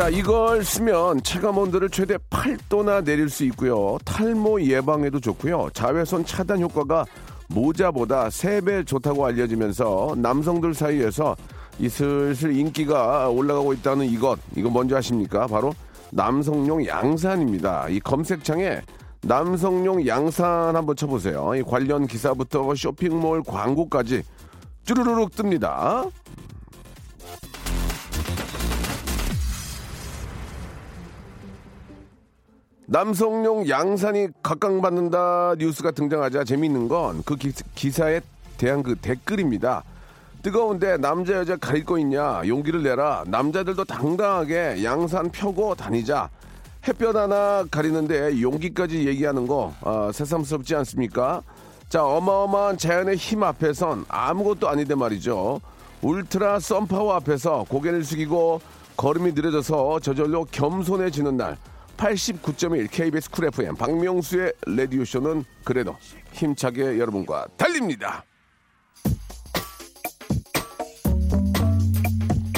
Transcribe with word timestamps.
자 0.00 0.08
이걸 0.08 0.64
쓰면 0.64 1.22
체감 1.22 1.58
온도를 1.58 1.90
최대 1.90 2.16
8도나 2.30 3.04
내릴 3.04 3.28
수 3.28 3.44
있고요. 3.44 3.98
탈모 4.06 4.62
예방에도 4.62 5.20
좋고요. 5.20 5.68
자외선 5.74 6.24
차단 6.24 6.58
효과가 6.62 7.04
모자보다 7.48 8.28
3배 8.28 8.86
좋다고 8.86 9.26
알려지면서 9.26 10.14
남성들 10.16 10.72
사이에서 10.72 11.36
이 11.78 11.90
슬슬 11.90 12.56
인기가 12.56 13.28
올라가고 13.28 13.74
있다는 13.74 14.06
이것 14.06 14.38
이거 14.56 14.70
뭔지 14.70 14.94
아십니까? 14.94 15.46
바로 15.46 15.74
남성용 16.12 16.86
양산입니다. 16.86 17.90
이 17.90 18.00
검색창에 18.00 18.80
남성용 19.20 20.06
양산 20.06 20.76
한번 20.76 20.96
쳐보세요. 20.96 21.54
이 21.56 21.62
관련 21.62 22.06
기사부터 22.06 22.74
쇼핑몰 22.74 23.42
광고까지 23.42 24.22
쭈루루룩 24.86 25.32
뜹니다 25.32 26.10
남성용 32.92 33.68
양산이 33.68 34.26
각광받는다 34.42 35.54
뉴스가 35.58 35.92
등장하자 35.92 36.42
재미있는 36.42 36.88
건 36.88 37.22
그 37.24 37.36
기사에 37.76 38.20
대한 38.58 38.82
그 38.82 38.96
댓글입니다. 38.96 39.84
뜨거운데 40.42 40.96
남자 40.96 41.34
여자 41.34 41.56
가릴 41.56 41.84
거 41.84 41.98
있냐 42.00 42.42
용기를 42.44 42.82
내라 42.82 43.22
남자들도 43.28 43.84
당당하게 43.84 44.82
양산 44.82 45.30
펴고 45.30 45.76
다니자 45.76 46.30
햇볕 46.88 47.14
하나 47.14 47.64
가리는데 47.70 48.40
용기까지 48.42 49.06
얘기하는 49.06 49.46
거 49.46 49.72
아, 49.82 50.10
새삼스럽지 50.12 50.74
않습니까? 50.74 51.42
자 51.88 52.04
어마어마한 52.04 52.76
자연의 52.76 53.16
힘 53.16 53.44
앞에선 53.44 54.04
아무것도 54.08 54.68
아닌데 54.68 54.96
말이죠. 54.96 55.60
울트라 56.02 56.58
썬파워 56.58 57.14
앞에서 57.14 57.66
고개를 57.68 58.02
숙이고 58.02 58.60
걸음이 58.96 59.30
느려져서 59.32 60.00
저절로 60.00 60.44
겸손해지는 60.50 61.36
날 61.36 61.56
89.1 62.00 62.90
KBS 62.90 63.30
Cool 63.30 63.44
FM 63.48 63.76
박명수의 63.76 64.54
라디오쇼는 64.66 65.44
그래도 65.64 65.94
힘차게 66.32 66.98
여러분과 66.98 67.46
달립니다. 67.58 68.24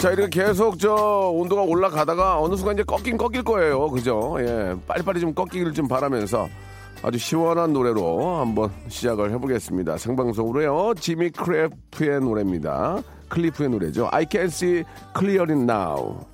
자, 0.01 0.11
이렇게 0.11 0.45
계속 0.45 0.79
저 0.79 0.95
온도가 1.35 1.63
올라가다가 1.63 2.41
어느 2.41 2.55
순간 2.55 2.75
이제 2.75 2.85
꺾긴 2.85 3.17
꺾일 3.17 3.43
거예요. 3.43 3.89
그죠? 3.91 4.37
예. 4.39 4.77
빨리빨리 4.87 5.21
좀 5.21 5.35
꺾이기를 5.35 5.73
좀 5.75 5.89
바라면서 5.89 6.49
아주 7.03 7.19
시원한 7.19 7.73
노래로 7.73 8.37
한번 8.37 8.71
시작을 8.89 9.33
해보겠습니다. 9.33 9.99
생방송으로요. 9.99 10.95
지미 11.01 11.31
클리프의 11.31 12.21
노래입니다. 12.21 13.03
클리프의 13.29 13.71
노래죠. 13.71 14.09
I 14.13 14.25
can 14.31 14.47
see 14.47 14.85
clearly 15.17 15.61
now. 15.61 16.33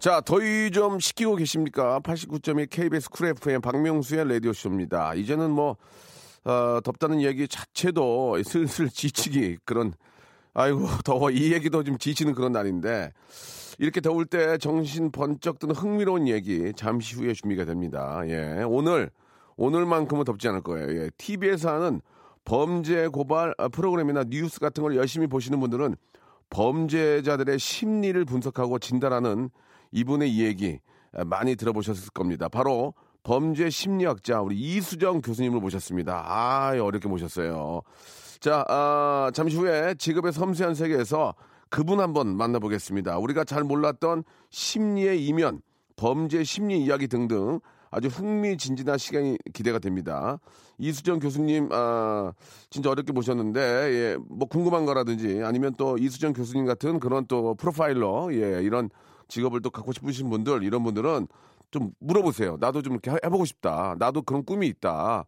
자, 0.00 0.22
더위 0.22 0.70
좀 0.70 0.98
식히고 0.98 1.36
계십니까? 1.36 2.00
89.1 2.00 2.70
KBS 2.70 3.10
Cool 3.10 3.26
FM 3.26 3.60
박명수의 3.60 4.26
라디오쇼입니다. 4.32 5.12
이제는 5.12 5.50
뭐, 5.50 5.76
어, 6.42 6.80
덥다는 6.82 7.20
얘기 7.20 7.46
자체도 7.46 8.40
슬슬 8.42 8.88
지치기 8.88 9.58
그런, 9.66 9.92
아이고, 10.54 10.86
더워. 11.04 11.30
이 11.30 11.52
얘기도 11.52 11.84
좀 11.84 11.98
지치는 11.98 12.34
그런 12.34 12.52
날인데, 12.52 13.12
이렇게 13.78 14.00
더울 14.00 14.24
때 14.24 14.56
정신 14.56 15.10
번쩍 15.10 15.58
드는 15.58 15.74
흥미로운 15.74 16.28
얘기 16.28 16.72
잠시 16.74 17.16
후에 17.16 17.34
준비가 17.34 17.66
됩니다. 17.66 18.22
예. 18.24 18.64
오늘, 18.66 19.10
오늘만큼은 19.58 20.24
덥지 20.24 20.48
않을 20.48 20.62
거예요. 20.62 20.98
예. 20.98 21.10
TV에서 21.18 21.74
하는 21.74 22.00
범죄 22.46 23.06
고발 23.06 23.54
아, 23.58 23.68
프로그램이나 23.68 24.24
뉴스 24.24 24.60
같은 24.60 24.82
걸 24.82 24.96
열심히 24.96 25.26
보시는 25.26 25.60
분들은 25.60 25.94
범죄자들의 26.48 27.58
심리를 27.58 28.24
분석하고 28.24 28.78
진단하는 28.78 29.50
이분의 29.92 30.30
이 30.30 30.44
얘기 30.44 30.80
많이 31.26 31.56
들어보셨을 31.56 32.10
겁니다. 32.10 32.48
바로 32.48 32.94
범죄 33.22 33.68
심리학자 33.68 34.40
우리 34.40 34.58
이수정 34.58 35.20
교수님을 35.20 35.60
모셨습니다. 35.60 36.24
아, 36.26 36.70
어렵게 36.80 37.08
모셨어요. 37.08 37.82
자, 38.40 38.64
아, 38.68 39.30
잠시 39.34 39.56
후에 39.56 39.94
직업의 39.94 40.32
섬세한 40.32 40.74
세계에서 40.74 41.34
그분 41.68 42.00
한번 42.00 42.36
만나보겠습니다. 42.36 43.18
우리가 43.18 43.44
잘 43.44 43.62
몰랐던 43.62 44.24
심리의 44.48 45.24
이면, 45.26 45.60
범죄 45.96 46.42
심리 46.42 46.82
이야기 46.82 47.06
등등 47.06 47.60
아주 47.90 48.08
흥미진진한 48.08 48.96
시간이 48.96 49.36
기대가 49.52 49.78
됩니다. 49.78 50.38
이수정 50.78 51.18
교수님, 51.18 51.68
아, 51.72 52.32
진짜 52.70 52.90
어렵게 52.90 53.12
모셨는데, 53.12 53.60
예, 53.60 54.16
뭐 54.28 54.48
궁금한 54.48 54.86
거라든지 54.86 55.42
아니면 55.44 55.74
또 55.76 55.98
이수정 55.98 56.32
교수님 56.32 56.64
같은 56.64 56.98
그런 57.00 57.26
또 57.26 57.54
프로파일러, 57.54 58.30
예, 58.32 58.62
이런 58.62 58.88
직업을 59.30 59.62
또 59.62 59.70
갖고 59.70 59.92
싶으신 59.92 60.28
분들 60.28 60.62
이런 60.62 60.82
분들은 60.84 61.28
좀 61.70 61.92
물어보세요. 62.00 62.58
나도 62.60 62.82
좀 62.82 62.94
이렇게 62.94 63.10
해보고 63.24 63.44
싶다. 63.44 63.96
나도 63.98 64.22
그런 64.22 64.44
꿈이 64.44 64.66
있다. 64.66 65.24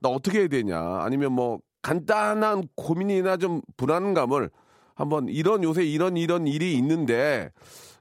나 0.00 0.08
어떻게 0.08 0.40
해야 0.40 0.48
되냐. 0.48 0.78
아니면 1.00 1.32
뭐 1.32 1.60
간단한 1.82 2.68
고민이나 2.74 3.36
좀 3.36 3.62
불안감을 3.76 4.50
한번 4.94 5.28
이런 5.28 5.62
요새 5.64 5.84
이런 5.84 6.16
이런 6.16 6.46
일이 6.46 6.74
있는데 6.74 7.50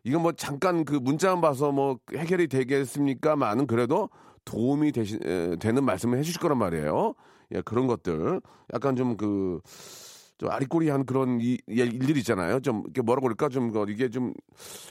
이건 0.03 0.21
뭐 0.21 0.31
잠깐 0.33 0.83
그 0.85 0.95
문자만 0.95 1.41
봐서 1.41 1.71
뭐 1.71 1.97
해결이 2.13 2.47
되겠습니까만은 2.47 3.67
그래도 3.67 4.09
도움이 4.45 4.91
되시, 4.91 5.17
에, 5.23 5.55
되는 5.57 5.83
말씀을 5.85 6.17
해주실 6.17 6.41
거란 6.41 6.57
말이에요. 6.57 7.13
예, 7.55 7.61
그런 7.61 7.87
것들 7.87 8.41
약간 8.73 8.95
좀 8.95 9.15
그 9.15 9.59
좀 10.37 10.49
아리꼬리한 10.49 11.05
그런 11.05 11.39
이, 11.41 11.57
일들이 11.67 12.19
있잖아요. 12.19 12.59
좀 12.59 12.83
뭐라고 13.03 13.27
그럴까 13.27 13.49
좀 13.49 13.71
이게 13.89 14.09
좀 14.09 14.33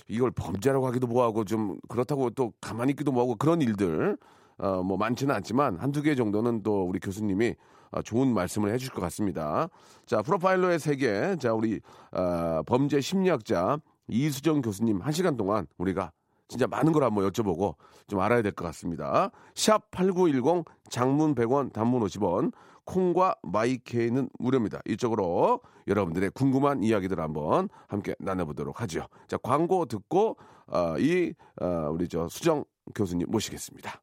이걸 0.08 0.30
범죄라고 0.30 0.86
하기도 0.86 1.06
뭐하고 1.06 1.44
좀 1.44 1.76
그렇다고 1.88 2.30
또 2.30 2.52
가만히 2.60 2.90
있기도 2.90 3.12
뭐하고 3.12 3.36
그런 3.36 3.60
일들 3.60 4.16
어, 4.58 4.82
뭐 4.82 4.96
많지는 4.96 5.34
않지만 5.34 5.78
한두 5.78 6.02
개 6.02 6.14
정도는 6.14 6.62
또 6.62 6.84
우리 6.84 7.00
교수님이 7.00 7.54
어, 7.90 8.02
좋은 8.02 8.32
말씀을 8.32 8.72
해주실 8.72 8.92
것 8.94 9.00
같습니다. 9.02 9.68
자 10.06 10.22
프로파일러의 10.22 10.78
세계 10.78 11.36
자 11.40 11.52
우리 11.52 11.80
어, 12.12 12.62
범죄 12.66 13.00
심리학자 13.00 13.78
이수정 14.08 14.62
교수님 14.62 15.00
한 15.00 15.12
시간 15.12 15.36
동안 15.36 15.66
우리가 15.78 16.12
진짜 16.48 16.66
많은 16.66 16.92
걸 16.92 17.02
한번 17.02 17.28
여쭤보고 17.30 17.76
좀 18.08 18.20
알아야 18.20 18.42
될 18.42 18.52
것 18.52 18.64
같습니다. 18.66 19.30
샵 19.54 19.90
8910 19.90 20.64
장문 20.90 21.34
100원 21.34 21.72
단문 21.72 22.02
50원 22.02 22.52
콩과 22.84 23.36
마이케이는 23.42 24.28
무료입니다. 24.38 24.80
이쪽으로 24.86 25.60
여러분들의 25.86 26.30
궁금한 26.30 26.82
이야기들 26.82 27.20
한번 27.20 27.68
함께 27.86 28.14
나눠보도록 28.18 28.80
하죠. 28.82 29.06
자, 29.28 29.36
광고 29.36 29.86
듣고, 29.86 30.36
어, 30.66 30.98
이, 30.98 31.34
어, 31.60 31.90
우리 31.92 32.08
저 32.08 32.28
수정 32.28 32.64
교수님 32.94 33.26
모시겠습니다. 33.30 34.02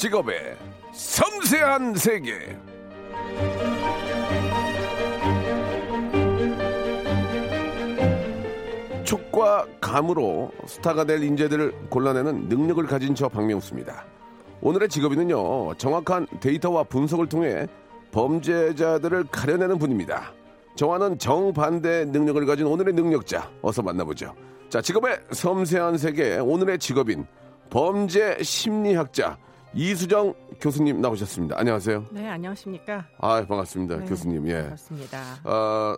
직업의 0.00 0.56
섬세한 0.92 1.94
세계. 1.94 2.56
촉과 9.04 9.66
감으로 9.78 10.52
스타가 10.66 11.04
될 11.04 11.22
인재들을 11.22 11.90
골라내는 11.90 12.48
능력을 12.48 12.82
가진 12.86 13.14
저 13.14 13.28
박명수입니다. 13.28 14.06
오늘의 14.62 14.88
직업인은요, 14.88 15.74
정확한 15.74 16.26
데이터와 16.40 16.84
분석을 16.84 17.28
통해 17.28 17.66
범죄자들을 18.10 19.24
가려내는 19.24 19.76
분입니다. 19.78 20.32
저와는 20.76 21.18
정반대 21.18 22.06
능력을 22.06 22.46
가진 22.46 22.66
오늘의 22.66 22.94
능력자, 22.94 23.50
어서 23.60 23.82
만나보죠. 23.82 24.34
자, 24.70 24.80
직업의 24.80 25.18
섬세한 25.32 25.98
세계, 25.98 26.38
오늘의 26.38 26.78
직업인, 26.78 27.26
범죄 27.68 28.42
심리학자, 28.42 29.36
이수정 29.74 30.34
교수님 30.60 31.00
나오셨습니다. 31.00 31.56
안녕하세요. 31.58 32.06
네, 32.10 32.28
안녕하십니까? 32.28 33.06
아, 33.18 33.46
반갑습니다. 33.46 33.98
네, 33.98 34.06
교수님, 34.06 34.48
예. 34.48 34.62
반갑습니다. 34.62 35.18
어, 35.44 35.96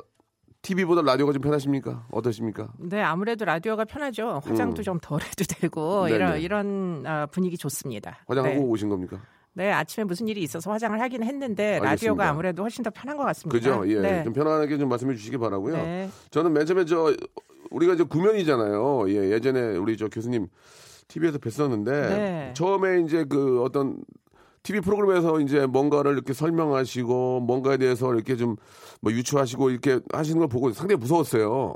TV보다 0.61 1.03
라디오가 1.03 1.33
좀 1.33 1.41
편하십니까? 1.43 2.07
어떠십니까? 2.13 2.69
네, 2.79 3.01
아무래도 3.01 3.45
라디오가 3.45 3.85
편하죠. 3.85 4.41
화장도 4.45 4.83
좀덜 4.83 5.21
해도 5.23 5.45
되고 5.49 6.03
음. 6.03 6.07
네네. 6.09 6.15
이런 6.17 6.41
이런 6.41 7.05
어, 7.07 7.27
분위기 7.33 7.57
좋습니다. 7.57 8.19
화장하고 8.27 8.55
네. 8.55 8.61
오신 8.61 8.89
겁니까? 8.89 9.21
네, 9.55 9.73
아침에 9.73 10.05
무슨 10.05 10.29
일이 10.29 10.43
있어서 10.43 10.71
화장을 10.71 10.99
하긴 11.01 11.23
했는데 11.25 11.65
알겠습니다. 11.75 11.91
라디오가 11.91 12.29
아무래도 12.29 12.63
훨씬 12.63 12.85
더 12.85 12.91
편한 12.91 13.17
것 13.17 13.25
같습니다. 13.25 13.59
그죠? 13.59 13.83
예. 13.91 14.01
네. 14.01 14.25
좀 14.25 14.33
편안하게 14.33 14.79
좀 14.79 14.89
말씀해 14.89 15.15
주시기 15.15 15.39
바라고요. 15.39 15.77
네. 15.77 16.11
저는 16.31 16.53
맨 16.53 16.65
처음에 16.67 16.85
저 16.85 17.15
우리가 17.71 17.95
이제 17.95 18.05
구면이잖아요. 18.05 19.11
예, 19.11 19.31
예전에 19.33 19.77
우리 19.77 19.97
저 19.97 20.09
교수님 20.09 20.47
TV에서 21.13 21.39
뵀었는데 21.39 21.85
네. 21.85 22.55
처음에 22.57 23.01
이제 23.03 23.25
그 23.25 23.63
어떤 23.63 23.99
TV 24.63 24.81
프로그램에서 24.81 25.41
이제 25.41 25.67
뭔가를 25.67 26.13
이렇게 26.13 26.33
설명하시고 26.33 27.41
뭔가에 27.41 27.77
대해서 27.77 28.15
이렇게 28.15 28.37
좀 28.37 28.57
뭐 29.03 29.13
유추하시고 29.13 29.71
이렇게 29.71 29.99
하시는 30.13 30.39
걸 30.39 30.49
보고 30.49 30.71
상당히 30.73 30.99
무서웠어요. 31.01 31.75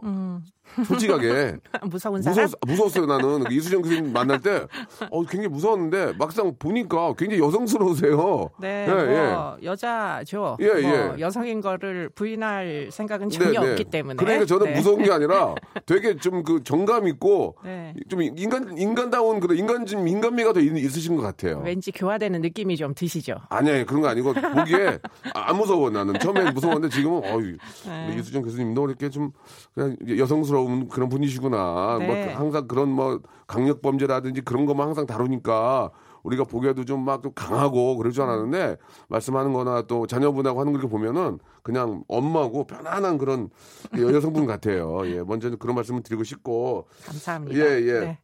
솔직하게 0.86 1.56
무서운 1.90 2.16
음. 2.16 2.22
사람. 2.22 2.44
무서웠, 2.44 2.52
무서웠어요 2.66 3.06
나는 3.06 3.44
그 3.44 3.52
이수정 3.52 3.82
교수님 3.82 4.12
만날 4.12 4.40
때 4.40 4.66
어, 5.10 5.22
굉장히 5.24 5.48
무서웠는데 5.48 6.14
막상 6.18 6.54
보니까 6.58 7.14
굉장히 7.18 7.42
여성스러우세요. 7.42 8.50
네, 8.60 8.86
예, 8.88 8.94
뭐 8.94 9.58
여자죠. 9.62 10.56
예, 10.60 10.68
뭐 10.68 10.78
예. 10.80 11.20
여성인 11.20 11.60
거를 11.60 12.08
부인할 12.10 12.88
생각은 12.90 13.28
전혀 13.30 13.60
없기 13.60 13.84
때문에. 13.84 14.16
그러니까 14.16 14.46
저는 14.46 14.66
네. 14.66 14.76
무서운 14.76 15.02
게 15.02 15.10
아니라 15.12 15.54
되게 15.84 16.16
좀 16.16 16.46
그 16.46 16.62
정감 16.62 17.08
있고 17.08 17.56
네. 17.64 17.92
좀 18.08 18.22
인간 18.22 18.78
인간다운 18.78 19.40
그런 19.40 19.58
인간 19.58 19.84
좀 19.84 20.06
인간미가 20.06 20.52
더 20.52 20.60
있, 20.60 20.76
있으신 20.76 21.16
것 21.16 21.22
같아요. 21.22 21.60
왠지 21.64 21.90
교화되는 21.90 22.40
느낌이 22.40 22.76
좀 22.76 22.94
드시죠. 22.94 23.34
아니야 23.48 23.84
그런 23.84 24.00
거 24.00 24.08
아니고 24.08 24.32
보기에 24.32 24.98
아, 25.34 25.50
안 25.50 25.56
무서워 25.56 25.90
나는 25.90 26.19
처음엔 26.20 26.54
무서웠는데 26.54 26.94
지금은 26.94 27.24
어유 27.24 27.56
네. 27.86 28.16
이수정 28.16 28.42
교수님도 28.42 28.88
이렇게 28.88 29.10
좀 29.10 29.32
그냥 29.74 29.96
여성스러 30.08 30.56
운 30.62 30.88
그런 30.88 31.08
분이시구나. 31.08 31.97
네. 32.00 32.06
뭐 32.06 32.35
항상 32.37 32.67
그런 32.69 32.88
뭐 32.88 33.20
강력 33.47 33.82
범죄라든지 33.82 34.41
그런 34.43 34.67
것만 34.67 34.87
항상 34.88 35.06
다루니까 35.06 35.91
우리가 36.23 36.44
보기에도 36.44 36.85
좀 36.85 37.05
막 37.05 37.23
좀 37.23 37.32
강하고 37.35 37.97
그럴 37.97 38.11
줄 38.12 38.25
알았는데 38.25 38.76
말씀하는-거나 39.08 39.82
또 39.82 40.06
자녀분하고 40.06 40.58
하는 40.61 40.73
걸 40.73 40.82
보면은 40.88 41.38
그냥 41.62 42.03
엄마고 42.08 42.67
편안한 42.67 43.17
그런 43.19 43.49
여성분 43.97 44.44
같아요. 44.47 45.03
예, 45.06 45.23
먼저 45.23 45.55
그런 45.56 45.76
말씀을 45.76 46.03
드리고 46.03 46.25
싶고 46.25 46.88
감사합니다. 47.06 47.56
예, 47.58 47.81
예. 47.81 48.00
네. 48.00 48.19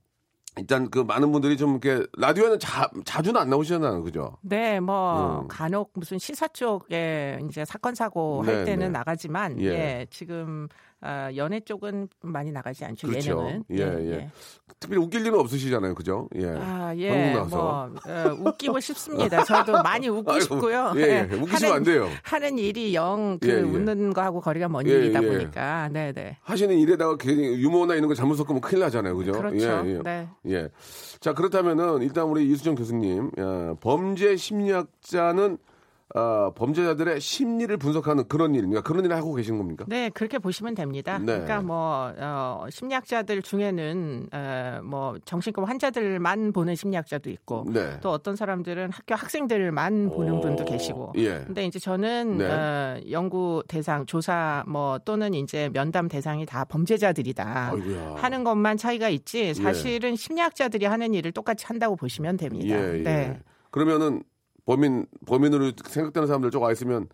일단 0.58 0.90
그 0.90 0.98
많은 0.98 1.32
분들이 1.32 1.56
좀 1.56 1.78
이렇게 1.82 2.06
라디오에는 2.18 2.58
자, 2.58 2.90
자주는 3.06 3.40
안 3.40 3.48
나오시잖아요, 3.48 4.02
그죠? 4.02 4.36
네, 4.42 4.80
뭐 4.80 5.40
음. 5.40 5.48
간혹 5.48 5.92
무슨 5.94 6.18
시사 6.18 6.48
쪽에 6.48 7.38
이제 7.48 7.64
사건 7.64 7.94
사고 7.94 8.42
네, 8.44 8.52
할 8.52 8.64
때는 8.66 8.86
네. 8.88 8.98
나가지만 8.98 9.58
예. 9.60 9.66
예, 9.66 10.06
지금 10.10 10.68
어, 11.04 11.28
연애 11.36 11.58
쪽은 11.58 12.08
많이 12.20 12.52
나가지 12.52 12.84
않죠. 12.84 13.08
그렇죠. 13.08 13.30
예능은. 13.30 13.64
예, 13.72 14.10
예. 14.12 14.30
특별히 14.68 15.02
웃길 15.02 15.26
일은 15.26 15.38
없으시잖아요, 15.38 15.94
그죠? 15.96 16.28
예. 16.36 16.46
아, 16.46 16.86
방송 16.88 16.98
예, 17.00 17.32
나와서. 17.32 17.56
뭐 17.56 18.14
어, 18.14 18.36
웃기고 18.50 18.78
싶습니다. 18.78 19.42
저도 19.44 19.82
많이 19.82 20.08
웃고 20.10 20.38
싶고요. 20.40 20.92
예, 20.96 21.00
예. 21.30 21.34
웃기시면 21.36 21.72
안 21.74 21.82
돼요. 21.82 22.08
하는 22.22 22.56
일이 22.56 22.94
영그 22.94 23.48
예, 23.48 23.54
예. 23.54 23.60
웃는 23.60 24.12
거하고 24.12 24.40
거리가 24.40 24.68
먼 24.68 24.86
예, 24.86 24.92
일이다 24.92 25.22
예. 25.22 25.26
보니까, 25.26 25.88
네, 25.92 26.12
네. 26.12 26.38
하시는 26.42 26.76
일에다가 26.78 27.16
괜히 27.16 27.60
유머나 27.60 27.94
이런 27.94 28.06
거 28.08 28.14
잘못 28.14 28.36
섞으면 28.36 28.60
큰일 28.60 28.80
나잖아요, 28.82 29.16
그죠? 29.16 29.32
그렇죠. 29.32 29.82
예, 29.84 29.94
예. 29.96 30.00
네. 30.04 30.28
예. 30.48 30.68
자, 31.18 31.32
그렇다면은 31.34 32.02
일단 32.02 32.26
우리 32.26 32.48
이수정 32.48 32.76
교수님, 32.76 33.30
어, 33.38 33.76
범죄 33.80 34.36
심리학자는 34.36 35.58
어, 36.14 36.52
범죄자들의 36.54 37.20
심리를 37.20 37.74
분석하는 37.78 38.28
그런 38.28 38.54
일, 38.54 38.62
그러니까 38.62 38.82
그런 38.82 39.04
일을 39.04 39.16
하고 39.16 39.34
계신 39.34 39.56
겁니까? 39.56 39.84
네, 39.88 40.10
그렇게 40.10 40.38
보시면 40.38 40.74
됩니다. 40.74 41.18
네. 41.18 41.24
그러니까 41.24 41.62
뭐 41.62 42.12
어, 42.18 42.66
심리학자들 42.68 43.40
중에는 43.40 44.28
어, 44.32 44.80
뭐 44.84 45.16
정신과 45.24 45.64
환자들만 45.64 46.52
보는 46.52 46.74
심리학자도 46.74 47.30
있고 47.30 47.64
네. 47.72 47.98
또 48.02 48.10
어떤 48.10 48.36
사람들은 48.36 48.90
학교 48.90 49.14
학생들만 49.14 50.10
보는 50.10 50.34
오, 50.34 50.40
분도 50.40 50.64
계시고. 50.64 51.12
예. 51.16 51.44
근데 51.46 51.64
이제 51.64 51.78
저는 51.78 52.38
네. 52.38 52.44
어, 52.44 53.00
연구 53.10 53.62
대상, 53.66 54.04
조사 54.04 54.64
뭐 54.66 54.98
또는 54.98 55.32
이제 55.32 55.70
면담 55.72 56.08
대상이 56.08 56.44
다 56.44 56.64
범죄자들이다. 56.64 57.70
아이고야. 57.72 58.16
하는 58.18 58.44
것만 58.44 58.76
차이가 58.76 59.08
있지 59.08 59.54
사실은 59.54 60.16
심리학자들이 60.16 60.84
하는 60.84 61.14
일을 61.14 61.32
똑같이 61.32 61.64
한다고 61.66 61.96
보시면 61.96 62.36
됩니다. 62.36 62.76
예, 62.76 62.98
예. 62.98 63.02
네. 63.02 63.40
그러면은 63.70 64.22
범인 64.64 65.06
범인으로 65.26 65.72
생각되는 65.84 66.26
사람들 66.26 66.50
저거 66.50 66.66
와 66.66 66.72
있으면 66.72 67.08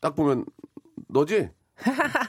딱 0.00 0.14
보면 0.14 0.44
너지? 1.08 1.50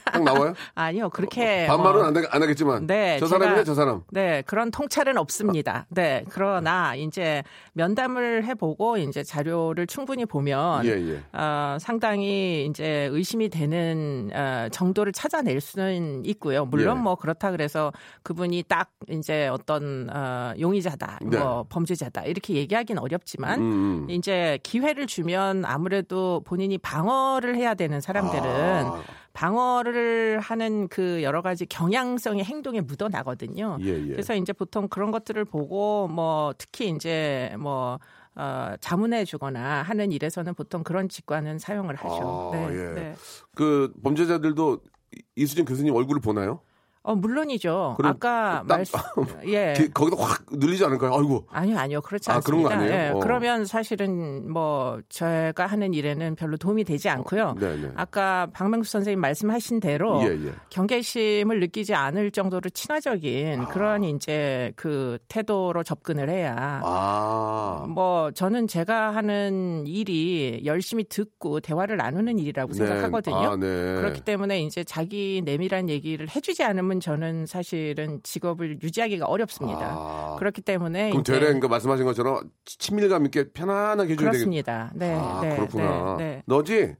딱 0.04 0.22
나와요? 0.22 0.54
아니요, 0.74 1.08
그렇게 1.10 1.66
반말은 1.66 1.92
뭐- 1.98 2.04
안, 2.06 2.16
하- 2.16 2.28
안 2.30 2.42
하겠지만 2.42 2.86
네, 2.86 3.18
저 3.18 3.26
사람이네 3.26 3.64
저 3.64 3.74
사람. 3.74 4.02
네, 4.10 4.42
그런 4.46 4.70
통찰은 4.70 5.18
없습니다. 5.18 5.86
네, 5.90 6.24
그러나 6.30 6.94
이제 6.94 7.42
면담을 7.72 8.44
해보고 8.44 8.98
이제 8.98 9.22
자료를 9.22 9.86
충분히 9.86 10.24
보면 10.26 10.84
예, 10.86 10.90
예. 10.90 11.22
어, 11.32 11.76
상당히 11.80 12.66
이제 12.66 13.08
의심이 13.12 13.48
되는 13.48 14.30
어, 14.32 14.68
정도를 14.70 15.12
찾아낼 15.12 15.60
수는 15.60 16.24
있고요. 16.26 16.64
물론 16.64 16.98
예. 16.98 17.00
뭐 17.02 17.16
그렇다 17.16 17.50
그래서 17.50 17.92
그분이 18.22 18.64
딱 18.68 18.90
이제 19.08 19.48
어떤 19.48 20.08
어, 20.12 20.52
용의자다, 20.58 21.18
네. 21.22 21.38
뭐 21.38 21.64
범죄자다 21.68 22.22
이렇게 22.24 22.54
얘기하기는 22.54 23.00
어렵지만 23.02 23.58
음, 23.60 23.70
음. 24.06 24.10
이제 24.10 24.58
기회를 24.62 25.06
주면 25.06 25.64
아무래도 25.64 26.42
본인이 26.44 26.78
방어를 26.78 27.56
해야 27.56 27.74
되는 27.74 28.00
사람들은 28.00 28.44
아. 28.86 29.00
방어를 29.32 30.40
하는 30.40 30.88
그 30.88 31.22
여러 31.22 31.42
가지 31.42 31.66
경향성의 31.66 32.44
행동에 32.44 32.80
묻어나거든요. 32.80 33.78
예, 33.80 33.86
예. 33.86 34.08
그래서 34.10 34.34
이제 34.34 34.52
보통 34.52 34.88
그런 34.88 35.10
것들을 35.10 35.44
보고 35.44 36.08
뭐 36.08 36.52
특히 36.58 36.90
이제 36.90 37.54
뭐 37.58 37.98
어, 38.36 38.74
자문해 38.80 39.24
주거나 39.24 39.82
하는 39.82 40.12
일에서는 40.12 40.54
보통 40.54 40.82
그런 40.82 41.08
직관은 41.08 41.58
사용을 41.58 41.96
하죠. 41.96 42.50
아, 42.52 42.56
네, 42.56 42.68
예. 42.74 42.94
네. 42.94 43.14
그 43.54 43.92
범죄자들도 44.02 44.78
이- 45.16 45.22
이수진 45.36 45.64
교수님 45.64 45.94
얼굴을 45.94 46.20
보나요? 46.20 46.60
어 47.02 47.14
물론이죠. 47.14 47.94
그럼 47.96 48.12
아까 48.12 48.62
딱- 48.68 48.76
말씀 48.76 48.98
예. 49.48 49.72
기- 49.74 49.90
거기다 49.90 50.22
확 50.22 50.44
늘리지 50.52 50.84
않을까요? 50.84 51.14
아이고. 51.14 51.46
아니요, 51.50 51.78
아니요. 51.78 52.00
그렇지 52.02 52.30
아, 52.30 52.40
그런 52.40 52.66
않습니다. 52.66 52.68
거 52.68 52.74
아니에요? 52.74 52.94
예, 52.94 53.08
어. 53.08 53.18
그러면 53.20 53.64
사실은 53.64 54.52
뭐 54.52 55.00
제가 55.08 55.64
하는 55.66 55.94
일에는 55.94 56.34
별로 56.34 56.58
도움이 56.58 56.84
되지 56.84 57.08
않고요. 57.08 57.54
네, 57.58 57.74
네. 57.76 57.90
아까 57.96 58.48
박명수 58.52 58.90
선생님 58.92 59.18
말씀하신 59.18 59.80
대로 59.80 60.20
예, 60.24 60.26
예. 60.46 60.52
경계심을 60.68 61.58
느끼지 61.60 61.94
않을 61.94 62.32
정도로 62.32 62.68
친화적인 62.68 63.64
그런 63.68 64.04
이제 64.04 64.72
그 64.76 65.16
태도로 65.28 65.82
접근을 65.82 66.28
해야 66.28 66.82
아. 66.84 67.86
뭐 67.88 68.30
저는 68.32 68.66
제가 68.68 69.14
하는 69.14 69.86
일이 69.86 70.60
열심히 70.66 71.04
듣고 71.08 71.60
대화를 71.60 71.96
나누는 71.96 72.38
일이라고 72.38 72.74
생각하거든요. 72.74 73.36
아, 73.36 73.56
네. 73.56 73.66
그렇기 73.96 74.20
때문에 74.20 74.60
이제 74.60 74.84
자기 74.84 75.40
내밀한 75.46 75.88
얘기를 75.88 76.28
해주지 76.28 76.62
않으면 76.62 76.89
저는 76.98 77.46
사실은 77.46 78.20
직업을 78.24 78.82
유지하기가 78.82 79.26
어렵습니다. 79.26 79.86
아. 79.92 80.36
그렇기 80.40 80.62
때문에 80.62 81.10
그럼 81.10 81.22
되레 81.22 81.40
그러니까 81.40 81.68
말씀하신 81.68 82.04
것처럼 82.06 82.50
치- 82.64 82.78
친밀감 82.78 83.26
있게 83.26 83.52
편안하게 83.52 84.14
해줘야 84.14 84.16
되겠 84.16 84.30
그렇습니다. 84.32 84.90
네, 84.94 85.14
아, 85.14 85.40
네, 85.42 85.54
그렇구나. 85.56 86.16
네, 86.18 86.24
네. 86.24 86.42
너지? 86.46 86.96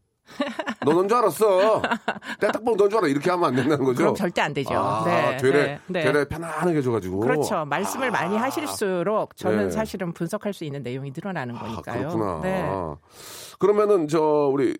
너 0.84 0.92
넌 0.94 1.08
줄 1.08 1.18
알았어. 1.18 1.82
딱 1.82 2.52
보면 2.64 2.76
넌줄 2.76 2.98
알아. 2.98 3.08
이렇게 3.08 3.30
하면 3.30 3.48
안 3.48 3.56
된다는 3.56 3.84
거죠? 3.84 3.96
그럼 3.98 4.14
절대 4.14 4.40
안 4.40 4.54
되죠. 4.54 4.74
아, 4.74 5.02
네, 5.04 5.36
되레, 5.38 5.62
네, 5.66 5.80
네. 5.88 6.02
되레 6.04 6.24
편안하게 6.26 6.76
해줘가지고. 6.78 7.18
그렇죠. 7.18 7.64
말씀을 7.64 8.12
많이 8.12 8.36
하실수록 8.36 9.36
저는 9.36 9.64
네. 9.64 9.70
사실은 9.72 10.12
분석할 10.12 10.52
수 10.52 10.64
있는 10.64 10.84
내용이 10.84 11.10
늘어나는 11.12 11.56
아, 11.56 11.58
거니까요. 11.62 12.08
그렇구나. 12.10 12.40
네. 12.44 12.70
그러면은 13.58 14.06
저 14.06 14.20
우리 14.52 14.76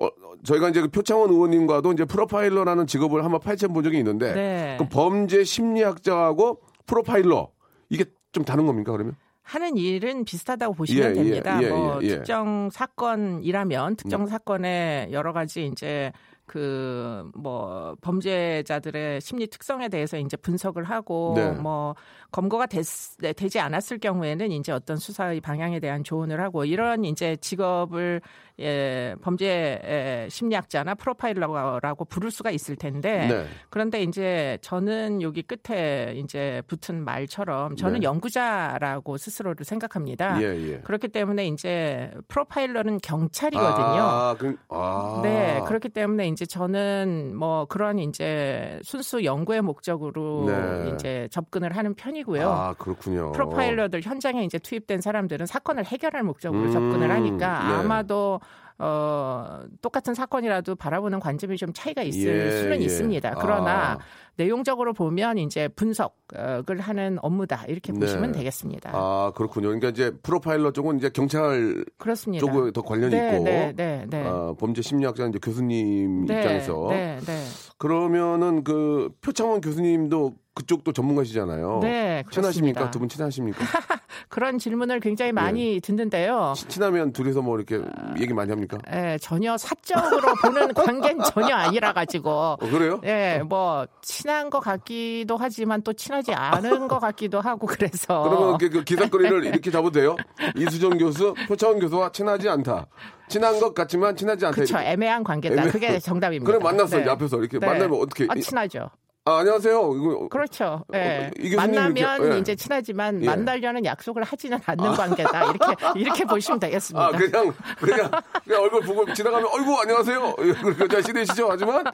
어, 0.00 0.08
저희가 0.44 0.70
이제 0.70 0.80
그 0.80 0.88
표창원 0.88 1.30
의원님과도 1.30 1.92
이제 1.92 2.04
프로파일러라는 2.04 2.86
직업을 2.86 3.24
한번 3.24 3.40
파헤쳐 3.40 3.68
본 3.68 3.84
적이 3.84 3.98
있는데 3.98 4.32
네. 4.32 4.76
그 4.78 4.88
범죄 4.88 5.44
심리학자하고 5.44 6.60
프로파일러 6.86 7.50
이게 7.90 8.04
좀 8.32 8.44
다른 8.44 8.66
겁니까 8.66 8.92
그러면? 8.92 9.14
하는 9.42 9.76
일은 9.76 10.24
비슷하다고 10.24 10.74
보시면 10.74 11.04
예, 11.04 11.10
예, 11.10 11.14
됩니다. 11.14 11.62
예, 11.62 11.68
뭐 11.68 11.98
예, 12.02 12.06
예. 12.06 12.16
특정 12.16 12.70
사건이라면 12.70 13.96
특정 13.96 14.26
사건에 14.26 15.08
여러 15.10 15.32
가지 15.32 15.66
이제 15.66 16.12
그 16.46 17.10
뭐 17.34 17.96
범죄자들의 18.00 19.20
심리 19.20 19.46
특성에 19.46 19.88
대해서 19.88 20.18
이제 20.18 20.36
분석을 20.36 20.84
하고 20.84 21.34
네. 21.36 21.50
뭐 21.52 21.94
검거가 22.30 22.66
됐, 22.66 22.84
네, 23.18 23.32
되지 23.32 23.58
않았을 23.60 23.98
경우에는 23.98 24.52
이제 24.52 24.72
어떤 24.72 24.96
수사의 24.96 25.40
방향에 25.40 25.80
대한 25.80 26.04
조언을 26.04 26.40
하고 26.40 26.64
이런 26.64 27.04
이제 27.04 27.36
직업을 27.36 28.20
예, 28.60 29.14
범죄 29.22 29.80
에, 29.82 30.28
심리학자나 30.28 30.94
프로파일러라고 30.94 32.04
부를 32.04 32.30
수가 32.30 32.50
있을 32.50 32.76
텐데 32.76 33.26
네. 33.28 33.44
그런데 33.70 34.02
이제 34.02 34.58
저는 34.60 35.22
여기 35.22 35.42
끝에 35.42 36.14
이제 36.16 36.62
붙은 36.66 37.04
말처럼 37.04 37.76
저는 37.76 38.00
네. 38.00 38.04
연구자라고 38.04 39.16
스스로를 39.16 39.64
생각합니다. 39.64 40.40
예, 40.42 40.72
예. 40.72 40.80
그렇기 40.80 41.08
때문에 41.08 41.46
이제 41.46 42.10
프로파일러는 42.28 42.98
경찰이거든요. 43.02 44.02
아, 44.02 44.36
그, 44.38 44.56
아. 44.68 45.20
네, 45.22 45.62
그렇기 45.66 45.88
때문에 45.88 46.28
이제 46.28 46.46
저는 46.46 47.36
뭐 47.36 47.64
그런 47.66 47.98
이제 47.98 48.78
순수 48.82 49.24
연구의 49.24 49.62
목적으로 49.62 50.44
네. 50.46 50.92
이제 50.94 51.28
접근을 51.30 51.76
하는 51.76 51.94
편이고요. 51.94 52.48
아, 52.48 52.74
그렇군요. 52.74 53.32
프로파일러들 53.32 54.02
현장에 54.02 54.44
이제 54.44 54.58
투입된 54.58 55.00
사람들은 55.00 55.46
사건을 55.46 55.84
해결할 55.84 56.22
목적으로 56.22 56.64
음, 56.64 56.72
접근을 56.72 57.10
하니까 57.10 57.68
네. 57.68 57.74
아마도 57.74 58.40
어 58.82 59.60
똑같은 59.82 60.14
사건이라도 60.14 60.74
바라보는 60.74 61.20
관점이 61.20 61.58
좀 61.58 61.70
차이가 61.74 62.02
있을 62.02 62.46
예, 62.46 62.50
수는 62.50 62.80
예. 62.80 62.84
있습니다. 62.84 63.34
그러나 63.40 63.92
아. 63.92 63.98
내용적으로 64.36 64.94
보면 64.94 65.36
이제 65.36 65.68
분석을 65.68 66.80
하는 66.80 67.18
업무다 67.20 67.64
이렇게 67.68 67.92
네. 67.92 68.00
보시면 68.00 68.32
되겠습니다. 68.32 68.90
아, 68.94 69.32
그렇군요. 69.34 69.68
그러니까 69.68 69.90
이제 69.90 70.12
프로파일러 70.22 70.72
쪽은 70.72 70.96
이제 70.96 71.10
경찰 71.10 71.84
그렇습니다. 71.98 72.46
쪽에 72.46 72.72
더 72.72 72.80
관련이 72.80 73.14
네, 73.14 73.34
있고 73.34 73.44
네, 73.44 73.72
네, 73.76 74.06
네. 74.08 74.24
아, 74.26 74.54
범죄 74.58 74.80
심리학자 74.80 75.26
이제 75.26 75.38
교수님 75.42 76.24
네, 76.24 76.38
입장에서 76.38 76.86
네, 76.88 77.18
네. 77.26 77.44
그러면은 77.76 78.64
그 78.64 79.10
표창원 79.20 79.60
교수님도 79.60 80.34
그쪽도 80.54 80.92
전문가시잖아요. 80.92 81.80
네, 81.82 82.24
친하십니까? 82.30 82.80
그렇습니다. 82.80 82.90
두분 82.90 83.08
친하십니까? 83.08 83.58
그런 84.28 84.58
질문을 84.58 85.00
굉장히 85.00 85.32
많이 85.32 85.80
듣는데요. 85.80 86.52
치- 86.56 86.68
친하면 86.68 87.12
둘이서 87.12 87.42
뭐 87.42 87.56
이렇게 87.56 87.80
얘기 88.20 88.32
많이 88.32 88.50
합니까? 88.50 88.78
예, 88.92 89.16
전혀 89.20 89.56
사적으로 89.56 90.34
보는 90.42 90.72
관계는 90.74 91.24
전혀 91.32 91.54
아니라 91.54 91.92
가지고. 91.92 92.30
어, 92.30 92.56
그래요? 92.56 93.00
예, 93.04 93.42
뭐 93.44 93.86
친한 94.02 94.50
것 94.50 94.60
같기도 94.60 95.36
하지만 95.36 95.82
또 95.82 95.92
친하지 95.92 96.32
않은 96.32 96.88
것 96.88 96.98
같기도 96.98 97.40
하고 97.40 97.66
그래서. 97.66 98.22
그러면 98.22 98.58
그, 98.58 98.68
그 98.70 98.84
기사거리를 98.84 99.44
이렇게 99.46 99.70
잡아도 99.70 99.90
돼요? 99.92 100.16
이수정 100.56 100.98
교수, 100.98 101.34
표창원 101.48 101.78
교수와 101.80 102.12
친하지 102.12 102.48
않다. 102.48 102.86
친한 103.28 103.58
것 103.60 103.74
같지만 103.74 104.16
친하지 104.16 104.44
않다. 104.46 104.54
그렇죠. 104.56 104.78
애매한 104.78 105.22
관계다. 105.22 105.52
애매한 105.54 105.70
그게 105.70 105.98
정답입니다. 105.98 106.50
그래 106.50 106.62
만났어요. 106.62 107.04
네. 107.04 107.10
앞에서 107.10 107.38
이렇게 107.38 107.58
네. 107.58 107.66
만나면 107.66 108.00
어떻게? 108.00 108.26
아, 108.28 108.34
이- 108.36 108.40
친하죠. 108.40 108.90
아, 109.26 109.38
안녕하세요. 109.40 109.92
이거 109.96 110.28
그렇죠. 110.28 110.82
예. 110.94 111.30
이 111.38 111.50
교수님 111.50 111.56
만나면 111.56 111.96
이렇게, 111.96 112.34
예. 112.34 112.38
이제 112.38 112.54
친하지만 112.56 113.22
예. 113.22 113.26
만나려는 113.26 113.84
약속을 113.84 114.22
하지는 114.22 114.58
않는 114.64 114.92
관계다. 114.92 115.44
이렇게 115.52 115.66
이렇게 116.00 116.24
보시면 116.24 116.58
되겠습니다. 116.58 117.06
아 117.06 117.10
그냥 117.10 117.52
그냥 117.78 118.10
그냥 118.44 118.62
얼굴 118.62 118.80
보고 118.80 119.12
지나가면 119.12 119.46
어이구 119.52 119.78
안녕하세요. 119.78 120.34
그렇게 120.74 121.02
시대시죠. 121.02 121.48
하지만 121.50 121.84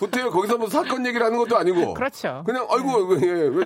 구태여 0.00 0.30
거기서 0.30 0.58
뭐 0.58 0.68
사건 0.68 1.06
얘기를 1.06 1.24
하는 1.24 1.38
것도 1.38 1.56
아니고. 1.56 1.94
그렇죠. 1.94 2.42
그냥 2.44 2.66
어이구 2.68 3.20
예 3.26 3.32
왜 3.48 3.64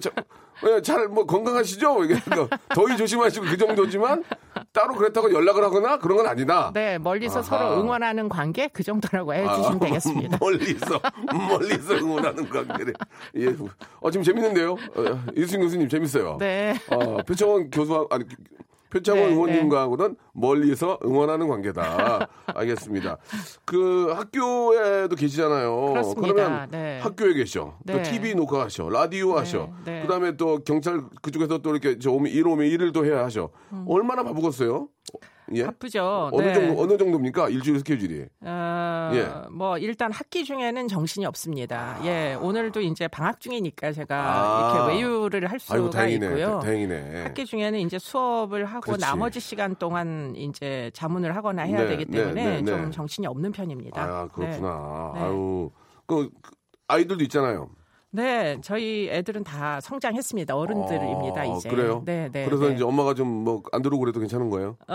잘뭐 0.83 1.27
건강하시죠? 1.27 2.05
이게 2.05 2.15
뭐 2.35 2.49
더위 2.69 2.97
조심하시고 2.97 3.47
그 3.47 3.57
정도지만 3.57 4.25
따로 4.73 4.95
그랬다고 4.95 5.33
연락을 5.33 5.63
하거나 5.65 5.99
그런 5.99 6.19
건 6.19 6.27
아니다. 6.27 6.71
네, 6.73 6.99
멀리서 6.99 7.41
아하. 7.41 7.43
서로 7.43 7.81
응원하는 7.81 8.29
관계 8.29 8.69
그 8.69 8.83
정도라고 8.83 9.35
해주시면 9.35 9.77
아, 9.77 9.79
되겠습니다. 9.79 10.39
멀리서 10.41 11.01
멀리서 11.33 11.95
응원하는 11.95 12.49
관계래. 12.49 12.93
예. 13.37 13.55
어 14.01 14.11
지금 14.11 14.25
재밌는데요. 14.25 14.73
어, 14.73 15.25
이수진 15.37 15.61
교수님 15.61 15.89
재밌어요. 15.89 16.37
네. 16.39 16.75
어, 16.91 17.19
표창원 17.19 17.71
교수 17.71 18.07
아니 18.11 18.25
표창원 18.91 19.29
네, 19.29 19.33
의원님과는 19.35 20.17
멀리서 20.33 20.99
응원하는 21.05 21.49
관계다. 21.49 22.29
알겠습니다. 22.47 23.19
그 23.65 24.13
학교에도 24.13 25.17
계시잖아요. 25.17 25.93
그렇습니다. 25.93 26.35
그러면 26.35 26.71
네. 26.71 27.01
학교에 27.01 27.35
계셔. 27.35 27.79
또 27.87 27.93
네. 27.95 28.03
TV 28.03 28.35
녹화하셔. 28.35 28.89
라디오 28.89 29.37
하셔. 29.37 29.71
네. 29.85 30.03
그다음에 30.03 30.37
또 30.37 30.59
경찰 30.65 31.03
그쪽에서 31.23 31.59
또 31.59 31.71
이렇게 31.71 31.99
저 31.99 32.11
오면 32.13 32.33
일 32.33 32.47
오면 32.47 32.67
일을 32.67 32.93
또 32.93 33.05
해야 33.05 33.25
하셔. 33.25 33.51
음. 33.73 33.85
얼마나 33.89 34.23
바쁘겠어요? 34.23 34.89
예? 35.55 35.65
바쁘죠. 35.65 36.31
어느 36.33 36.47
네. 36.47 36.55
정도 36.55 36.81
어느 36.83 36.97
정도입니까? 36.99 37.49
일주일 37.49 37.79
스케줄이. 37.79 38.27
어, 38.41 39.11
예. 39.15 39.29
뭐 39.51 39.79
일단 39.79 40.13
학기 40.13 40.45
중에는 40.45 40.89
정신이 40.89 41.25
없습니다. 41.27 41.99
예, 42.05 42.35
오늘도 42.41 42.81
이제 42.81 43.09
방학 43.09 43.41
중이니까 43.41 43.93
제가 43.93 44.17
아. 44.17 44.75
이렇게 44.75 44.95
외유를 44.95 45.51
할 45.51 45.59
수가 45.59 45.75
아이고 45.75 45.91
다행이네. 45.91 46.27
있고요. 46.27 46.61
다 46.61 46.71
행이네. 46.71 47.23
학기 47.23 47.47
중에는 47.47 47.79
이제 47.81 47.99
수업을 47.99 48.65
하고 48.65 48.81
그렇지. 48.81 49.01
나머지 49.01 49.41
시간 49.41 49.75
동안 49.77 50.35
이제 50.37 50.91
자문을 50.95 51.37
하거나 51.37 51.63
해야 51.63 51.83
네, 51.83 51.89
되기 51.89 52.07
네, 52.07 52.19
때문에 52.19 52.45
네, 52.45 52.63
네. 52.63 52.65
좀 52.65 52.91
정신이 52.91 53.27
없는 53.27 53.53
편입니다. 53.53 54.03
아 54.03 54.29
그렇구나. 54.29 55.13
네. 55.15 55.21
아유 55.21 55.71
그, 56.07 56.31
그 56.43 56.51
아이들도 56.89 57.23
있잖아요. 57.25 57.71
네, 58.13 58.57
저희 58.63 59.09
애들은 59.11 59.45
다 59.45 59.79
성장했습니다. 59.81 60.57
어른들입니다 60.57 61.41
아, 61.43 61.45
이제. 61.45 61.69
그래요? 61.69 62.03
네, 62.07 62.31
네. 62.33 62.47
그래서 62.47 62.69
네. 62.69 62.75
이제 62.75 62.85
엄마가 62.85 63.13
좀 63.13 63.45
뭐 63.45 63.63
안 63.73 63.83
들어오고 63.83 64.01
그래도 64.05 64.21
괜찮은 64.21 64.49
거예요? 64.49 64.77
어, 64.89 64.95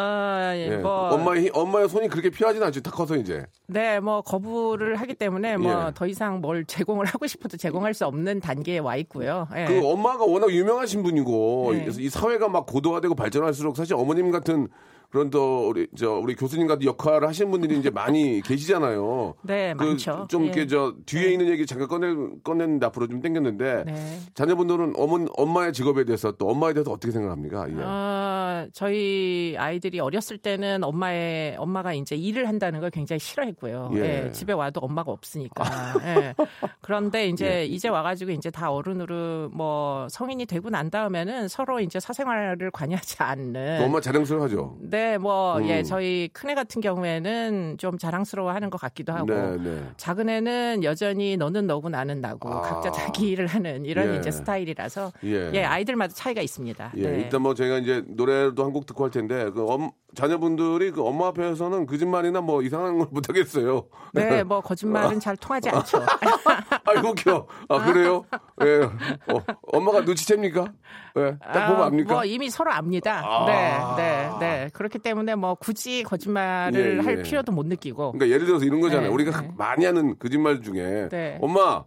예, 0.56 0.70
예. 0.72 0.78
뭐 0.78 1.10
엄마의 1.10 1.44
힘- 1.46 1.52
엄마의 1.56 1.88
손이 1.90 2.08
그렇게 2.08 2.30
피하진 2.32 2.64
않죠. 2.64 2.82
다 2.82 2.90
커서 2.90 3.16
이제. 3.18 3.46
네, 3.68 4.00
뭐 4.00 4.22
거부를 4.22 4.96
하기 4.96 5.14
때문에 5.16 5.58
뭐 5.58 5.88
예. 5.88 5.92
더 5.94 6.08
이상 6.08 6.42
뭘 6.42 6.66
제공을 6.66 7.06
하고 7.06 7.28
싶어도 7.28 7.58
제공할 7.58 7.94
수 7.94 8.06
없는 8.08 8.40
단계에 8.40 8.80
와 8.80 8.96
있고요. 8.96 9.48
예. 9.56 9.66
그 9.66 9.86
엄마가 9.88 10.26
워낙 10.26 10.50
유명하신 10.52 11.04
분이고 11.04 11.74
네. 11.74 11.86
이- 11.92 12.06
이 12.06 12.10
사회가 12.10 12.48
막 12.50 12.66
고도화되고 12.66 13.14
발전할수록 13.14 13.76
사실 13.78 13.94
어머님 13.96 14.32
같은 14.32 14.68
그런 15.12 15.30
또 15.30 15.68
우리 15.68 15.88
저 15.98 16.14
우리 16.14 16.36
교수님 16.36 16.68
같은 16.68 16.86
역할을 16.86 17.28
하시는 17.28 17.52
분들이 17.52 17.78
이제 17.78 17.90
많이 17.90 18.42
계시잖아요. 18.42 19.34
네, 19.42 19.74
그 19.78 19.84
많죠. 19.84 20.28
좀 20.30 20.44
예. 20.44 20.46
이렇게 20.46 20.68
저 20.68 20.96
뒤에 21.06 21.32
있는 21.32 21.48
얘기 21.50 21.66
잠깐 21.66 21.90
꺼내 21.90 22.08
꺼냈는데 22.44 22.86
앞으로 22.86 23.08
좀 23.08 23.22
땡겼는데 23.22 23.84
네. 23.86 24.20
자녀분들은 24.34 24.94
어머 24.96 25.26
엄마의 25.38 25.74
직업에 25.74 26.06
대해서 26.06 26.32
또 26.32 26.48
엄마에 26.48 26.74
대해서 26.74 26.92
어떻게 26.92 27.12
생각합니까? 27.12 27.68
예. 27.70 27.74
어, 27.76 28.68
저희 28.72 29.56
아이들이 29.58 30.00
어렸을 30.00 30.38
때는 30.38 30.84
엄마의 30.84 31.58
엄마가 31.58 31.94
이제 31.94 32.16
일을 32.16 32.48
한다는 32.48 32.80
걸 32.80 32.90
굉장히 32.90 33.20
싫어했고요. 33.20 33.92
예. 33.96 34.00
예, 34.28 34.32
집에 34.32 34.54
와도 34.54 34.80
엄마가 34.80 35.12
없으니까. 35.12 35.66
예. 36.06 36.34
그런데 36.82 37.28
이제 37.28 37.62
예. 37.62 37.66
이제 37.66 37.90
와가지고 37.90 38.32
이제 38.32 38.50
다 38.50 38.72
어른으로 38.72 39.50
뭐 39.50 40.08
성인이 40.10 40.46
되고 40.46 40.70
난 40.70 40.90
다음에는 40.90 41.50
서로 41.50 41.82
이제 41.82 42.00
사생활을 42.00 42.72
관여하지 42.72 43.18
않는. 43.20 43.80
또 43.80 43.86
엄마 43.86 44.00
자랑스러워하죠. 44.00 44.78
네, 44.80 45.01
뭐, 45.20 45.58
음. 45.60 45.68
예, 45.70 45.84
저희 45.84 46.30
큰애 46.34 46.56
같은 46.56 46.82
경우에는 46.82 47.78
좀 47.78 47.98
자랑스러워 47.98 48.52
하는 48.52 48.70
것 48.70 48.80
같기도 48.82 49.14
하고. 49.14 49.26
네, 49.26 49.58
네. 49.58 49.84
작은 49.98 50.28
애는 50.30 50.84
여전히 50.84 51.38
너는 51.38 51.68
너고 51.68 51.90
나는 51.90 52.20
나고 52.22 52.50
아. 52.52 52.62
각자 52.62 52.92
자기 52.92 53.30
일을 53.30 53.48
하는 53.48 53.86
이런 53.86 54.14
예. 54.16 54.18
이제 54.18 54.32
스타일이라서 54.32 55.12
예. 55.26 55.52
예, 55.54 55.64
아이들마다 55.64 56.14
차이가 56.14 56.42
있습니다. 56.42 56.94
예, 56.98 57.02
네. 57.02 57.18
일단 57.22 57.42
뭐 57.42 57.54
저희가 57.54 57.78
이제 57.78 58.04
노래도 58.08 58.64
한 58.66 58.72
곡 58.72 58.86
듣고 58.86 59.04
할 59.04 59.12
텐데 59.12 59.50
그 59.52 59.66
엄, 59.68 59.92
자녀분들이 60.16 60.92
그 60.92 61.04
엄마 61.06 61.28
앞에서는 61.28 61.86
거짓말이나 61.86 62.40
뭐 62.42 62.62
이상한 62.62 62.98
걸 62.98 63.08
못 63.12 63.28
하겠어요. 63.28 63.86
네, 64.14 64.44
뭐 64.44 64.62
거짓말은 64.62 65.20
잘 65.20 65.36
통하지 65.36 65.70
않죠. 65.70 66.02
아이고 66.86 67.10
웃겨. 67.10 67.48
아 67.70 67.86
그래요? 67.86 68.24
예. 68.66 69.34
어, 69.34 69.44
엄마가 69.74 70.02
눈치챕니까? 70.02 70.66
예. 71.18 71.38
딱 71.40 71.68
보면 71.68 71.82
아, 71.82 71.86
압니까? 71.88 72.14
뭐 72.14 72.26
이미 72.26 72.50
서로 72.50 72.72
압니다. 72.72 73.22
아. 73.26 73.46
네, 73.46 73.80
네, 73.98 74.30
네. 74.40 74.70
그렇기 74.74 75.00
때문에 75.00 75.36
뭐 75.36 75.56
굳이 75.56 76.04
거짓말을 76.04 76.94
예, 76.94 76.98
예. 76.98 77.02
할 77.02 77.22
필요도 77.22 77.52
못 77.52 77.66
느끼고. 77.66 78.14
그러니까 78.14 78.34
예를 78.34 78.46
들어서 78.46 78.66
이런 78.66 78.80
거잖아요. 78.82 79.08
네, 79.10 79.14
우리가 79.14 79.42
네. 79.42 79.52
많이 79.58 79.86
하는 79.86 80.18
거짓말 80.18 80.62
중에 80.62 81.10
네. 81.10 81.38
엄마 81.42 81.84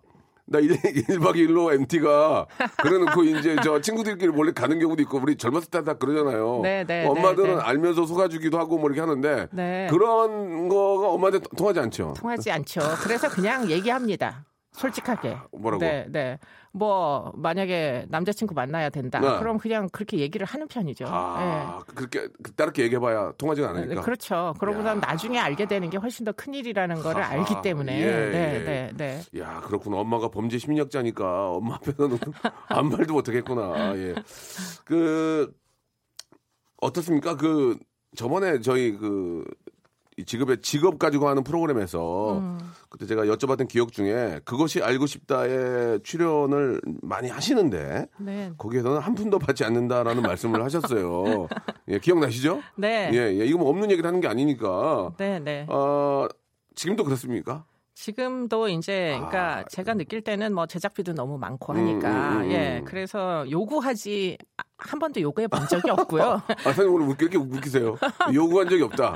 나 0.46 0.58
1, 0.58 0.72
1박 0.72 1.36
2일로 1.36 1.72
MT가 1.72 2.46
그래놓고 2.82 3.24
이제 3.24 3.56
저 3.64 3.80
친구들끼리 3.80 4.30
몰래 4.30 4.52
가는 4.52 4.78
경우도 4.78 5.00
있고 5.04 5.18
우리 5.18 5.36
젊었을 5.36 5.70
때 5.70 5.82
다 5.84 5.94
그러잖아요. 5.94 6.60
네, 6.62 6.84
네, 6.84 7.06
엄마들은 7.06 7.48
네, 7.48 7.54
네. 7.56 7.60
알면서 7.62 8.04
속아주기도 8.04 8.58
하고 8.58 8.76
뭐 8.78 8.90
이렇게 8.90 9.00
하는데 9.00 9.46
네. 9.52 9.86
그런 9.90 10.68
거가 10.68 11.08
엄마한테 11.08 11.40
통하지 11.56 11.80
않죠. 11.80 12.12
통하지 12.18 12.50
않죠. 12.50 12.80
그래서 13.02 13.28
그냥 13.30 13.70
얘기합니다. 13.70 14.44
솔직하게. 14.72 15.36
뭐라고? 15.52 15.80
네, 15.84 16.06
네. 16.10 16.38
뭐 16.76 17.32
만약에 17.36 18.06
남자친구 18.08 18.52
만나야 18.52 18.90
된다. 18.90 19.20
네. 19.20 19.38
그럼 19.38 19.58
그냥 19.58 19.88
그렇게 19.92 20.18
얘기를 20.18 20.44
하는 20.44 20.66
편이죠. 20.66 21.04
아, 21.08 21.80
그렇게 21.94 22.26
따르게 22.56 22.82
얘기해봐야 22.82 23.32
통하지가 23.38 23.72
네. 23.72 23.78
않으니까. 23.82 24.00
그렇죠. 24.02 24.54
그러고 24.58 24.80
야. 24.80 24.82
난 24.82 24.98
나중에 24.98 25.38
알게 25.38 25.66
되는 25.66 25.88
게 25.88 25.96
훨씬 25.98 26.24
더 26.24 26.32
큰 26.32 26.52
일이라는 26.52 26.96
거를 26.96 27.22
하하. 27.22 27.34
알기 27.34 27.54
때문에. 27.62 28.00
예, 28.00 28.04
네, 28.04 28.54
예. 28.58 28.64
네, 28.64 28.90
네. 28.96 29.40
야, 29.40 29.60
그렇구나. 29.60 29.98
엄마가 29.98 30.28
범죄 30.28 30.58
심리학자니까 30.58 31.50
엄마 31.50 31.76
앞에서는 31.76 32.18
아무 32.68 32.96
말도 32.96 33.14
못하겠구나. 33.14 33.96
예. 33.96 34.14
그 34.84 35.54
어떻습니까? 36.80 37.36
그 37.36 37.78
저번에 38.16 38.60
저희 38.60 38.96
그이 38.96 39.44
직업의 40.22 40.58
직업 40.62 40.98
가지고 40.98 41.28
하는 41.28 41.42
프로그램에서 41.42 42.38
음. 42.38 42.58
그때 42.88 43.06
제가 43.06 43.24
여쭤봤던 43.24 43.68
기억 43.68 43.92
중에 43.92 44.40
그것이 44.44 44.82
알고 44.82 45.06
싶다에 45.06 45.98
출연을 46.04 46.80
많이 47.02 47.28
하시는데 47.28 48.06
네. 48.18 48.52
거기에서는 48.56 48.98
한 48.98 49.14
푼도 49.14 49.38
받지 49.38 49.64
않는다라는 49.64 50.22
말씀을 50.22 50.62
하셨어요. 50.62 51.48
예, 51.88 51.98
기억나시죠? 51.98 52.62
네. 52.76 53.10
예, 53.12 53.18
예. 53.40 53.44
이거 53.44 53.58
뭐 53.58 53.68
없는 53.70 53.90
얘기를 53.90 54.06
하는 54.06 54.20
게 54.20 54.28
아니니까. 54.28 55.12
네, 55.18 55.40
네. 55.40 55.66
어, 55.68 56.28
지금도 56.76 57.04
그렇습니까? 57.04 57.64
지금도 57.94 58.68
이제 58.68 59.14
그러니까 59.16 59.58
아, 59.58 59.64
제가 59.64 59.94
느낄 59.94 60.20
때는 60.20 60.52
뭐 60.52 60.66
제작비도 60.66 61.14
너무 61.14 61.38
많고 61.38 61.72
음, 61.72 61.78
하니까 61.78 62.32
음, 62.32 62.40
음, 62.42 62.50
예 62.50 62.78
음. 62.78 62.84
그래서 62.84 63.48
요구하지 63.48 64.36
한 64.76 64.98
번도 64.98 65.20
요구해 65.20 65.46
본 65.46 65.66
적이 65.68 65.90
없고요. 65.90 66.42
아, 66.48 66.62
선생님 66.64 66.94
오늘 66.94 67.06
왜 67.08 67.14
이렇게 67.20 67.38
웃기세요? 67.38 67.96
요구한 68.34 68.68
적이 68.68 68.82
없다. 68.82 69.14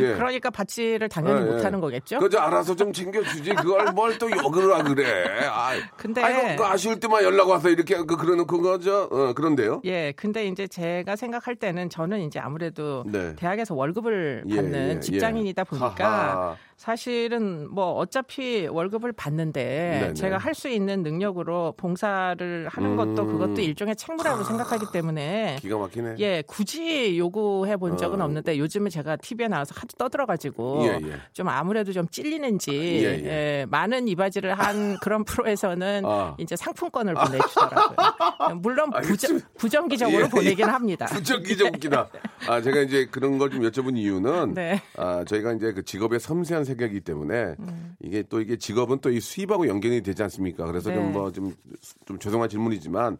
예. 0.00 0.14
그러니까 0.14 0.50
받지를 0.50 1.08
당연히 1.08 1.40
예, 1.42 1.46
예. 1.46 1.50
못하는 1.52 1.80
거겠죠. 1.80 2.18
그저 2.18 2.38
알아서 2.38 2.76
좀 2.76 2.92
챙겨주지. 2.92 3.54
그걸 3.54 3.92
뭘 3.92 4.18
또 4.18 4.28
욕을 4.30 4.74
하고 4.74 4.94
그래. 4.94 5.46
아, 5.48 5.72
근데 5.96 6.20
아이고, 6.22 6.56
그 6.62 6.64
아쉬울 6.66 6.98
때만 6.98 7.22
연락 7.22 7.48
와서 7.48 7.68
이렇게 7.68 7.94
그, 7.98 8.16
그러는 8.16 8.46
그거죠. 8.46 9.08
어, 9.12 9.32
그런데요. 9.32 9.80
예, 9.84 10.12
근데 10.16 10.46
이제 10.46 10.66
제가 10.66 11.14
생각할 11.14 11.54
때는 11.56 11.88
저는 11.88 12.20
이제 12.22 12.40
아무래도 12.40 13.04
네. 13.06 13.34
대학에서 13.36 13.74
월급을 13.76 14.44
예, 14.48 14.56
받는 14.56 14.96
예, 14.96 15.00
직장인이다 15.00 15.60
예. 15.60 15.64
보니까 15.64 16.10
하하. 16.10 16.56
사실은 16.76 17.68
뭐 17.72 17.92
어차피 17.94 18.66
월급을 18.68 19.12
받는데 19.12 19.62
네네. 20.00 20.14
제가 20.14 20.36
할 20.38 20.54
수 20.58 20.68
있는 20.68 21.04
능력으로 21.04 21.74
봉사를 21.76 22.66
하는 22.68 22.96
것도 22.96 23.22
음. 23.22 23.32
그것도 23.32 23.60
일종의 23.60 23.94
책무라고 23.94 24.42
생각하기 24.42 24.86
때문에 24.92 25.07
기가 25.60 25.78
막히네. 25.78 26.16
예, 26.18 26.42
굳이 26.46 27.18
요구해 27.18 27.76
본 27.76 27.96
적은 27.96 28.20
어. 28.20 28.24
없는데 28.24 28.58
요즘은 28.58 28.90
제가 28.90 29.16
TV에 29.16 29.48
나와서 29.48 29.74
하도 29.76 29.88
떠들어가지고 29.98 30.80
예, 30.84 31.00
예. 31.06 31.16
좀 31.32 31.48
아무래도 31.48 31.92
좀 31.92 32.06
찔리는지 32.08 32.70
예, 32.72 33.04
예. 33.04 33.24
예, 33.24 33.66
많은 33.68 34.08
이바지를 34.08 34.54
한 34.58 34.96
그런 35.02 35.24
프로에서는 35.24 36.02
아. 36.04 36.34
이제 36.38 36.56
상품권을 36.56 37.14
보내주더라고요. 37.14 38.54
물론 38.62 38.90
부정. 39.02 39.40
부정기적으로 39.58 40.24
예, 40.24 40.28
보내긴 40.28 40.66
예. 40.66 40.70
합니다. 40.70 41.06
부쩍기적 41.12 41.74
웃기다. 41.74 42.08
아, 42.48 42.60
제가 42.60 42.80
이제 42.80 43.06
그런 43.10 43.36
걸 43.38 43.48
좀 43.48 43.62
여쭤본 43.62 43.96
이유는 43.96 44.52
네. 44.54 44.82
아, 44.98 45.24
저희가 45.26 45.54
이제 45.54 45.72
그 45.72 45.82
직업의 45.82 46.20
섬세한 46.20 46.64
세계이기 46.64 47.00
때문에 47.00 47.54
음. 47.58 47.94
이게 48.00 48.22
또 48.28 48.40
이게 48.42 48.56
직업은 48.58 48.98
또 49.00 49.08
이 49.08 49.20
수입하고 49.20 49.66
연결이 49.68 50.02
되지 50.02 50.22
않습니까? 50.24 50.66
그래서 50.66 50.90
네. 50.90 50.98
음. 50.98 51.12
좀뭐 51.14 51.32
좀 51.32 51.54
좀 52.04 52.18
죄송한 52.18 52.48
질문이지만 52.48 53.16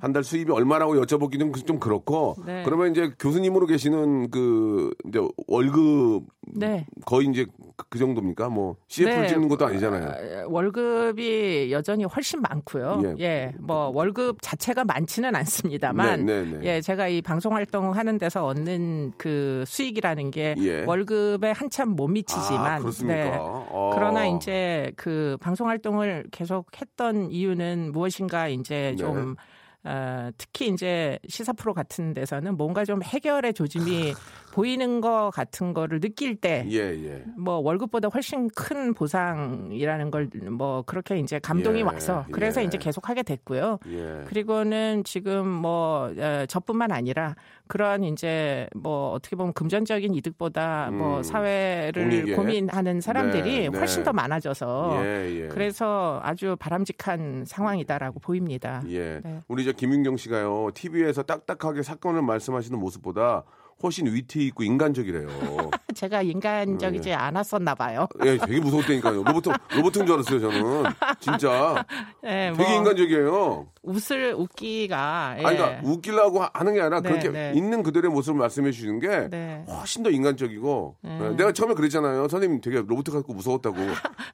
한달 0.00 0.22
수입이 0.24 0.50
얼마라고 0.52 0.94
여쭤 0.96 1.18
보기는 1.22 1.52
좀 1.66 1.78
그렇고 1.78 2.34
네. 2.44 2.62
그러면 2.64 2.90
이제 2.90 3.12
교수님으로 3.18 3.66
계시는 3.66 4.30
그 4.30 4.90
이제 5.06 5.20
월급 5.46 6.24
네. 6.54 6.84
거의 7.06 7.28
이제 7.28 7.46
그- 7.76 7.86
그 7.88 7.98
정도입니까? 7.98 8.48
뭐 8.48 8.76
CF를 8.88 9.22
네. 9.22 9.28
찍는 9.28 9.48
것도 9.48 9.66
아니잖아요. 9.66 10.44
어, 10.46 10.48
월급이 10.50 11.70
여전히 11.72 12.04
훨씬 12.04 12.40
많고요. 12.40 13.02
예. 13.04 13.22
예. 13.24 13.52
뭐 13.60 13.90
월급 13.94 14.38
자체가 14.42 14.84
많지는 14.84 15.34
않습니다만 15.34 16.26
네, 16.26 16.42
네, 16.44 16.58
네. 16.58 16.64
예, 16.64 16.80
제가 16.80 17.08
이 17.08 17.22
방송 17.22 17.54
활동하는 17.54 18.18
데서 18.18 18.44
얻는 18.46 19.12
그 19.16 19.64
수익이라는 19.66 20.30
게 20.30 20.54
예. 20.58 20.84
월급에 20.84 21.52
한참 21.52 21.90
못 21.90 22.08
미치지만 22.08 22.72
아, 22.72 22.78
그렇습니까? 22.80 23.14
네. 23.24 23.36
어. 23.38 23.92
그러나 23.94 24.26
이제 24.26 24.92
그 24.96 25.36
방송 25.40 25.68
활동을 25.68 26.24
계속 26.32 26.66
했던 26.80 27.30
이유는 27.30 27.92
무엇인가 27.92 28.48
이제 28.48 28.94
네. 28.94 28.96
좀 28.96 29.36
어, 29.84 30.30
특히 30.38 30.68
이제 30.68 31.18
시사 31.28 31.52
프로 31.52 31.74
같은 31.74 32.14
데서는 32.14 32.56
뭔가 32.56 32.84
좀 32.84 33.02
해결의 33.02 33.52
조짐이 33.54 34.14
보이는 34.52 35.00
것 35.00 35.30
같은 35.32 35.74
거를 35.74 36.00
느낄 36.00 36.36
때 36.36 36.66
예, 36.70 36.78
예. 36.78 37.24
뭐 37.36 37.56
월급보다 37.56 38.08
훨씬 38.08 38.48
큰 38.54 38.94
보상이라는 38.94 40.10
걸 40.10 40.28
뭐 40.50 40.82
그렇게 40.82 41.18
이제 41.18 41.38
감동이 41.38 41.80
예, 41.80 41.82
와서 41.82 42.24
그래서 42.32 42.60
예. 42.60 42.66
이제 42.66 42.78
계속 42.78 43.08
하게 43.08 43.22
됐고요. 43.22 43.78
예. 43.88 44.24
그리고는 44.26 45.04
지금 45.04 45.48
뭐 45.48 46.12
어, 46.16 46.46
저뿐만 46.46 46.92
아니라 46.92 47.34
그런 47.66 48.04
이제 48.04 48.68
뭐 48.74 49.12
어떻게 49.12 49.36
보면 49.36 49.52
금전적인 49.52 50.14
이득보다 50.14 50.90
뭐 50.90 51.18
음, 51.18 51.22
사회를 51.22 52.04
공익에? 52.08 52.34
고민하는 52.34 53.00
사람들이 53.00 53.70
네, 53.70 53.78
훨씬 53.78 54.00
네. 54.00 54.04
더 54.04 54.12
많아져서 54.12 55.00
예, 55.04 55.42
예. 55.42 55.48
그래서 55.48 56.20
아주 56.22 56.56
바람직한 56.58 57.44
상황이다라고 57.46 58.20
보입니다. 58.20 58.82
예. 58.88 59.20
네. 59.22 59.42
우리 59.48 59.64
저 59.64 59.72
김윤경 59.72 60.16
씨가요. 60.16 60.70
TV에서 60.74 61.22
딱딱하게 61.22 61.82
사건을 61.82 62.22
말씀하시는 62.22 62.78
모습보다 62.78 63.44
훨씬 63.82 64.06
위트 64.06 64.38
있고 64.38 64.62
인간적이래요. 64.62 65.28
제가 65.94 66.22
인간적이지 66.22 67.12
않았었나 67.12 67.74
봐요. 67.74 68.06
예, 68.24 68.38
되게 68.38 68.60
무서웠다니까요. 68.60 69.24
로봇 69.24 69.44
로봇인 69.74 70.06
줄 70.06 70.14
알았어요, 70.14 70.40
저는. 70.40 70.84
진짜. 71.20 71.84
네, 72.22 72.52
되게 72.56 72.64
뭐 72.64 72.76
인간적이에요. 72.78 73.66
웃을 73.82 74.34
웃기가 74.34 75.36
예. 75.38 75.44
아니, 75.44 75.56
그러니까 75.56 75.88
웃기려고 75.88 76.44
하는 76.52 76.74
게 76.74 76.80
아니라 76.80 77.00
네, 77.00 77.08
그렇게 77.08 77.28
네. 77.28 77.52
있는 77.54 77.82
그대로의 77.82 78.12
모습을 78.12 78.38
말씀해 78.38 78.70
주시는 78.70 79.00
게 79.00 79.28
네. 79.28 79.64
훨씬 79.68 80.02
더 80.02 80.10
인간적이고. 80.10 80.96
네. 81.02 81.18
예, 81.20 81.28
내가 81.36 81.52
처음에 81.52 81.74
그랬잖아요. 81.74 82.28
선생님 82.28 82.60
되게 82.60 82.76
로봇 82.76 83.04
같고 83.04 83.34
무서웠다고. 83.34 83.76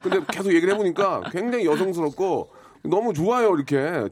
근데 0.01 0.21
계속 0.31 0.53
얘기를 0.53 0.73
해보니까 0.73 1.23
굉장히 1.31 1.65
여성스럽고 1.65 2.51
너무 2.83 3.13
좋아요, 3.13 3.53
이렇게. 3.55 4.07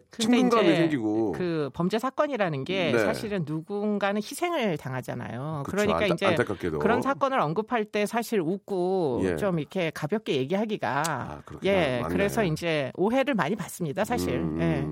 이제 0.63 0.75
생기고. 0.75 1.31
그 1.33 1.69
범죄 1.73 1.99
사건이라는 1.99 2.63
게 2.63 2.91
네. 2.91 2.99
사실은 2.99 3.43
누군가는 3.45 4.17
희생을 4.21 4.77
당하잖아요. 4.77 5.63
그쵸, 5.65 5.75
그러니까 5.77 5.99
안타- 5.99 6.13
이제 6.13 6.25
안타깝게도. 6.25 6.79
그런 6.79 7.01
사건을 7.01 7.39
언급할 7.39 7.85
때 7.85 8.05
사실 8.05 8.41
웃고 8.41 9.21
예. 9.23 9.35
좀 9.37 9.59
이렇게 9.59 9.89
가볍게 9.93 10.35
얘기하기가 10.35 11.03
아. 11.07 11.41
예 11.63 11.99
맞네. 12.01 12.13
그래서 12.13 12.43
이제 12.43 12.91
오해를 12.95 13.33
많이 13.35 13.55
받습니다 13.55 14.03
사실. 14.05 14.35
음, 14.35 14.57
예. 14.61 14.85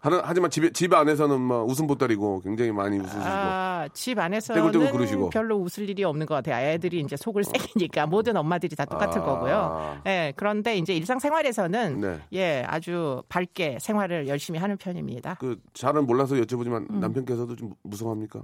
하지만 0.00 0.50
집에, 0.50 0.70
집 0.70 0.92
안에서는 0.92 1.40
뭐 1.40 1.62
웃음 1.64 1.86
보따리고 1.86 2.40
굉장히 2.40 2.72
많이 2.72 2.98
웃으시고. 2.98 3.20
아, 3.22 3.88
집 3.92 4.14
떼굴떼굴 4.16 4.24
안에서는 4.24 4.92
그러시고. 4.92 5.30
별로 5.30 5.56
웃을 5.56 5.88
일이 5.88 6.04
없는 6.04 6.26
것 6.26 6.34
같아요. 6.36 6.66
애들이 6.66 7.00
이제 7.00 7.16
속을 7.16 7.44
새기니까 7.44 8.06
모든 8.06 8.36
엄마들이 8.36 8.74
다 8.76 8.84
똑같은 8.84 9.20
아. 9.20 9.24
거고요. 9.24 10.00
예, 10.06 10.32
그런데 10.36 10.76
이제 10.76 10.94
일상생활에서는 10.94 12.00
네. 12.00 12.18
예, 12.32 12.64
아주 12.66 13.22
밝게 13.28 13.78
생활을 13.80 14.26
열심히 14.28 14.58
하는 14.58 14.76
편입니다. 14.76 15.36
그 15.40 15.58
잘은 15.74 16.06
몰라서 16.06 16.34
여쭤보지만 16.36 16.88
음. 16.90 17.00
남편께서도 17.00 17.56
좀 17.56 17.74
무서워합니까? 17.82 18.42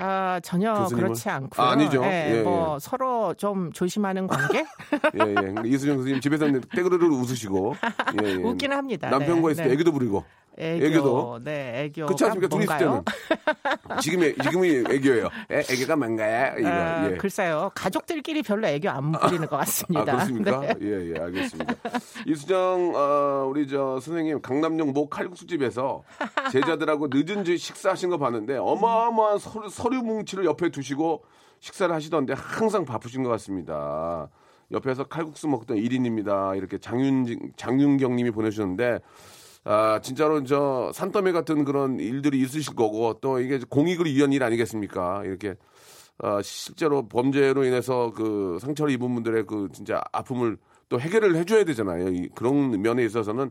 아, 0.00 0.38
전혀 0.42 0.72
교수님을? 0.74 1.04
그렇지 1.08 1.28
않고요. 1.28 1.66
아, 1.66 1.70
아니죠. 1.72 2.02
예, 2.04 2.38
예, 2.38 2.42
뭐 2.42 2.78
서로 2.78 3.34
좀 3.34 3.72
조심하는 3.72 4.26
관계? 4.28 4.58
예, 5.20 5.34
예. 5.64 5.68
이수정 5.68 5.96
선생님 5.96 6.20
집에서는 6.20 6.62
떼그르르 6.74 7.06
웃으시고. 7.08 7.74
예, 8.22 8.28
예. 8.28 8.34
웃기는 8.34 8.76
합니다. 8.76 9.10
남편과 9.10 9.48
네, 9.48 9.52
있을 9.52 9.64
때 9.64 9.68
네. 9.68 9.74
애교도 9.74 9.92
부리고. 9.92 10.24
애교, 10.58 10.86
애교 10.86 11.02
도? 11.02 11.40
네, 11.42 11.84
애교. 11.84 12.06
그렇지 12.06 12.24
않습니까? 12.24 12.48
둘이 12.48 12.64
있을 12.64 12.78
때는. 12.78 13.02
지금이, 14.02 14.34
지금이 14.42 14.68
애교예요. 14.90 15.28
애, 15.52 15.58
애교가 15.60 15.96
뭔가요? 15.96 16.54
이거, 16.58 16.68
아, 16.68 17.10
예. 17.10 17.16
글쎄요. 17.16 17.70
가족들끼리 17.74 18.42
별로 18.42 18.66
애교 18.66 18.90
안 18.90 19.12
부리는 19.12 19.46
것 19.46 19.56
아, 19.56 19.60
같습니다. 19.60 20.04
그렇습니까? 20.04 20.60
네. 20.60 20.74
예, 20.82 21.14
예, 21.14 21.20
알겠습니다. 21.20 21.74
이수정, 22.26 22.92
어, 22.94 23.46
우리 23.48 23.68
저 23.68 24.00
선생님, 24.00 24.42
강남역 24.42 24.92
모 24.92 25.08
칼국수집에서 25.08 26.02
제자들하고 26.50 27.08
늦은 27.10 27.44
지 27.44 27.56
식사하신 27.56 28.10
거 28.10 28.18
봤는데 28.18 28.56
어마어마한 28.56 29.38
서류, 29.38 29.68
서류 29.68 30.02
뭉치를 30.02 30.44
옆에 30.44 30.70
두시고 30.70 31.24
식사를 31.60 31.94
하시던데 31.94 32.34
항상 32.36 32.84
바쁘신 32.84 33.22
것 33.22 33.30
같습니다. 33.30 34.28
옆에서 34.70 35.04
칼국수 35.04 35.48
먹던 35.48 35.78
1인입니다. 35.78 36.56
이렇게 36.56 36.78
장윤, 36.78 37.52
장윤경 37.56 38.16
님이 38.16 38.30
보내주셨는데 38.30 39.00
아, 39.64 40.00
진짜로 40.02 40.42
저 40.44 40.90
산더미 40.94 41.32
같은 41.32 41.64
그런 41.64 41.98
일들이 42.00 42.40
있으실 42.40 42.74
거고 42.74 43.18
또 43.20 43.40
이게 43.40 43.58
공익을 43.68 44.06
위한 44.06 44.32
일 44.32 44.42
아니겠습니까? 44.42 45.24
이렇게 45.24 45.56
어, 46.18 46.42
실제로 46.42 47.08
범죄로 47.08 47.64
인해서 47.64 48.12
그 48.14 48.58
상처를 48.60 48.92
입은 48.94 49.14
분들의 49.14 49.46
그 49.46 49.68
진짜 49.72 50.02
아픔을 50.12 50.58
또 50.88 51.00
해결을 51.00 51.36
해줘야 51.36 51.64
되잖아요. 51.64 52.08
이- 52.08 52.28
그런 52.34 52.80
면에 52.82 53.04
있어서는 53.04 53.50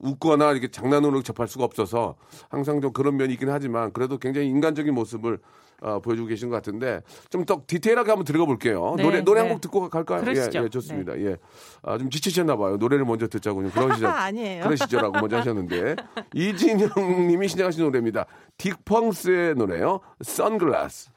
웃거나 0.00 0.52
이렇게 0.52 0.68
장난으로 0.68 1.22
접할 1.22 1.48
수가 1.48 1.64
없어서 1.64 2.16
항상 2.48 2.80
좀 2.80 2.92
그런 2.92 3.16
면이 3.16 3.34
있긴 3.34 3.50
하지만 3.50 3.92
그래도 3.92 4.18
굉장히 4.18 4.48
인간적인 4.48 4.92
모습을 4.94 5.38
어, 5.82 6.00
보여주고 6.00 6.28
계신 6.28 6.48
것 6.48 6.56
같은데 6.56 7.02
좀 7.28 7.44
더 7.44 7.62
디테일하게 7.66 8.10
한번 8.10 8.24
들어가 8.24 8.46
볼게요. 8.46 8.94
네, 8.96 9.02
노래 9.02 9.20
노래 9.20 9.40
한 9.40 9.48
네. 9.48 9.54
곡 9.54 9.60
듣고 9.60 9.88
갈까요? 9.90 10.22
그러시죠. 10.22 10.60
예, 10.60 10.64
예, 10.64 10.68
좋습니다. 10.70 11.20
예, 11.20 11.36
아, 11.82 11.98
좀 11.98 12.08
지치셨나 12.10 12.56
봐요. 12.56 12.76
노래를 12.78 13.04
먼저 13.04 13.28
듣자고 13.28 13.62
좀 13.62 13.70
그런 13.70 13.94
시절 13.94 14.08
아니에요. 14.10 14.62
그런 14.62 14.76
시절하고 14.76 15.20
먼저 15.20 15.36
하셨는데 15.36 15.96
이진영 16.34 16.88
님이 17.28 17.46
신청하신 17.48 17.84
노래입니다. 17.84 18.24
딕펑스의 18.58 19.54
노래요. 19.56 20.00
선글라스. 20.22 21.10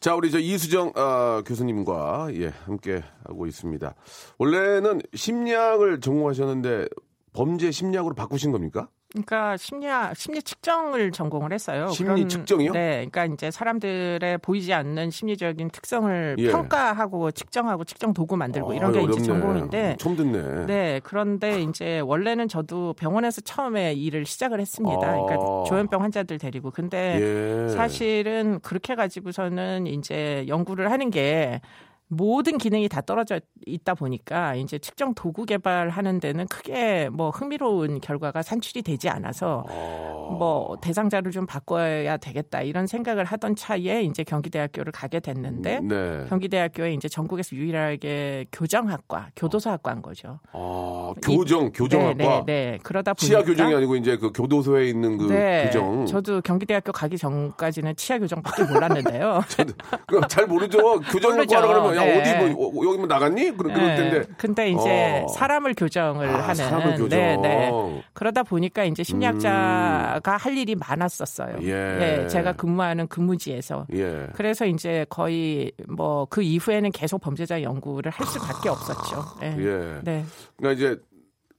자, 0.00 0.14
우리 0.14 0.30
저 0.30 0.38
이수정 0.38 0.92
어, 0.96 1.40
교수님과 1.46 2.28
예 2.34 2.52
함께 2.66 3.02
하고 3.26 3.46
있습니다. 3.46 3.94
원래는 4.38 5.00
심리학을 5.14 6.00
전공하셨는데 6.00 6.88
범죄 7.34 7.70
심리학으로 7.70 8.14
바꾸신 8.14 8.52
겁니까? 8.52 8.88
그러니까 9.12 9.56
심리학 9.56 10.16
심리 10.16 10.42
측정을 10.42 11.12
전공을 11.12 11.52
했어요. 11.52 11.86
심리 11.90 12.14
그런- 12.14 12.28
측정이요? 12.28 12.72
네, 12.72 13.06
그러니까 13.08 13.26
이제 13.26 13.48
사람들의 13.52 14.38
보이지 14.38 14.72
않는 14.72 15.10
심리적인 15.10 15.70
특성을 15.70 16.34
예. 16.38 16.50
평가하고 16.50 17.30
측정하고 17.30 17.84
측정 17.84 18.12
도구 18.12 18.36
만들고 18.36 18.72
아, 18.72 18.74
이런 18.74 18.90
게 18.92 18.98
이제 19.02 19.06
어렵네. 19.12 19.22
전공인데. 19.24 19.96
처음 20.00 20.16
듣네. 20.16 20.66
네, 20.66 21.00
그런데 21.04 21.60
이제 21.62 22.00
원래는 22.00 22.48
저도 22.48 22.94
병원에서 22.94 23.40
처음에 23.40 23.92
일을 23.92 24.26
시작을 24.26 24.60
했습니다. 24.60 24.98
그러니까 24.98 25.34
아. 25.34 25.64
조현병 25.68 26.02
환자들 26.02 26.38
데리고. 26.38 26.72
근데 26.72 27.66
예. 27.68 27.68
사실은 27.68 28.58
그렇게 28.62 28.96
가지고서는 28.96 29.86
이제 29.86 30.44
연구를 30.48 30.90
하는 30.90 31.10
게 31.10 31.60
모든 32.08 32.58
기능이 32.58 32.88
다 32.88 33.00
떨어져 33.00 33.40
있다 33.66 33.94
보니까 33.94 34.54
이제 34.54 34.78
측정 34.78 35.14
도구 35.14 35.46
개발하는 35.46 36.20
데는 36.20 36.46
크게 36.48 37.08
뭐 37.10 37.30
흥미로운 37.30 38.00
결과가 38.00 38.42
산출이 38.42 38.82
되지 38.82 39.08
않아서 39.08 39.64
뭐 39.68 40.76
대상자를 40.80 41.32
좀 41.32 41.46
바꿔야 41.46 42.16
되겠다 42.16 42.62
이런 42.62 42.86
생각을 42.86 43.24
하던 43.24 43.56
차에 43.56 44.02
이제 44.02 44.22
경기대학교를 44.22 44.92
가게 44.92 45.20
됐는데 45.20 45.80
네. 45.80 46.24
경기대학교에 46.28 46.92
이제 46.94 47.08
전국에서 47.08 47.56
유일하게 47.56 48.46
교정학과, 48.52 49.28
교도소학과인 49.36 50.02
거죠. 50.02 50.40
아, 50.52 51.12
교정, 51.22 51.72
교정학과. 51.72 52.14
네, 52.14 52.24
네, 52.24 52.42
네. 52.46 52.78
그러다 52.82 53.14
보니까 53.14 53.26
치아 53.26 53.42
교정이 53.42 53.74
아니고 53.74 53.96
이제 53.96 54.16
그 54.16 54.30
교도소에 54.32 54.88
있는 54.88 55.16
그 55.18 55.24
네, 55.32 55.64
교정. 55.66 56.06
저도 56.06 56.40
경기대학교 56.42 56.92
가기 56.92 57.18
전까지는 57.18 57.96
치아 57.96 58.18
교정밖에 58.18 58.64
몰랐는데요. 58.64 59.40
그거 60.06 60.26
잘 60.26 60.46
모르죠. 60.46 61.00
교정학과 61.00 61.36
모르죠. 61.44 61.60
그러면 61.60 61.93
야 61.96 62.04
네. 62.04 62.20
어디 62.20 62.52
뭐 62.52 62.66
어, 62.68 62.86
여기 62.86 62.98
뭐 62.98 63.06
나갔니? 63.06 63.56
그럴, 63.56 63.72
그럴 63.72 63.88
네. 63.88 63.96
텐데. 63.96 64.32
근데 64.36 64.70
이제 64.70 65.22
어. 65.24 65.28
사람을 65.28 65.74
교정을 65.74 66.28
아, 66.28 66.42
하는 66.42 66.54
사람을 66.54 66.96
교정. 66.96 67.08
네, 67.08 67.36
네. 67.36 68.02
그러다 68.12 68.42
보니까 68.42 68.84
이제 68.84 69.02
심리학자가 69.02 70.36
할 70.36 70.56
일이 70.58 70.74
많았었어요. 70.74 71.56
음. 71.56 71.62
예. 71.64 72.28
제가 72.28 72.52
근무하는 72.52 73.06
근무지에서. 73.08 73.86
예. 73.94 74.26
그래서 74.34 74.66
이제 74.66 75.06
거의 75.08 75.72
뭐 75.88 76.26
그 76.34 76.42
이후에는 76.42 76.90
계속 76.90 77.20
범죄자 77.20 77.62
연구를 77.62 78.10
할 78.10 78.26
수밖에 78.26 78.68
없었죠. 78.68 79.24
네. 79.40 79.56
예. 79.58 80.00
네. 80.02 80.24
그러니까 80.56 80.72
이제 80.72 81.00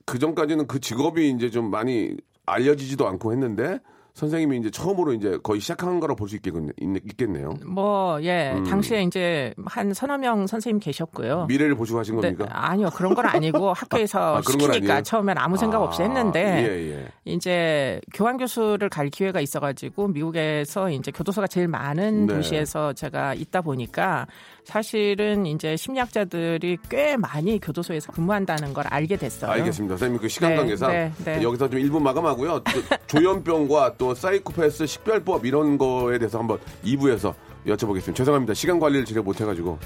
그 0.05 0.19
전까지는 0.19 0.67
그 0.67 0.79
직업이 0.79 1.29
이제 1.29 1.49
좀 1.49 1.69
많이 1.71 2.15
알려지지도 2.45 3.07
않고 3.07 3.31
했는데 3.31 3.79
선생님이 4.15 4.57
이제 4.59 4.71
처음으로 4.71 5.11
이제 5.13 5.37
거의 5.43 5.59
시작한 5.59 5.99
거라고 5.99 6.15
볼 6.17 6.29
수 6.29 6.37
있겠네요. 6.37 7.53
뭐, 7.65 8.17
예. 8.23 8.53
음. 8.55 8.63
당시에 8.63 9.03
이제 9.03 9.53
한 9.65 9.93
서너 9.93 10.17
명 10.17 10.47
선생님 10.47 10.79
계셨고요. 10.79 11.45
미래를 11.47 11.75
보시고 11.75 11.99
하신 11.99 12.19
네, 12.21 12.33
겁니까? 12.33 12.47
아니요. 12.49 12.89
그런 12.95 13.13
건 13.13 13.25
아니고 13.25 13.73
학교에서 13.75 14.37
아, 14.37 14.41
건 14.41 14.59
시키니까? 14.59 15.01
처음엔 15.01 15.37
아무 15.37 15.57
생각 15.57 15.81
없이 15.81 16.01
아, 16.01 16.05
했는데 16.05 16.41
예, 16.41 16.93
예. 16.93 17.07
이제 17.25 17.99
교환 18.13 18.37
교수를 18.37 18.89
갈 18.89 19.09
기회가 19.09 19.41
있어 19.41 19.59
가지고 19.59 20.07
미국에서 20.07 20.89
이제 20.89 21.11
교도소가 21.11 21.47
제일 21.47 21.67
많은 21.67 22.25
네. 22.27 22.35
도시에서 22.35 22.93
제가 22.93 23.33
있다 23.33 23.61
보니까 23.61 24.27
사실은 24.65 25.45
이제 25.45 25.77
심리학자들이 25.77 26.77
꽤 26.89 27.15
많이 27.15 27.59
교도소에서 27.59 28.11
근무한다는 28.11 28.73
걸 28.73 28.85
알게 28.87 29.15
됐어요. 29.15 29.51
알겠습니다. 29.51 29.95
선생님 29.95 30.19
그 30.19 30.27
시간 30.27 30.51
네, 30.51 30.55
관계상 30.57 30.91
네, 30.91 31.11
네. 31.23 31.43
여기서 31.43 31.69
좀 31.69 31.79
1분 31.79 32.01
마감하고요. 32.01 32.59
또 32.59 32.71
조현병과 33.07 33.95
또 33.97 34.13
사이코패스 34.15 34.85
식별법 34.87 35.45
이런 35.45 35.77
거에 35.77 36.17
대해서 36.17 36.39
한번 36.39 36.59
2부에서 36.83 37.33
여쭤보겠습니다. 37.67 38.15
죄송합니다. 38.15 38.53
시간 38.53 38.79
관리를 38.79 39.05
제가 39.05 39.21
못해가지고. 39.21 39.77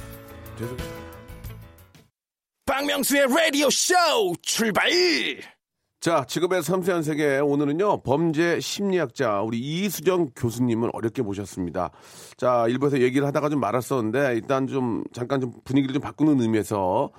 죄송. 0.58 0.78
박명수의 2.66 3.28
라디오 3.28 3.70
쇼 3.70 3.94
출발! 4.42 4.90
자, 6.00 6.24
직업의 6.26 6.64
섬세한 6.64 7.04
세계 7.04 7.40
오늘은요 7.40 8.04
범죄 8.04 8.62
심리학자 8.62 9.42
우리 9.42 9.60
이수정 9.60 10.30
교수님을 10.34 10.92
어렵게 10.94 11.22
모셨습니다. 11.22 11.92
자, 12.38 12.66
일부에서 12.70 13.02
얘기를 13.02 13.28
하다가 13.28 13.50
좀 13.50 13.60
말았었는데 13.60 14.36
일단 14.36 14.66
좀 14.68 15.04
잠깐 15.12 15.42
좀 15.42 15.52
분위기를 15.66 15.94
좀 15.94 16.02
바꾸는 16.02 16.40
의미에서 16.40 17.12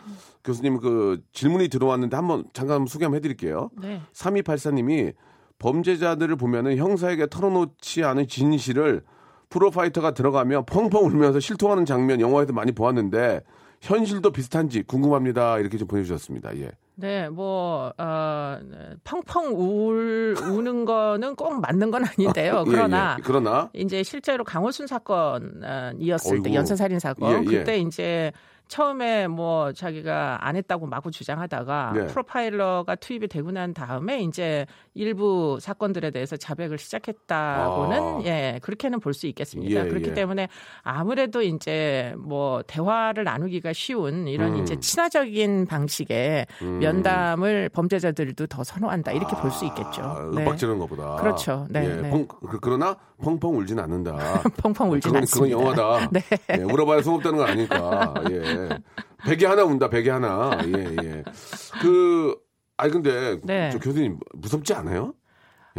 교수님 0.44 0.78
그 0.78 1.20
질문이 1.34 1.68
들어왔는데 1.68 2.16
한번 2.16 2.44
잠깐 2.54 2.86
소개 2.86 3.04
한번 3.04 3.18
해드릴게요. 3.18 3.68
네. 3.82 4.00
3284님이 4.14 5.12
범죄자들을 5.58 6.36
보면은 6.36 6.78
형사에게 6.78 7.26
털어놓지 7.28 8.02
않은 8.04 8.28
진실을 8.28 9.02
프로파이터가 9.50 10.14
들어가며 10.14 10.64
펑펑 10.64 11.04
울면서 11.04 11.38
실토하는 11.38 11.84
장면 11.84 12.22
영화에서 12.22 12.54
많이 12.54 12.72
보았는데 12.72 13.42
현실도 13.82 14.30
비슷한지 14.30 14.84
궁금합니다. 14.84 15.58
이렇게 15.58 15.76
좀 15.76 15.86
보내주셨습니다. 15.86 16.56
예. 16.56 16.70
네, 17.00 17.30
뭐, 17.30 17.92
어, 17.96 18.58
펑펑 19.04 19.54
울, 19.54 20.36
우는 20.38 20.84
거는 20.84 21.34
꼭 21.34 21.58
맞는 21.60 21.90
건 21.90 22.04
아닌데요. 22.04 22.64
예, 22.68 22.70
그러나, 22.70 23.16
예. 23.18 23.22
그러나 23.24 23.70
이제 23.72 24.02
실제로 24.02 24.44
강호순 24.44 24.86
사건이었을 24.86 26.42
때 26.42 26.50
어이구. 26.50 26.54
연쇄살인 26.54 26.98
사건 26.98 27.32
예, 27.32 27.52
예. 27.52 27.58
그때 27.58 27.78
이제 27.78 28.32
처음에 28.70 29.26
뭐 29.26 29.72
자기가 29.72 30.38
안 30.46 30.54
했다고 30.54 30.86
마구 30.86 31.10
주장하다가 31.10 31.92
네. 31.94 32.06
프로파일러가 32.06 32.94
투입이 32.94 33.26
되고 33.26 33.50
난 33.50 33.74
다음에 33.74 34.20
이제 34.22 34.64
일부 34.94 35.58
사건들에 35.60 36.12
대해서 36.12 36.36
자백을 36.36 36.78
시작했다고는 36.78 37.98
아. 37.98 38.20
예 38.24 38.60
그렇게는 38.62 39.00
볼 39.00 39.10
수 39.12 39.26
있겠습니다. 39.26 39.84
예, 39.84 39.88
그렇기 39.88 40.10
예. 40.10 40.14
때문에 40.14 40.46
아무래도 40.82 41.42
이제 41.42 42.14
뭐 42.16 42.62
대화를 42.66 43.24
나누기가 43.24 43.72
쉬운 43.72 44.28
이런 44.28 44.54
음. 44.54 44.62
이제 44.62 44.76
친화적인 44.78 45.66
방식의 45.66 46.46
면담을 46.62 47.68
범죄자들도 47.70 48.46
더 48.46 48.62
선호한다 48.62 49.10
이렇게 49.12 49.34
볼 49.36 49.50
수 49.50 49.64
있겠죠. 49.66 50.02
아, 50.02 50.30
네. 50.32 50.42
윽박 50.42 50.56
지르는 50.56 50.78
것보다. 50.78 51.16
그렇죠. 51.16 51.66
네, 51.70 51.84
예, 51.84 52.02
네. 52.02 52.10
펑- 52.10 52.28
그- 52.28 52.60
그러나 52.60 52.96
펑펑 53.20 53.58
울진 53.58 53.80
않는다. 53.80 54.14
펑펑 54.62 54.90
울진 54.92 55.08
그건, 55.10 55.22
않습니다. 55.22 55.56
그건 55.56 55.76
영화다. 55.76 56.08
네. 56.12 56.20
예, 56.56 56.62
울어봐야 56.62 57.02
소없다는 57.02 57.36
거 57.38 57.44
아니까. 57.44 58.14
예. 58.30 58.40
베개 59.24 59.46
하나 59.46 59.64
운다, 59.64 59.88
베개 59.88 60.10
하나. 60.10 60.58
예, 60.64 60.96
예. 61.02 61.24
그, 61.80 62.36
아니, 62.76 62.92
근데, 62.92 63.38
네. 63.42 63.70
저 63.70 63.78
교수님, 63.78 64.18
무섭지 64.34 64.74
않아요? 64.74 65.14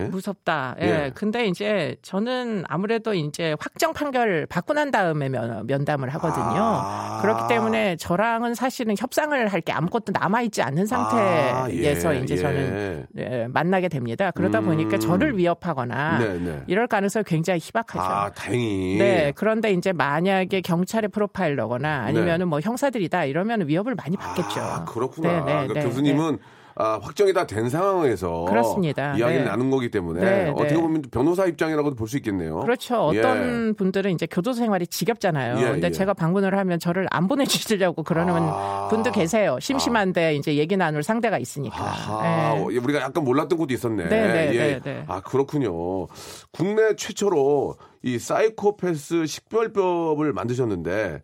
예? 0.02 0.08
무섭다. 0.08 0.76
예. 0.82 0.86
예. 0.86 1.12
근데 1.16 1.46
이제 1.48 1.96
저는 2.02 2.66
아무래도 2.68 3.14
이제 3.14 3.56
확정 3.60 3.94
판결 3.94 4.46
받고 4.48 4.74
난 4.74 4.92
다음에 4.92 5.30
면, 5.30 5.66
면담을 5.66 6.10
하거든요. 6.10 6.62
아. 6.62 7.20
그렇기 7.22 7.48
때문에 7.48 7.96
저랑은 7.96 8.54
사실은 8.54 8.96
협상을 8.98 9.48
할 9.48 9.62
게 9.62 9.72
아무것도 9.74 10.12
남아 10.20 10.42
있지 10.42 10.64
않은 10.64 10.88
상태에서 10.88 12.10
아, 12.10 12.16
예, 12.16 12.20
이제 12.20 12.34
예. 12.36 12.38
저는 12.40 13.06
예, 13.18 13.48
만나게 13.48 13.90
됩니다. 13.90 14.32
그러다 14.32 14.60
음. 14.60 14.66
보니까 14.66 14.98
저를 14.98 15.38
위협하거나 15.38 16.18
네, 16.18 16.40
네. 16.40 16.64
이럴 16.66 16.88
가능성이 16.88 17.24
굉장히 17.26 17.60
희박하죠. 17.62 18.04
아, 18.04 18.30
다행히. 18.32 18.98
네. 18.98 19.34
그런데 19.36 19.72
이제 19.72 19.94
만약에 19.94 20.62
경찰의 20.62 21.10
프로파일러거나 21.10 22.06
아니면은 22.06 22.48
뭐 22.48 22.60
형사들이다 22.60 23.26
이러면 23.26 23.68
위협을 23.68 23.94
많이 23.94 24.18
받겠죠. 24.18 24.60
네. 24.60 24.66
아, 24.66 24.86
그렇구나. 24.86 25.30
네, 25.30 25.38
네, 25.38 25.44
그러니까 25.44 25.74
네, 25.76 25.86
교수님은 25.86 26.40
아, 26.76 27.00
확정이 27.02 27.34
다 27.34 27.46
된 27.46 27.70
상황에서 27.70 28.46
그렇습니다. 28.48 29.16
이야기를 29.18 29.44
네. 29.44 29.50
나눈 29.50 29.70
거기 29.72 29.90
때문에 29.92 30.22
네, 30.22 30.50
어떻게 30.50 30.70
네. 30.74 30.82
보면 30.82 31.02
변호사 31.12 31.46
입장이라고도 31.46 31.96
볼 31.96 32.08
수 32.08 32.18
있겠네요. 32.18 32.60
그렇죠. 32.60 33.08
어떤 33.08 33.74
분들은 33.76 34.12
이제 34.12 34.26
교도소 34.26 34.60
생활이 34.60 34.88
지겹잖아요. 34.88 35.58
예, 35.60 35.72
근데 35.72 35.88
예. 35.88 35.92
제가 35.92 36.14
방문을 36.14 36.58
하면 36.58 36.80
저를 36.80 37.08
안 37.12 37.28
보내주시려고 37.28 38.04
그러는 38.04 38.34
아. 38.38 38.88
분도 38.90 39.12
계세요. 39.12 39.58
심심한데 39.60 40.36
이제 40.36 40.56
얘기 40.56 40.78
나눌 40.78 41.04
상대가 41.04 41.38
있으니까. 41.38 41.78
아하, 41.84 42.56
예. 42.58 42.60
어, 42.62 42.66
우리가 42.66 43.02
약간 43.02 43.24
몰랐던 43.24 43.58
곳도 43.58 43.74
있었네. 43.74 44.06
네, 44.10 44.28
네, 44.28 44.56
예. 44.56 44.60
네, 44.60 44.80
네. 44.84 45.04
아, 45.08 45.20
그렇군요. 45.22 46.08
국내 46.52 46.96
최초로 46.96 47.76
이 48.04 48.18
사이코패스 48.20 49.26
식별법을 49.26 50.34
만드셨는데 50.34 51.22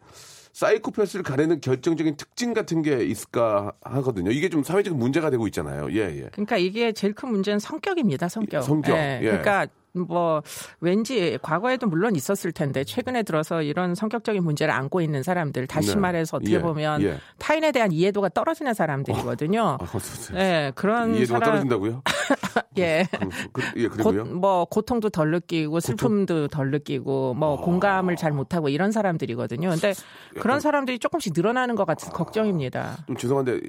사이코패스를 0.58 1.22
가리는 1.22 1.62
결정적인 1.62 2.18
특징 2.18 2.56
같은 2.56 2.82
게 2.82 3.04
있을까 3.04 3.74
하거든요. 3.82 4.32
이게 4.32 4.50
좀 4.50 4.64
사회적인 4.64 4.98
문제가 4.98 5.30
되고 5.30 5.46
있잖아요. 5.46 5.92
예, 5.92 6.18
예. 6.18 6.30
그러니까 6.32 6.58
이게 6.58 6.92
제일 6.94 7.14
큰 7.14 7.30
문제는 7.30 7.60
성격입니다. 7.60 8.28
성격. 8.28 8.64
성격, 8.64 8.98
예. 8.98 9.20
그러니까 9.22 9.68
뭐 10.08 10.42
왠지 10.80 11.38
과거에도 11.42 11.88
물론 11.88 12.16
있었을 12.16 12.52
텐데 12.52 12.84
최근에 12.84 13.24
들어서 13.24 13.62
이런 13.62 13.96
성격적인 13.96 14.44
문제를 14.44 14.74
안고 14.74 15.02
있는 15.02 15.24
사람들 15.24 15.68
다시 15.68 15.90
네. 15.96 15.96
말해서 15.98 16.38
어떻게 16.38 16.56
예, 16.56 16.60
보면 16.62 17.02
예. 17.02 17.18
타인에 17.40 17.72
대한 17.72 17.92
이해도가 17.92 18.30
떨어지는 18.30 18.74
사람들이거든요. 18.74 19.62
아, 19.62 19.84
어, 19.84 20.00
네, 20.34 20.72
그런 20.76 21.16
이해도가 21.16 21.40
사람 21.40 21.50
떨어진다고요? 21.52 22.02
예. 22.80 23.08
그, 23.54 23.62
예, 23.78 23.88
고, 23.88 23.96
그리고요. 23.96 24.26
뭐 24.26 24.66
고통도 24.66 25.10
덜 25.10 25.32
느끼고 25.32 25.80
슬픔도 25.80 26.48
덜 26.50 26.72
느끼고 26.72 27.34
아. 27.36 27.40
뭐 27.40 27.58
공감을 27.62 28.16
잘 28.16 28.32
못하고 28.32 28.70
이런 28.70 28.92
사람들이거든요. 28.92 29.70
근데 29.70 29.94
그런 30.40 30.60
사람들이 30.60 31.00
조금씩 31.00 31.34
늘어나는 31.36 31.76
것 31.76 31.86
같은 31.86 32.12
걱정입니다. 32.12 32.98
좀 33.08 33.18
죄송한데 33.18 33.60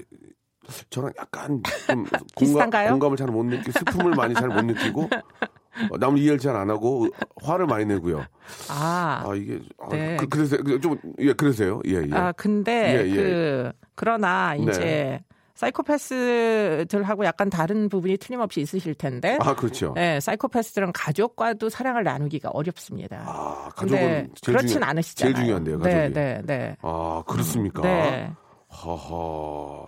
저랑 0.91 1.13
약간 1.19 1.63
좀 1.87 2.05
비슷한가요? 2.39 2.91
공감, 2.91 3.13
을 3.13 3.17
잘 3.17 3.29
못 3.29 3.45
느끼고 3.45 3.73
슬픔을 3.73 4.11
많이 4.15 4.35
잘 4.35 4.49
못 4.49 4.63
느끼고 4.65 5.03
어, 5.05 5.09
남을 5.99 6.19
이해를 6.19 6.39
잘 6.39 6.57
안 6.57 6.71
하고 6.71 7.09
화를 7.43 7.67
많이 7.67 7.85
내고요. 7.85 8.25
아, 8.69 9.23
아 9.27 9.35
이게 9.35 9.61
아, 9.81 9.89
네. 9.91 10.17
그, 10.17 10.27
그래서 10.29 10.57
좀예 10.81 11.33
그러세요. 11.35 11.81
예 11.87 12.03
예. 12.09 12.15
아 12.15 12.33
근데 12.33 13.05
예, 13.05 13.11
예. 13.11 13.15
그 13.15 13.73
그러나 13.95 14.55
네. 14.55 14.63
이제 14.63 15.21
사이코패스들하고 15.55 17.25
약간 17.25 17.51
다른 17.51 17.89
부분이 17.89 18.17
틀림없이 18.19 18.61
있으실 18.61 18.95
텐데. 18.95 19.39
아, 19.41 19.55
그렇죠. 19.57 19.93
네, 19.95 20.21
사이코패스들은 20.21 20.93
가족과도 20.93 21.69
사랑을 21.69 22.05
나누기가 22.05 22.51
어렵습니다. 22.51 23.25
아, 23.27 23.69
가족은 23.75 23.99
제일 24.41 24.57
그렇진 24.57 24.69
중요- 24.81 24.85
않으시잖아요. 24.85 25.35
제일 25.35 25.45
중요한데요, 25.45 25.79
가족이. 25.81 25.95
네, 25.95 26.09
네, 26.11 26.43
네. 26.45 26.77
아, 26.83 27.23
그렇습니까? 27.27 27.83
네. 27.83 28.31
허허. 28.71 29.87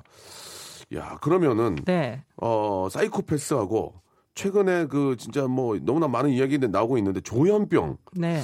야, 0.97 1.19
그러면은 1.21 1.77
네. 1.85 2.25
어, 2.37 2.89
사이코패스하고 2.91 3.95
최근에 4.41 4.87
그 4.87 5.17
진짜 5.19 5.47
뭐 5.47 5.79
너무나 5.83 6.09
많은 6.09 6.31
이야기들이 6.31 6.71
나오고 6.71 6.97
있는데 6.97 7.21
조현병. 7.21 7.99
네. 8.13 8.41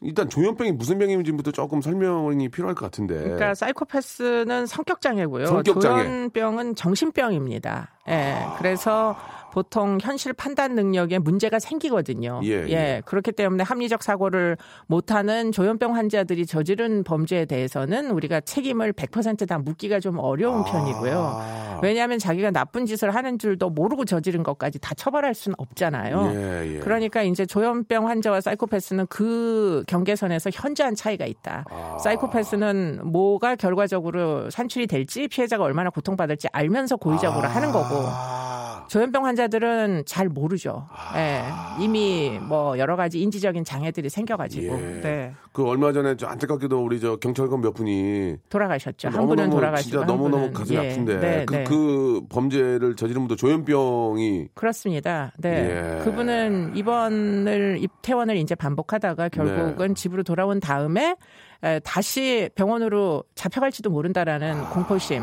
일단 0.00 0.28
조현병이 0.28 0.72
무슨 0.72 0.98
병인지부터 0.98 1.50
조금 1.50 1.80
설명이 1.80 2.48
필요할 2.48 2.76
것 2.76 2.84
같은데. 2.84 3.14
그러니까 3.14 3.54
사이코패스는 3.54 4.66
성격 4.66 5.00
장애고요. 5.00 5.46
성격 5.46 5.80
장애. 5.80 6.04
조현병은 6.04 6.76
정신병입니다. 6.76 7.90
예. 8.08 8.36
그래서 8.58 9.16
보통 9.52 9.98
현실 10.00 10.32
판단 10.32 10.74
능력에 10.74 11.18
문제가 11.18 11.58
생기거든요. 11.58 12.40
예, 12.42 12.66
예. 12.68 13.02
그렇기 13.04 13.32
때문에 13.32 13.62
합리적 13.62 14.02
사고를 14.02 14.56
못하는 14.86 15.52
조현병 15.52 15.94
환자들이 15.94 16.46
저지른 16.46 17.04
범죄에 17.04 17.44
대해서는 17.44 18.12
우리가 18.12 18.40
책임을 18.40 18.94
100%다 18.94 19.58
묻기가 19.58 20.00
좀 20.00 20.18
어려운 20.18 20.64
편이고요. 20.64 21.12
아. 21.14 21.80
왜냐하면 21.82 22.18
자기가 22.18 22.50
나쁜 22.50 22.86
짓을 22.86 23.14
하는 23.14 23.38
줄도 23.38 23.68
모르고 23.68 24.06
저지른 24.06 24.42
것까지 24.42 24.78
다 24.78 24.94
처벌할 24.94 25.34
수는 25.34 25.54
없잖아요. 25.58 26.32
예, 26.34 26.76
예. 26.76 26.78
그러니까 26.78 27.22
이제 27.22 27.44
조현병 27.44 28.08
환자와 28.08 28.40
사이코패스는 28.40 29.08
그 29.08 29.84
경계선에서 29.86 30.48
현저한 30.50 30.94
차이가 30.94 31.26
있다. 31.26 31.66
아. 31.70 31.98
사이코패스는 31.98 33.00
뭐가 33.04 33.56
결과적으로 33.56 34.48
산출이 34.48 34.86
될지 34.86 35.28
피해자가 35.28 35.62
얼마나 35.62 35.90
고통받을지 35.90 36.48
알면서 36.52 36.96
고의적으로 36.96 37.46
하는 37.48 37.70
거고 37.70 37.96
아. 38.06 38.86
조현병 38.88 39.24
환자 39.24 39.41
들은 39.48 40.02
잘 40.06 40.28
모르죠. 40.28 40.86
아. 40.90 41.12
예. 41.16 41.82
이미 41.82 42.38
뭐 42.40 42.78
여러 42.78 42.96
가지 42.96 43.20
인지적인 43.20 43.64
장애들이 43.64 44.08
생겨가지고 44.08 44.74
예. 44.74 45.00
네. 45.00 45.34
그 45.52 45.66
얼마 45.66 45.92
전에 45.92 46.16
저 46.16 46.26
안타깝게도 46.26 46.82
우리 46.82 47.00
저 47.00 47.16
경찰관 47.16 47.60
몇 47.60 47.72
분이 47.74 48.36
돌아가셨죠. 48.48 49.08
한 49.08 49.26
분은 49.26 49.50
돌아가시고 49.50 49.90
진짜 49.90 50.00
한 50.00 50.06
너무 50.06 50.28
너무 50.28 50.42
분은, 50.42 50.52
가슴이 50.52 50.78
예. 50.78 50.90
아픈데 50.90 51.20
네, 51.20 51.44
그, 51.44 51.54
네. 51.54 51.64
그 51.64 52.22
범죄를 52.28 52.96
저지른 52.96 53.22
분도 53.22 53.36
조현병이 53.36 54.48
그렇습니다. 54.54 55.32
네. 55.38 55.98
예. 55.98 56.04
그분은 56.04 56.76
입원을 56.76 57.78
입퇴원을 57.80 58.36
이제 58.36 58.54
반복하다가 58.54 59.28
결국은 59.28 59.88
네. 59.88 59.94
집으로 59.94 60.22
돌아온 60.22 60.60
다음에 60.60 61.16
에, 61.64 61.80
다시 61.80 62.50
병원으로 62.54 63.24
잡혀갈지도 63.34 63.90
모른다라는 63.90 64.54
아. 64.54 64.68
공포심. 64.70 65.22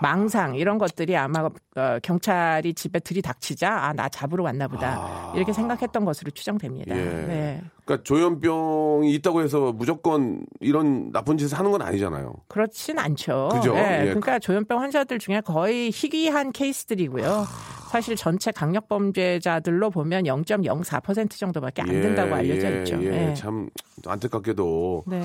망상 0.00 0.54
이런 0.54 0.78
것들이 0.78 1.16
아마 1.16 1.40
어, 1.76 1.98
경찰이 2.02 2.74
집에 2.74 3.00
들이닥치자 3.00 3.70
아 3.72 3.92
나 3.96 4.08
잡으러 4.08 4.44
왔나 4.44 4.68
보다 4.68 5.32
이렇게 5.34 5.52
생각했던 5.52 6.04
것으로 6.04 6.30
추정됩니다. 6.32 6.94
아. 6.94 6.98
예. 6.98 7.04
네. 7.04 7.62
그러니까 7.86 8.02
조현병이 8.02 9.14
있다고 9.14 9.42
해서 9.42 9.72
무조건 9.72 10.44
이런 10.60 11.12
나쁜 11.12 11.38
짓을 11.38 11.56
하는 11.56 11.70
건 11.70 11.82
아니잖아요. 11.82 12.34
그렇진 12.48 12.98
않죠. 12.98 13.48
그죠? 13.52 13.74
네, 13.74 14.00
예. 14.00 14.04
그러니까 14.06 14.40
조현병 14.40 14.80
환자들 14.80 15.20
중에 15.20 15.40
거의 15.40 15.90
희귀한 15.90 16.50
케이스들이고요. 16.50 17.44
사실 17.88 18.16
전체 18.16 18.50
강력 18.50 18.88
범죄자들로 18.88 19.90
보면 19.90 20.24
0.04% 20.24 21.30
정도밖에 21.38 21.82
안 21.82 21.88
된다고 21.88 22.34
알려져 22.34 22.72
예, 22.72 22.78
있죠. 22.80 23.02
예, 23.04 23.10
네. 23.10 23.34
참 23.34 23.70
안타깝게도 24.04 25.04
네. 25.06 25.22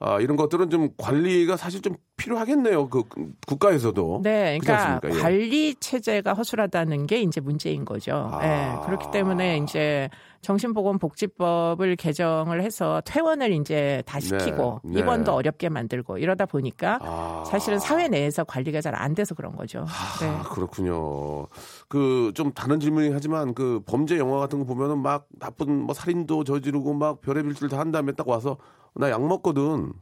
아, 0.00 0.18
이런 0.18 0.36
것들은 0.36 0.70
좀 0.70 0.88
관리가 0.96 1.56
사실 1.56 1.80
좀 1.80 1.94
필요하겠네요. 2.16 2.88
그 2.88 3.04
국가에서도. 3.46 4.22
네, 4.24 4.58
그러니까? 4.58 5.00
예. 5.04 5.10
관리 5.10 5.74
체제가 5.76 6.32
허술하다는 6.32 7.06
게 7.06 7.20
이제 7.20 7.40
문제인 7.40 7.84
거죠. 7.84 8.30
아. 8.32 8.40
네, 8.40 8.74
그렇기 8.86 9.12
때문에 9.12 9.58
이제 9.58 10.08
정신보건복지법을 10.42 11.96
개정을 11.96 12.62
해서 12.62 13.02
퇴원을 13.04 13.52
이제 13.52 14.02
다 14.06 14.20
시키고 14.20 14.80
네, 14.84 14.94
네. 14.94 15.00
입원도 15.00 15.32
어렵게 15.32 15.68
만들고 15.68 16.18
이러다 16.18 16.46
보니까 16.46 16.98
아. 17.02 17.44
사실은 17.46 17.78
사회 17.78 18.08
내에서 18.08 18.44
관리가 18.44 18.80
잘 18.80 18.90
안 19.00 19.14
돼서 19.14 19.34
그런 19.34 19.54
거죠. 19.56 19.86
네. 20.20 20.26
아, 20.28 20.42
그렇군요. 20.42 21.46
그 21.88 22.32
좀 22.34 22.52
다른 22.52 22.80
질문이 22.80 23.10
하지만 23.12 23.54
그 23.54 23.80
범죄 23.86 24.18
영화 24.18 24.38
같은 24.38 24.58
거 24.58 24.64
보면은 24.64 24.98
막 24.98 25.26
나쁜 25.38 25.84
뭐 25.84 25.94
살인도 25.94 26.44
저지르고 26.44 26.92
막 26.94 27.20
별의별 27.20 27.54
짓을 27.54 27.68
다 27.68 27.80
한 27.80 27.90
다음에 27.92 28.12
딱 28.12 28.28
와서 28.28 28.56
나 28.94 29.10
약 29.10 29.26
먹거든. 29.26 29.92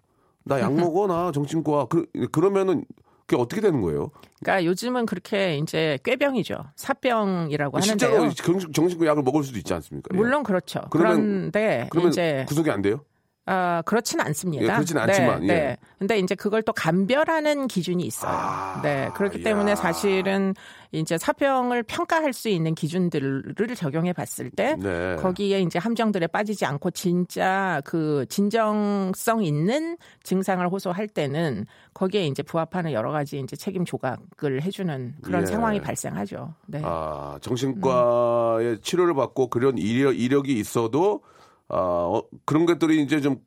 나 0.45 0.61
약 0.61 0.73
먹어 0.93 1.07
나 1.07 1.31
정신과 1.33 1.87
그 1.87 2.07
그러면은 2.33 2.85
그게 3.29 3.41
어떻게 3.41 3.61
되는 3.61 3.83
거예요? 3.83 4.11
그러니까 4.41 4.65
요즘은 4.65 5.05
그렇게 5.05 5.59
이제 5.59 5.99
꾀병이죠. 6.03 6.57
사병이라고 6.77 7.81
실제로 7.83 8.15
하는데요. 8.15 8.33
정신, 8.35 8.73
정신과 8.73 9.05
약을 9.07 9.23
먹을 9.23 9.45
수도 9.45 9.59
있지 9.59 9.73
않습니까? 9.75 10.09
예. 10.15 10.17
물론 10.17 10.43
그렇죠. 10.43 10.81
그러면- 10.91 11.51
그런데 11.51 11.87
그러면 11.91 12.11
이제 12.11 12.47
구속이 12.49 12.71
안 12.71 12.81
돼요? 12.81 13.05
아, 13.51 13.83
그렇진 13.87 14.21
않습니다. 14.21 14.63
예, 14.63 14.69
그렇진 14.69 14.99
않지만, 14.99 15.41
네, 15.41 15.47
예. 15.47 15.53
네. 15.53 15.77
근데 15.99 16.19
이제 16.19 16.35
그걸 16.35 16.63
또 16.63 16.75
감별하는 16.75 17.67
기준이 17.67 18.05
있어요. 18.05 18.31
아, 18.31 18.81
네. 18.83 19.09
그렇기 19.15 19.41
야. 19.41 19.45
때문에 19.45 19.75
사실은 19.75 20.55
이제 20.93 21.17
사병을 21.17 21.83
평가할 21.85 22.35
수 22.35 22.51
있는 22.51 22.75
기준들을 22.75 23.75
적용해 23.75 24.13
봤을 24.13 24.51
때 24.51 24.77
네. 24.79 25.17
거기에 25.17 25.61
이제 25.61 25.79
함정들에 25.79 26.27
빠지지 26.27 26.67
않고 26.67 26.91
진짜 26.91 27.81
그 27.87 28.27
진정성 28.29 29.43
있는 29.43 29.97
증상을 30.25 30.67
호소할 30.69 31.09
때는 31.09 31.65
거기에 31.95 32.27
이제 32.27 32.43
부합하는 32.43 32.93
여러 32.93 33.13
가지 33.13 33.41
이제 33.41 33.57
책임 33.57 33.87
조각을 33.87 34.63
해주는 34.63 35.15
그런 35.23 35.43
예. 35.43 35.47
상황이 35.47 35.81
발생하죠. 35.81 36.55
네. 36.67 36.83
아, 36.85 37.39
정신과의 37.41 38.81
치료를 38.83 39.15
받고 39.15 39.49
그런 39.49 39.79
이력, 39.79 40.19
이력이 40.19 40.53
있어도 40.59 41.23
아, 41.25 41.38
어, 41.69 42.21
그런 42.45 42.67
것들이 42.67 43.03
이제 43.03 43.21
좀 43.21 43.41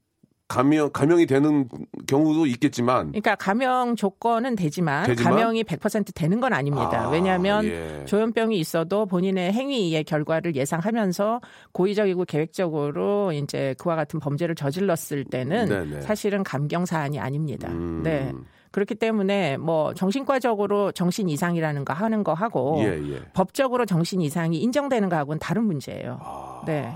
감형, 0.51 0.89
감형이 0.91 1.27
되는 1.27 1.69
경우도 2.07 2.45
있겠지만 2.45 3.07
그러니까 3.11 3.35
감형 3.35 3.95
조건은 3.95 4.57
되지만, 4.57 5.05
되지만? 5.05 5.33
감형이 5.33 5.63
100% 5.63 6.13
되는 6.13 6.41
건 6.41 6.51
아닙니다. 6.51 7.05
아, 7.05 7.09
왜냐하면 7.09 7.63
예. 7.63 8.03
조현병이 8.05 8.59
있어도 8.59 9.05
본인의 9.05 9.53
행위의 9.53 10.03
결과를 10.03 10.57
예상하면서 10.57 11.39
고의적이고 11.71 12.25
계획적으로 12.25 13.31
이제 13.31 13.75
그와 13.77 13.95
같은 13.95 14.19
범죄를 14.19 14.55
저질렀을 14.55 15.23
때는 15.23 15.69
네네. 15.69 16.01
사실은 16.01 16.43
감경 16.43 16.85
사안이 16.85 17.17
아닙니다. 17.17 17.69
음. 17.71 18.01
네. 18.03 18.33
그렇기 18.71 18.95
때문에 18.95 19.55
뭐 19.55 19.93
정신과적으로 19.93 20.91
정신 20.91 21.29
이상이라는 21.29 21.85
거 21.85 21.93
하는 21.93 22.25
거 22.25 22.33
하고 22.33 22.77
예, 22.79 22.87
예. 22.87 23.21
법적으로 23.33 23.85
정신 23.85 24.21
이상이 24.21 24.57
인정되는 24.57 25.07
거하고는 25.07 25.39
다른 25.39 25.63
문제예요. 25.63 26.19
아. 26.21 26.61
네. 26.65 26.93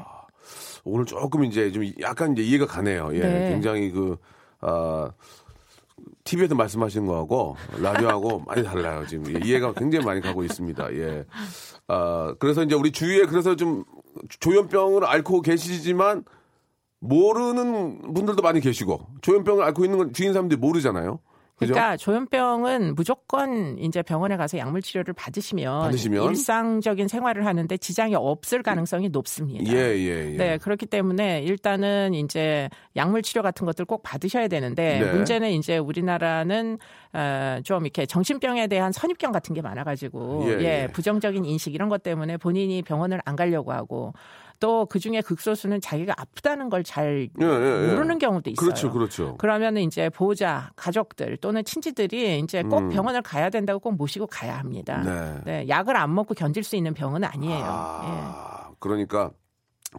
오늘 0.85 1.05
조금 1.05 1.43
이제 1.43 1.71
좀 1.71 1.83
약간 1.99 2.33
이제 2.33 2.43
이해가 2.43 2.67
가네요. 2.67 3.09
예. 3.13 3.19
네. 3.19 3.49
굉장히 3.49 3.91
그, 3.91 4.17
아, 4.61 5.11
TV에서 6.23 6.55
말씀하시는 6.55 7.05
거하고 7.07 7.57
라디오하고 7.81 8.43
많이 8.47 8.63
달라요. 8.63 9.05
지금 9.07 9.33
예, 9.33 9.39
이해가 9.45 9.73
굉장히 9.73 10.05
많이 10.05 10.21
가고 10.21 10.43
있습니다. 10.43 10.93
예. 10.93 11.25
아, 11.87 12.35
그래서 12.39 12.63
이제 12.63 12.75
우리 12.75 12.91
주위에 12.91 13.25
그래서 13.25 13.55
좀 13.55 13.83
조현병을 14.39 15.05
앓고 15.05 15.41
계시지만 15.41 16.23
모르는 16.99 18.13
분들도 18.13 18.41
많이 18.41 18.61
계시고 18.61 19.07
조현병을 19.21 19.63
앓고 19.63 19.85
있는 19.85 19.97
건 19.97 20.13
주인 20.13 20.33
사람들이 20.33 20.59
모르잖아요. 20.59 21.19
그죠? 21.57 21.73
그러니까 21.73 21.95
조현병은 21.95 22.95
무조건 22.95 23.77
이제 23.79 24.01
병원에 24.01 24.35
가서 24.35 24.57
약물 24.57 24.81
치료를 24.81 25.13
받으시면, 25.13 25.83
받으시면? 25.83 26.23
일상적인 26.23 27.07
생활을 27.07 27.45
하는데 27.45 27.77
지장이 27.77 28.13
없을 28.15 28.61
가능성이 28.61 29.07
높습니다. 29.07 29.71
예, 29.71 29.77
예, 29.77 30.33
예. 30.33 30.37
네, 30.37 30.57
그렇기 30.57 30.85
때문에 30.85 31.43
일단은 31.43 32.13
이제 32.13 32.69
약물 32.97 33.21
치료 33.21 33.41
같은 33.41 33.65
것들 33.65 33.85
꼭 33.85 34.03
받으셔야 34.03 34.49
되는데 34.49 34.99
네. 34.99 35.11
문제는 35.13 35.51
이제 35.51 35.77
우리나라는 35.77 36.77
어, 37.13 37.59
좀 37.63 37.83
이렇게 37.83 38.05
정신병에 38.05 38.67
대한 38.67 38.91
선입견 38.91 39.31
같은 39.31 39.55
게 39.55 39.61
많아 39.61 39.85
가지고 39.85 40.45
예, 40.47 40.63
예. 40.63 40.87
부정적인 40.91 41.45
인식 41.45 41.73
이런 41.73 41.87
것 41.87 42.03
때문에 42.03 42.35
본인이 42.35 42.81
병원을 42.81 43.21
안 43.23 43.37
가려고 43.37 43.71
하고 43.71 44.13
또 44.59 44.85
그 44.85 44.99
중에 44.99 45.21
극소수는 45.21 45.81
자기가 45.81 46.13
아프다는 46.17 46.69
걸잘 46.69 47.29
예, 47.41 47.45
예, 47.45 47.87
예. 47.89 47.93
모르는 47.93 48.17
경우도 48.19 48.49
있어요. 48.49 48.65
그렇죠, 48.65 48.91
그렇죠. 48.91 49.37
그러면은 49.37 49.81
이제 49.81 50.09
보호자, 50.09 50.71
가족들 50.75 51.37
또는 51.37 51.63
친지들이 51.63 52.39
이제 52.39 52.63
꼭 52.63 52.79
음. 52.79 52.89
병원을 52.89 53.21
가야 53.21 53.49
된다고 53.49 53.79
꼭 53.79 53.95
모시고 53.95 54.27
가야 54.27 54.57
합니다. 54.57 55.01
네. 55.03 55.41
네, 55.45 55.67
약을 55.67 55.95
안 55.95 56.13
먹고 56.13 56.33
견딜 56.33 56.63
수 56.63 56.75
있는 56.75 56.93
병은 56.93 57.23
아니에요. 57.23 57.57
예. 57.57 57.63
아, 57.65 58.69
그러니까 58.79 59.31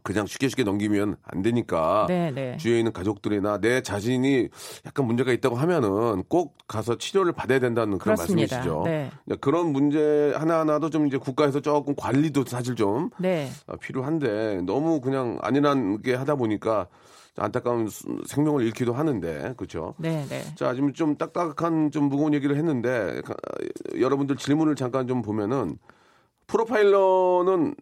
그냥 0.03 0.27
쉽게 0.27 0.49
쉽게 0.49 0.63
넘기면 0.65 1.17
안 1.23 1.43
되니까 1.43 2.07
네, 2.09 2.31
네. 2.31 2.57
주위에 2.57 2.79
있는 2.79 2.93
가족들이나 2.93 3.59
내 3.61 3.83
자신이 3.83 4.49
약간 4.85 5.07
문제가 5.07 5.33
있다고 5.33 5.57
하면은 5.57 6.23
꼭 6.29 6.57
가서 6.69 6.97
치료를 6.99 7.33
받아야 7.33 7.59
된다는 7.59 7.99
그런 7.99 8.17
그렇습니다. 8.17 8.57
말씀이시죠. 8.57 8.83
네. 8.85 9.11
그런 9.41 9.73
문제 9.73 10.33
하나하나도 10.37 10.91
좀 10.91 11.07
이제 11.07 11.17
국가에서 11.17 11.61
조금 11.61 11.95
관리도 11.97 12.45
사실 12.47 12.75
좀 12.75 13.11
네. 13.19 13.49
어, 13.67 13.77
필요한데 13.77 14.63
너무 14.63 15.01
그냥 15.01 15.39
안일한 15.43 16.03
게 16.03 16.15
하다 16.15 16.35
보니까 16.37 16.87
안타까운 17.39 17.89
수- 17.89 18.23
생명을 18.27 18.65
잃기도 18.65 18.95
하는데 18.95 19.53
그렇죠. 19.59 19.95
네, 19.99 20.25
네. 20.29 20.43
자, 20.57 20.73
지금 20.75 20.93
좀 20.95 21.17
딱딱한 21.17 21.91
좀 21.91 22.05
무거운 22.05 22.33
얘기를 22.33 22.57
했는데 22.57 23.21
가- 23.25 23.35
여러분들 24.01 24.37
질문을 24.37 24.75
잠깐 24.75 25.07
좀 25.07 25.21
보면은 25.21 25.77
프로파일러는 26.47 27.75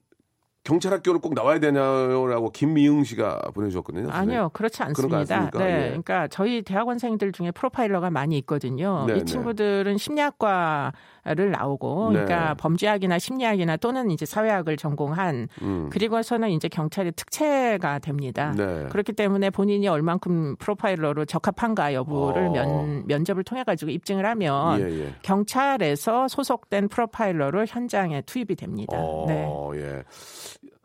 경찰 0.64 0.94
학교를 0.94 1.20
꼭 1.20 1.34
나와야 1.34 1.60
되냐라고 1.60 2.50
김미응 2.50 3.04
씨가 3.04 3.50
보내주셨거든요. 3.54 4.10
아니요, 4.10 4.50
그렇지 4.54 4.82
않습니다. 4.82 5.50
네, 5.52 5.64
예. 5.64 5.86
그러니까 5.88 6.26
저희 6.28 6.62
대학원생들 6.62 7.32
중에 7.32 7.50
프로파일러가 7.50 8.10
많이 8.10 8.38
있거든요. 8.38 9.04
네, 9.06 9.14
네. 9.14 9.20
이 9.20 9.24
친구들은 9.24 9.98
심리학과 9.98 10.92
를 11.26 11.52
나오고, 11.52 12.10
네. 12.12 12.24
그러니까 12.24 12.52
범죄학이나 12.54 13.18
심리학이나 13.18 13.78
또는 13.78 14.10
이제 14.10 14.26
사회학을 14.26 14.76
전공한 14.76 15.48
음. 15.62 15.88
그리고서는 15.90 16.50
이제 16.50 16.68
경찰의 16.68 17.12
특채가 17.12 18.00
됩니다. 18.00 18.52
네. 18.54 18.88
그렇기 18.90 19.14
때문에 19.14 19.48
본인이 19.48 19.88
얼만큼 19.88 20.56
프로파일러로 20.56 21.24
적합한가 21.24 21.94
여부를 21.94 22.48
어. 22.48 22.50
면, 22.50 23.06
면접을 23.06 23.42
통해 23.42 23.64
가지고 23.64 23.90
입증을 23.90 24.26
하면 24.26 24.80
예, 24.80 24.84
예. 24.84 25.14
경찰에서 25.22 26.28
소속된 26.28 26.88
프로파일러로 26.88 27.64
현장에 27.64 28.20
투입이 28.20 28.54
됩니다. 28.56 28.98
어, 28.98 29.24
네. 29.26 29.48
예. 29.76 30.02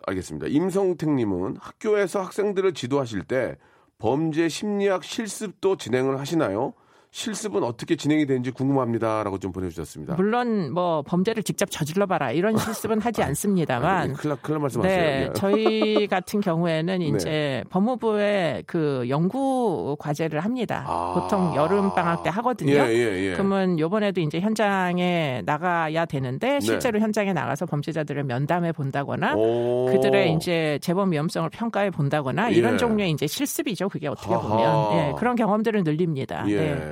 알겠습니다. 0.08 0.48
임성택 0.48 1.10
님은 1.10 1.58
학교에서 1.60 2.22
학생들을 2.22 2.74
지도하실 2.74 3.24
때 3.24 3.58
범죄 3.98 4.48
심리학 4.48 5.04
실습도 5.04 5.76
진행을 5.76 6.18
하시나요? 6.18 6.74
실습은 7.12 7.64
어떻게 7.64 7.96
진행이 7.96 8.28
되는지 8.28 8.52
궁금합니다라고 8.52 9.40
좀 9.40 9.52
보내주셨습니다. 9.52 10.16
물론 10.16 10.72
뭐 10.72 11.02
범죄를 11.02 11.42
직접 11.42 11.70
저질러 11.72 12.06
봐라 12.06 12.32
이런 12.32 12.54
실습은 12.58 13.02
하지 13.02 13.24
않습니다만 13.24 14.14
큰일, 14.14 14.36
큰일 14.42 14.60
말씀하세요. 14.60 14.98
네, 15.02 15.28
예. 15.28 15.34
저희 15.34 16.08
같은 16.08 16.40
경우에는 16.40 17.02
이제 17.02 17.64
법무부에 17.72 18.64
그 18.68 19.06
연구 19.10 19.96
과제를 20.00 20.42
합니다. 20.42 20.86
아. 20.88 21.14
보통 21.16 21.56
여름 21.56 21.94
방학 21.96 22.22
때 22.22 22.30
하거든요. 22.30 22.74
예, 22.74 22.88
예, 22.90 23.30
예. 23.30 23.34
그러면 23.34 23.80
요번에도 23.80 24.22
이제 24.22 24.40
현장에 24.40 25.42
나가야 25.46 26.06
되는데 26.06 26.60
실제로 26.60 27.00
현장에 27.00 27.34
나가서 27.34 27.66
범죄자들을 27.66 28.24
면담해 28.24 28.72
본다거나 28.74 29.34
네. 29.34 29.42
오. 29.42 29.86
그들의 29.92 30.34
이제 30.34 30.78
재범 30.82 31.12
위험성을 31.12 31.50
평가해 31.50 31.90
본다거나 31.90 32.52
예. 32.52 32.56
이런 32.56 32.78
종류의 32.78 33.12
이제 33.12 33.26
실습이죠. 33.26 33.90
그게 33.90 34.08
어떻게. 34.08 34.30
보면 34.36 34.94
예, 34.94 35.14
그런 35.18 35.36
경험들을 35.36 35.84
늘립니다. 35.84 36.46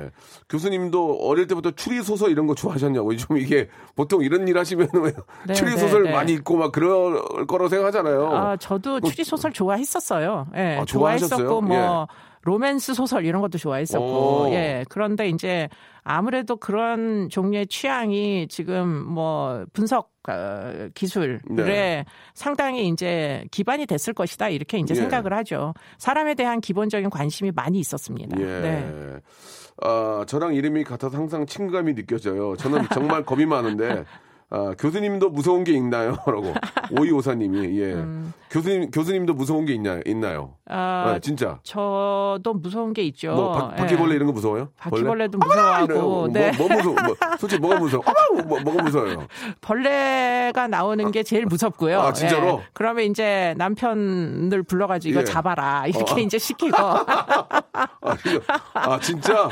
예. 0.08 0.44
교수님도 0.48 1.18
어릴 1.22 1.46
때부터 1.46 1.72
추리 1.72 2.02
소설 2.02 2.30
이런 2.30 2.46
거 2.46 2.54
좋아하셨냐고. 2.54 3.16
좀 3.16 3.38
이게 3.38 3.68
보통 3.96 4.22
이런 4.22 4.48
일 4.48 4.58
하시면 4.58 4.88
네, 5.46 5.54
추리 5.54 5.72
네, 5.72 5.76
소설 5.76 6.04
네. 6.04 6.12
많이 6.12 6.32
읽고 6.32 6.56
막 6.56 6.72
그럴 6.72 7.46
거라고 7.46 7.68
생각하잖아요. 7.68 8.30
아, 8.34 8.56
저도 8.56 9.00
추리 9.00 9.24
소설 9.24 9.52
좋아했었어요. 9.52 10.46
예, 10.56 10.74
뭐 10.74 10.82
아? 10.82 10.84
좋아했었고 10.84 11.60
뭐 11.62 12.06
예. 12.10 12.28
로맨스 12.42 12.94
소설 12.94 13.24
이런 13.24 13.42
것도 13.42 13.58
좋아했었고 13.58 14.48
오. 14.48 14.48
예. 14.52 14.84
그런데 14.88 15.28
이제 15.28 15.68
아무래도 16.02 16.56
그런 16.56 17.28
종류의 17.28 17.66
취향이 17.66 18.48
지금 18.48 18.88
뭐 18.88 19.66
분석 19.72 20.12
어, 20.28 20.88
기술에 20.94 21.40
네. 21.50 22.04
상당히 22.34 22.88
이제 22.88 23.44
기반이 23.50 23.86
됐을 23.86 24.14
것이다 24.14 24.48
이렇게 24.48 24.78
이제 24.78 24.94
예. 24.94 25.00
생각을 25.00 25.32
하죠. 25.34 25.74
사람에 25.98 26.34
대한 26.34 26.60
기본적인 26.60 27.10
관심이 27.10 27.50
많이 27.54 27.78
있었습니다. 27.78 28.40
예. 28.40 28.44
네. 28.44 29.20
아, 29.80 30.24
저랑 30.26 30.54
이름이 30.54 30.84
같아서 30.84 31.16
항상 31.16 31.46
친감이 31.46 31.94
느껴져요. 31.94 32.56
저는 32.56 32.86
정말 32.92 33.24
겁이 33.24 33.46
많은데 33.46 34.04
아, 34.50 34.72
교수님도 34.78 35.28
무서운 35.30 35.62
게 35.62 35.72
있나요? 35.72 36.16
라고 36.26 36.54
오이오사님이 36.98 37.78
예. 37.80 38.02
교수님 38.50 38.90
교수님도 38.90 39.34
무서운 39.34 39.66
게 39.66 39.74
있냐 39.74 40.00
있나요? 40.06 40.54
음. 40.70 40.72
아, 40.72 41.12
아, 41.14 41.18
진짜. 41.18 41.58
저도 41.64 42.54
무서운 42.54 42.94
게 42.94 43.02
있죠. 43.04 43.34
뭐 43.34 43.52
바, 43.52 43.70
예. 43.74 43.76
바퀴벌레 43.76 44.14
이런 44.14 44.26
거 44.26 44.32
무서워요? 44.32 44.70
바퀴벌레도 44.78 45.38
벌레? 45.38 45.54
무서워하고, 45.54 46.28
이래요. 46.28 46.28
네. 46.32 46.56
뭐, 46.56 46.66
뭐 46.68 46.76
무서워? 46.76 46.94
뭐, 47.04 47.16
솔직히 47.38 47.60
뭐가 47.60 47.78
무서워? 47.78 48.02
어머, 48.06 48.42
뭐, 48.42 48.60
뭐가 48.60 48.82
무서워요? 48.82 49.26
벌레가 49.60 50.66
나오는 50.66 51.10
게 51.10 51.22
제일 51.22 51.44
무섭고요. 51.44 52.00
아, 52.00 52.12
진짜로? 52.14 52.60
예. 52.62 52.66
그러면 52.72 53.04
이제 53.04 53.54
남편을 53.58 54.62
불러가지고 54.62 55.10
이거 55.10 55.20
예. 55.20 55.24
잡아라 55.24 55.86
이렇게 55.86 56.14
어. 56.14 56.18
이제 56.18 56.38
시키고 56.38 56.74
아, 56.78 58.16
이거- 58.26 58.40
아, 58.72 58.98
진짜? 59.00 59.48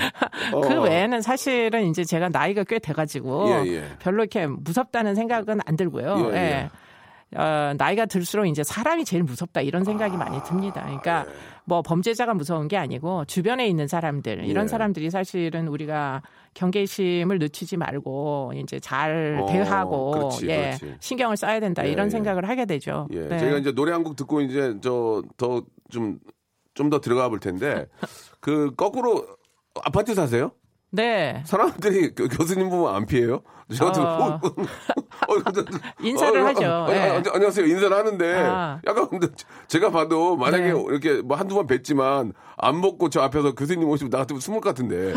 어. 0.53 0.61
그 0.63 0.81
외에는 0.81 1.21
사실은 1.21 1.85
이제 1.87 2.03
제가 2.05 2.31
나이가 2.31 2.65
꽤 2.65 2.79
돼가지고 2.79 3.49
예, 3.51 3.67
예. 3.67 3.85
별로 3.99 4.23
이렇게 4.23 4.47
무섭 4.47 4.86
다는 4.93 5.15
생각은 5.15 5.61
안 5.65 5.77
들고요. 5.77 6.31
예, 6.33 6.37
예. 6.37 6.41
예. 6.41 6.71
어, 7.37 7.75
나이가 7.77 8.07
들수록 8.07 8.47
이제 8.47 8.63
사람이 8.63 9.05
제일 9.05 9.25
무섭다 9.25 9.61
이런 9.61 9.83
생각이 9.83 10.15
아, 10.15 10.19
많이 10.19 10.41
듭니다. 10.45 10.83
그러니까 10.83 11.25
예. 11.29 11.33
뭐 11.65 11.83
범죄자가 11.83 12.35
무서운 12.35 12.69
게 12.69 12.77
아니고 12.77 13.25
주변에 13.25 13.67
있는 13.67 13.89
사람들 13.89 14.45
이런 14.45 14.65
예. 14.65 14.69
사람들이 14.69 15.11
사실은 15.11 15.67
우리가 15.67 16.23
경계심을 16.55 17.39
늦추지 17.41 17.77
말고 17.77 18.53
이제 18.57 18.79
잘 18.79 19.41
어, 19.43 19.47
대하고 19.47 20.11
그렇지, 20.13 20.49
예, 20.49 20.77
그렇지. 20.81 20.97
신경을 21.01 21.37
써야 21.37 21.59
된다 21.59 21.85
예, 21.85 21.91
이런 21.91 22.07
예. 22.07 22.11
생각을 22.11 22.49
하게 22.49 22.65
되죠. 22.65 23.09
예. 23.11 23.21
네. 23.27 23.39
저희가 23.39 23.59
이제 23.59 23.73
노래 23.73 23.91
한 23.93 24.05
곡 24.05 24.15
듣고 24.17 24.41
이제 24.41 24.75
저 24.81 25.23
더 25.37 25.63
좀 25.91 26.19
좀 26.75 26.91
더 26.91 27.01
들어가 27.01 27.29
볼 27.29 27.41
텐데 27.41 27.87
그 28.41 28.73
거꾸로 28.77 29.27
아파트 29.83 30.15
사세요? 30.15 30.53
네. 30.91 31.43
사람들이 31.45 32.15
교, 32.15 32.29
교수님 32.29 32.69
보면 32.71 32.95
안 32.95 33.05
피해요? 33.07 33.43
저 33.75 33.87
같은 33.87 34.03
어. 34.03 34.07
어, 34.07 34.35
어, 34.37 34.39
어, 34.39 35.43
인사를 36.01 36.41
어, 36.41 36.47
하죠. 36.47 36.87
예. 36.91 37.09
어, 37.09 37.23
안녕하세요. 37.33 37.67
인사를 37.67 37.97
하는데 37.97 38.35
아. 38.37 38.81
약간 38.87 39.09
근데 39.09 39.27
제가 39.67 39.91
봐도 39.91 40.37
만약에 40.37 40.73
네. 40.73 40.85
이렇게 40.89 41.21
뭐 41.23 41.37
한두 41.37 41.57
번 41.57 41.67
뵀지만 41.67 42.33
안 42.57 42.81
먹고 42.81 43.11
저 43.11 43.23
앞에서 43.23 43.55
교수님 43.57 43.89
오시면 43.89 44.11
나 44.11 44.19
같으면 44.19 44.41
숨을 44.41 44.61
것 44.61 44.69
같은데 44.71 45.15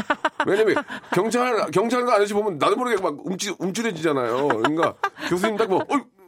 왜냐면 0.47 0.75
경찰 1.13 1.69
경찰관 1.71 2.15
아저씨 2.15 2.33
보면 2.33 2.57
나도 2.57 2.75
모르게 2.75 2.99
막 3.01 3.17
움찔 3.23 3.53
움찔해지잖아요. 3.59 4.47
그러니까 4.47 4.95
교수님 5.29 5.55
딱 5.55 5.69
뭐, 5.69 5.79
어, 5.81 6.18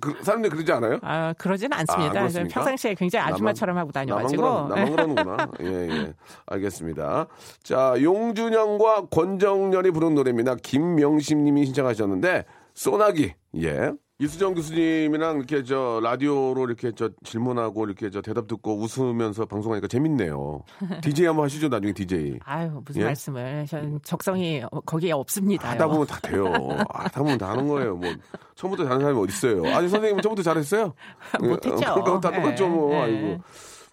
그, 0.00 0.14
사람들이 0.22 0.50
그러지 0.50 0.72
않아요? 0.72 0.98
아, 1.02 1.34
그러진 1.38 1.72
아, 1.72 1.78
않습니다. 1.78 2.12
그렇습니까? 2.12 2.54
평상시에 2.54 2.94
굉장히 2.94 3.30
아줌마처럼 3.30 3.76
하고 3.78 3.92
다녀가지고. 3.92 4.42
나만, 4.42 4.68
나만 4.68 4.90
그러는구나. 4.92 5.48
예, 5.62 5.88
예. 5.88 6.14
알겠습니다. 6.46 7.26
자, 7.62 7.94
용준영과 8.00 9.06
권정열이 9.06 9.90
부른 9.90 10.14
노래입니다. 10.14 10.56
김명심 10.56 11.44
님이 11.44 11.66
신청하셨는데, 11.66 12.44
소나기. 12.74 13.34
예. 13.56 13.92
이수정 14.20 14.54
교수님이랑 14.54 15.38
이렇게 15.38 15.64
저 15.64 15.98
라디오로 16.02 16.66
이렇게 16.66 16.92
저 16.94 17.08
질문하고 17.24 17.86
이렇게 17.86 18.10
저 18.10 18.20
대답 18.20 18.46
듣고 18.48 18.76
웃으면서 18.76 19.46
방송하니까 19.46 19.88
재밌네요. 19.88 20.62
DJ 21.02 21.26
한번 21.26 21.46
하시죠, 21.46 21.68
나중에 21.68 21.94
DJ. 21.94 22.38
아유, 22.44 22.82
무슨 22.84 23.00
예? 23.00 23.06
말씀을. 23.06 23.64
전 23.66 23.98
적성이 24.02 24.62
어, 24.70 24.80
거기에 24.80 25.12
없습니다. 25.12 25.70
하다 25.70 25.88
보면 25.88 26.06
다 26.06 26.20
돼요. 26.20 26.52
아, 26.90 27.04
하다 27.04 27.22
보면 27.22 27.38
다 27.38 27.48
하는 27.48 27.66
거예요. 27.66 27.96
뭐 27.96 28.12
처음부터 28.56 28.84
잘하는 28.84 29.00
사람이 29.00 29.18
어디 29.18 29.32
있어요? 29.32 29.64
아니 29.74 29.88
선생님은 29.88 30.20
처음부터 30.22 30.42
잘했어요? 30.42 30.92
못했죠. 31.40 31.76
그러니까 31.76 32.20
다 32.20 32.30
똑같죠, 32.30 32.68
뭐. 32.68 32.92
예, 32.92 32.96
예. 32.96 33.02
아이고. 33.02 33.40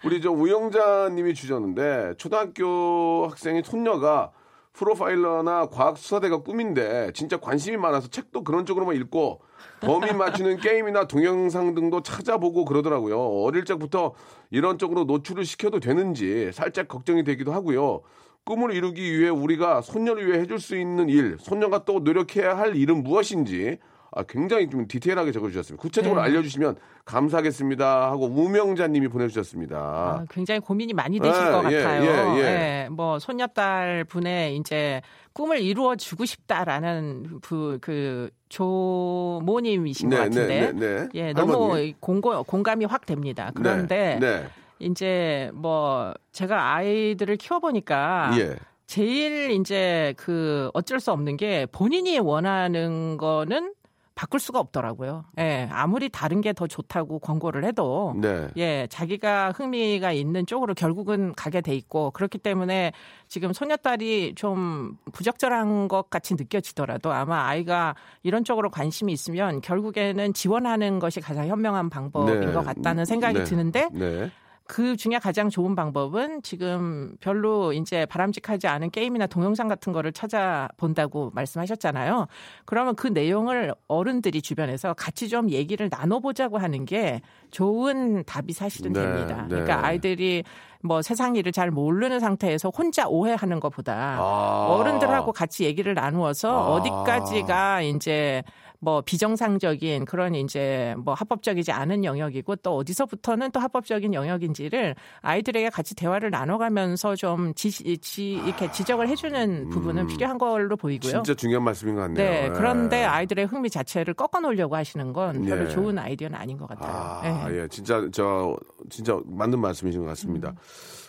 우리 0.04 0.20
저 0.20 0.30
우영자님이 0.30 1.32
주셨는데 1.32 2.14
초등학교 2.18 3.28
학생이 3.30 3.62
손녀가 3.64 4.30
프로파일러나 4.78 5.66
과학 5.66 5.98
수사대가 5.98 6.38
꿈인데 6.38 7.10
진짜 7.12 7.36
관심이 7.38 7.76
많아서 7.76 8.08
책도 8.08 8.44
그런 8.44 8.64
쪽으로만 8.64 8.94
읽고 8.96 9.40
범인 9.80 10.16
맞추는 10.16 10.58
게임이나 10.62 11.08
동영상 11.08 11.74
등도 11.74 12.02
찾아보고 12.02 12.64
그러더라고요. 12.64 13.18
어릴 13.18 13.64
적부터 13.64 14.14
이런 14.50 14.78
쪽으로 14.78 15.04
노출을 15.04 15.44
시켜도 15.44 15.80
되는지 15.80 16.52
살짝 16.52 16.86
걱정이 16.86 17.24
되기도 17.24 17.52
하고요. 17.52 18.02
꿈을 18.44 18.72
이루기 18.72 19.18
위해 19.18 19.28
우리가 19.28 19.82
손녀를 19.82 20.28
위해 20.28 20.38
해줄 20.38 20.60
수 20.60 20.76
있는 20.76 21.08
일, 21.08 21.36
손녀가 21.40 21.84
또 21.84 21.98
노력해야 21.98 22.56
할 22.56 22.76
일은 22.76 23.02
무엇인지 23.02 23.78
아, 24.10 24.22
굉장히 24.22 24.68
좀 24.70 24.88
디테일하게 24.88 25.32
적어주셨습니다. 25.32 25.80
구체적으로 25.80 26.20
네. 26.22 26.28
알려주시면 26.28 26.76
감사하겠습니다 27.04 28.10
하고 28.10 28.26
우명자님이 28.26 29.08
보내주셨습니다. 29.08 29.76
아, 29.76 30.24
굉장히 30.30 30.60
고민이 30.60 30.94
많이 30.94 31.18
되실 31.20 31.46
예, 31.46 31.50
것 31.50 31.72
예, 31.72 31.82
같아요. 31.82 32.02
예, 32.02 32.40
예. 32.40 32.44
예, 32.44 32.88
뭐 32.90 33.18
손녀딸 33.18 34.04
분의 34.04 34.56
이제 34.56 35.02
꿈을 35.32 35.60
이루어 35.60 35.96
주고 35.96 36.24
싶다라는 36.24 37.40
그, 37.42 37.78
그 37.80 38.30
조모님이신 38.48 40.10
것 40.10 40.16
같은데. 40.16 40.72
네, 40.72 40.72
네. 40.72 41.08
예, 41.14 41.32
너무 41.32 41.64
할머니. 41.64 41.94
공고, 42.00 42.42
공감이 42.44 42.86
확 42.86 43.06
됩니다. 43.06 43.50
그런데 43.54 44.18
네, 44.20 44.48
이제 44.78 45.50
뭐 45.54 46.14
제가 46.32 46.74
아이들을 46.74 47.36
키워보니까 47.36 48.30
네. 48.34 48.40
예. 48.40 48.56
제일 48.86 49.50
이제 49.50 50.14
그 50.16 50.70
어쩔 50.72 50.98
수 50.98 51.12
없는 51.12 51.36
게 51.36 51.66
본인이 51.70 52.18
원하는 52.18 53.18
거는 53.18 53.74
바꿀 54.18 54.40
수가 54.40 54.58
없더라고요. 54.58 55.26
예, 55.38 55.68
아무리 55.70 56.08
다른 56.08 56.40
게 56.40 56.52
더 56.52 56.66
좋다고 56.66 57.20
권고를 57.20 57.64
해도 57.64 58.16
네. 58.16 58.48
예, 58.56 58.88
자기가 58.90 59.52
흥미가 59.52 60.10
있는 60.10 60.44
쪽으로 60.44 60.74
결국은 60.74 61.32
가게 61.36 61.60
돼 61.60 61.72
있고 61.76 62.10
그렇기 62.10 62.38
때문에 62.38 62.90
지금 63.28 63.52
소녀딸이 63.52 64.34
좀 64.34 64.96
부적절한 65.12 65.86
것 65.86 66.10
같이 66.10 66.34
느껴지더라도 66.34 67.12
아마 67.12 67.46
아이가 67.46 67.94
이런 68.24 68.42
쪽으로 68.42 68.70
관심이 68.70 69.12
있으면 69.12 69.60
결국에는 69.60 70.34
지원하는 70.34 70.98
것이 70.98 71.20
가장 71.20 71.46
현명한 71.46 71.90
방법인 71.90 72.40
네. 72.40 72.52
것 72.52 72.64
같다는 72.64 73.04
생각이 73.04 73.38
네. 73.38 73.44
드는데 73.44 73.88
네. 73.92 74.32
그 74.68 74.98
중에 74.98 75.18
가장 75.18 75.48
좋은 75.48 75.74
방법은 75.74 76.42
지금 76.42 77.16
별로 77.20 77.72
이제 77.72 78.04
바람직하지 78.04 78.66
않은 78.66 78.90
게임이나 78.90 79.26
동영상 79.26 79.66
같은 79.66 79.94
거를 79.94 80.12
찾아본다고 80.12 81.30
말씀하셨잖아요. 81.34 82.26
그러면 82.66 82.94
그 82.94 83.08
내용을 83.08 83.74
어른들이 83.88 84.42
주변에서 84.42 84.92
같이 84.92 85.30
좀 85.30 85.48
얘기를 85.48 85.88
나눠보자고 85.90 86.58
하는 86.58 86.84
게 86.84 87.22
좋은 87.50 88.24
답이 88.24 88.52
사실은 88.52 88.92
네, 88.92 89.00
됩니다. 89.00 89.42
네. 89.48 89.48
그러니까 89.48 89.86
아이들이 89.86 90.44
뭐 90.82 91.00
세상 91.00 91.34
일을 91.34 91.50
잘 91.50 91.70
모르는 91.70 92.20
상태에서 92.20 92.68
혼자 92.68 93.08
오해하는 93.08 93.60
것보다 93.60 94.18
아. 94.20 94.66
어른들하고 94.68 95.32
같이 95.32 95.64
얘기를 95.64 95.94
나누어서 95.94 96.50
아. 96.50 96.68
어디까지가 96.74 97.80
이제 97.80 98.42
뭐 98.80 99.00
비정상적인 99.00 100.04
그런 100.04 100.34
이제 100.34 100.94
뭐 100.98 101.14
합법적이지 101.14 101.72
않은 101.72 102.04
영역이고 102.04 102.56
또 102.56 102.76
어디서부터는 102.76 103.50
또 103.50 103.60
합법적인 103.60 104.14
영역인지를 104.14 104.94
아이들에게 105.20 105.70
같이 105.70 105.96
대화를 105.96 106.30
나눠가면서 106.30 107.16
좀 107.16 107.54
지, 107.54 107.70
지 107.98 108.32
이렇게 108.32 108.70
지적을 108.70 109.08
해주는 109.08 109.70
부분은 109.70 110.06
필요한 110.06 110.38
걸로 110.38 110.76
보이고요. 110.76 111.10
음. 111.10 111.24
진짜 111.24 111.34
중요한 111.34 111.64
말씀인 111.64 111.96
것 111.96 112.02
같네요. 112.02 112.30
네, 112.30 112.44
예. 112.44 112.48
그런데 112.50 113.04
아이들의 113.04 113.46
흥미 113.46 113.68
자체를 113.68 114.14
꺾어 114.14 114.40
놓으려고 114.40 114.76
하시는 114.76 115.12
건 115.12 115.42
별로 115.44 115.64
예. 115.64 115.68
좋은 115.68 115.98
아이디어는 115.98 116.38
아닌 116.38 116.56
것 116.56 116.68
같아요. 116.68 116.92
아, 116.92 117.50
예. 117.50 117.62
예. 117.62 117.68
진짜 117.68 118.08
저 118.12 118.56
진짜 118.90 119.18
맞는 119.26 119.58
말씀이신 119.58 120.02
것 120.02 120.06
같습니다. 120.08 120.50
음. 120.50 120.54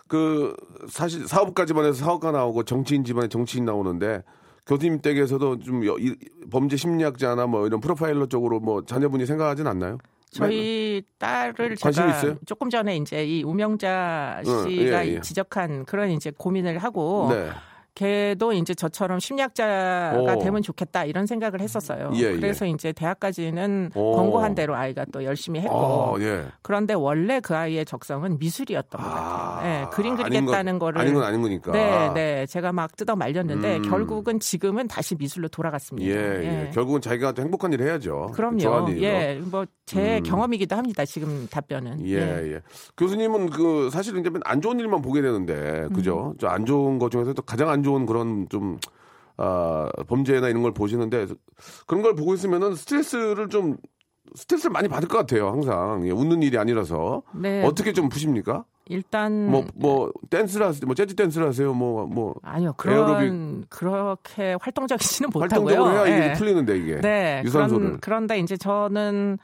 그 0.08 0.56
사실 0.88 1.28
사업가 1.28 1.66
집안에서 1.66 2.04
사업가 2.04 2.32
나오고 2.32 2.64
정치인 2.64 3.04
집안에 3.04 3.28
정치인 3.28 3.66
나오는데 3.66 4.24
교수님 4.70 5.02
댁에서도 5.02 5.60
좀 5.62 5.84
여- 5.88 5.98
이- 5.98 6.16
범죄 6.52 6.78
심리학자나 6.78 7.48
뭐 7.48 7.66
이런 7.66 7.80
프로파일러 7.80 8.28
쪽으로 8.28 8.60
뭐 8.60 8.86
자녀분이 8.86 9.26
생각하진 9.26 9.66
않나요? 9.66 9.98
저희 10.32 11.02
딸을 11.18 11.76
제가 11.76 12.08
있어요? 12.18 12.36
조금 12.46 12.70
전에 12.70 12.96
이제 12.98 13.26
이 13.26 13.42
우명자 13.44 14.44
응, 14.46 14.70
씨가 14.70 15.08
예, 15.08 15.14
예. 15.16 15.22
지적한 15.22 15.86
그런 15.86 16.12
이제 16.12 16.32
고민을 16.38 16.78
하고 16.78 17.30
네. 17.32 17.50
걔도 18.00 18.54
이제 18.54 18.74
저처럼 18.74 19.20
심리학자가 19.20 20.36
오. 20.38 20.40
되면 20.40 20.62
좋겠다 20.62 21.04
이런 21.04 21.26
생각을 21.26 21.60
했었어요. 21.60 22.12
예, 22.16 22.20
예. 22.32 22.36
그래서 22.36 22.66
이제 22.66 22.94
대학까지는 22.94 23.92
오. 23.94 24.16
권고한 24.16 24.56
대로 24.56 24.74
아이가 24.74 25.04
또 25.12 25.26
열심히 25.26 25.60
했고 25.60 25.76
어, 25.76 26.16
예. 26.22 26.46
그런데 26.62 26.94
원래 26.94 27.42
그 27.42 27.56
아이의 27.58 27.84
적성은 27.86 28.40
미술이었던 28.40 29.02
것 29.02 29.06
아, 29.08 29.12
같아요. 29.56 29.82
예, 29.82 29.86
그림 29.92 30.16
그리겠다는 30.16 30.80
건- 30.80 30.94
거를 30.94 31.02
아닌 31.02 31.14
건 31.14 31.24
아닌 31.24 31.42
거니까. 31.42 31.72
네, 31.74 32.10
네. 32.14 32.46
제가 32.46 32.72
막 32.72 32.96
뜯어 32.96 33.18
말렸는데 33.18 33.78
음. 33.78 33.82
결국은 33.82 34.40
지금은 34.40 34.88
다시 34.88 35.16
미술로 35.16 35.50
돌아갔습니다. 35.50 36.08
예, 36.10 36.16
예. 36.68 36.72
결국은 36.74 37.02
자기가 37.02 37.34
또 37.34 37.42
행복한 37.42 37.74
일을 37.74 37.86
해야죠. 37.86 38.32
그럼요. 38.34 38.90
일로. 38.90 39.02
예, 39.02 39.42
뭐제 39.44 40.20
음. 40.20 40.24
경험이기도 40.24 40.76
합니다. 40.78 41.04
지금 41.04 41.48
답변은. 41.52 42.06
예, 42.08 42.16
예. 42.54 42.62
교수님은 42.96 43.50
그 43.50 43.90
사실은 43.92 44.22
이제 44.22 44.30
안 44.46 44.62
좋은 44.62 44.80
일만 44.80 45.02
보게 45.02 45.22
되는데, 45.22 45.86
음. 45.90 45.94
그죠? 45.94 46.34
저안 46.40 46.66
좋은 46.66 46.98
것 46.98 47.12
중에서 47.12 47.34
또 47.34 47.42
가장 47.42 47.70
안 47.70 47.84
좋은 47.84 47.89
그런 48.06 48.48
좀, 48.50 48.80
아, 49.38 49.90
범죄나 50.08 50.50
이런 50.50 50.62
걸 50.62 50.74
보시는데, 50.74 51.28
그런 51.88 52.02
걸 52.02 52.16
보고 52.16 52.34
있으면은 52.34 52.76
스트레스를 52.76 53.50
좀, 53.50 53.78
스트레스를 54.36 54.72
많이 54.72 54.88
받을 54.88 55.08
것 55.08 55.18
같아요, 55.18 55.48
항상. 55.50 56.06
예, 56.06 56.12
웃는 56.12 56.44
일이 56.44 56.58
아니라서. 56.58 57.24
네. 57.34 57.64
어떻게 57.64 57.94
좀 57.94 58.10
푸십니까? 58.10 58.66
일단 58.88 59.48
뭐, 59.50 59.66
뭐, 59.76 60.12
댄스를 60.30 60.66
하세요? 60.66 60.82
뭐, 60.86 60.96
재즈 60.96 61.16
댄스를 61.16 61.48
하세요? 61.48 61.74
뭐, 61.74 62.06
뭐. 62.08 62.36
아니요 62.42 62.74
그런 62.78 62.98
에어로빅. 62.98 63.70
그렇게 63.70 64.56
활동적이지는 64.60 65.30
못하고요. 65.34 65.68
활동적으로 65.68 66.08
해야 66.08 66.18
이게 66.18 66.30
예. 66.30 66.34
풀리는데, 66.34 66.78
이게. 66.78 67.02
네. 67.02 67.42
유산소를. 67.46 67.86
그런, 67.86 68.00
그런데 68.02 68.40
이제 68.40 68.58
저는 68.58 69.38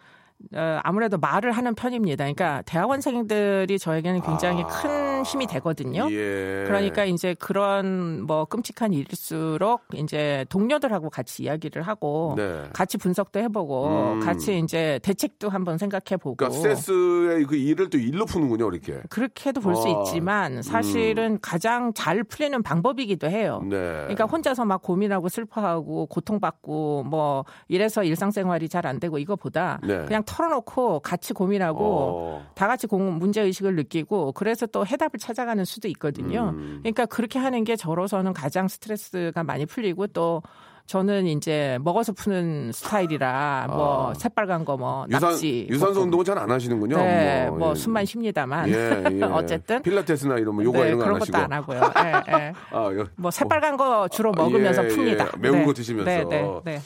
어, 0.54 0.80
아무래도 0.84 1.18
말을 1.18 1.52
하는 1.52 1.76
편입니다. 1.76 2.24
그러니까 2.24 2.62
대학원생들이 2.64 3.78
저에게는 3.78 4.22
굉장히 4.22 4.64
아. 4.64 4.68
큰 4.68 5.24
힘이 5.24 5.48
되거든요. 5.48 6.08
예. 6.12 6.64
그러니까 6.66 7.06
이제 7.06 7.36
그런 7.40 8.24
뭐 8.26 8.46
끔찍한 8.46 8.94
일일수록 8.94 9.82
이제 9.94 10.46
동료들하고 10.50 11.10
같이 11.10 11.44
이야기를 11.44 11.82
하고 11.82 12.36
네. 12.38 12.64
같이 12.74 12.98
분석도 12.98 13.40
해보고 13.40 14.14
음. 14.14 14.20
같이 14.20 14.60
이제 14.60 15.00
대책도 15.04 15.50
한번 15.50 15.78
생각해보고 15.78 16.36
그러니까 16.36 16.58
스트레스의 16.58 17.46
그 17.46 17.56
일을 17.56 17.90
또 17.90 17.98
일로 17.98 18.26
푸는군요, 18.26 18.70
이렇게. 18.70 19.02
그렇게도 19.10 19.62
볼수 19.62 19.88
어. 19.88 20.04
있지만 20.04 20.62
사실은 20.62 21.40
가장 21.42 21.94
잘 21.94 22.24
풀리는 22.24 22.62
방법이기도 22.62 23.30
해요. 23.30 23.62
네. 23.64 23.78
그러니까 23.78 24.26
혼자서 24.26 24.66
막 24.66 24.82
고민하고 24.82 25.28
슬퍼하고 25.30 26.06
고통받고 26.08 27.04
뭐 27.04 27.46
이래서 27.68 28.04
일상생활이 28.04 28.70
잘 28.70 28.86
안 28.86 29.00
되고 29.00 29.18
이거보다 29.18 29.80
네. 29.84 30.06
그냥 30.06 30.24
털어놓고 30.26 31.00
같이 31.00 31.34
고민하고 31.34 31.80
어. 31.84 32.46
다 32.56 32.68
같이 32.68 32.88
공, 32.88 33.18
문제 33.18 33.42
의식을 33.42 33.76
느끼고 33.76 34.32
그래서 34.34 34.66
또 34.66 34.86
해답을 34.86 35.20
찾아가는 35.20 35.64
수도 35.66 35.88
있거든요. 35.90 36.50
음. 36.56 36.80
그러니까 36.82 37.06
그렇게 37.06 37.40
하는 37.40 37.64
게 37.64 37.76
저로서는 37.76 38.34
가장 38.34 38.68
스트레스가 38.68 39.44
많이 39.44 39.66
풀리고 39.66 40.08
또 40.08 40.42
저는 40.88 41.26
이제 41.26 41.80
먹어서 41.82 42.14
푸는 42.14 42.72
스타일이라 42.72 43.66
뭐 43.72 44.14
새빨간 44.14 44.66
거뭐 44.66 45.06
아. 45.06 45.06
유산, 45.10 45.32
낙지 45.32 45.68
유산소. 45.68 46.02
운동은 46.02 46.24
잘 46.26 46.38
안 46.38 46.52
하시는군요. 46.52 46.98
네, 46.98 47.50
뭐, 47.50 47.72
예. 47.72 47.76
숨만 47.76 48.06
쉽니다만 48.06 48.70
예, 48.70 48.74
예. 49.20 49.24
어쨌든 49.24 49.82
필라테스나 49.82 50.38
이런 50.38 50.54
뭐 50.54 50.64
요가 50.64 50.82
네, 50.82 50.90
이런 50.90 51.00
거 51.00 51.06
그런 51.06 51.16
안 51.16 51.20
것도 51.22 51.38
하시고. 51.38 51.38
안 51.38 51.54
하고요. 51.54 51.82
예, 52.06 52.34
예. 52.34 52.54
아, 52.72 52.84
요- 52.94 53.08
뭐 53.16 53.32
새빨간 53.32 53.78
거 53.78 54.08
주로 54.10 54.32
먹으면서 54.34 54.86
예, 54.86 54.90
풉니다. 54.90 55.26
예. 55.36 55.40
매운 55.40 55.60
네. 55.60 55.66
거 55.66 55.74
드시면서. 55.74 56.06
네, 56.12 56.24
네, 56.24 56.60
네. 56.66 56.80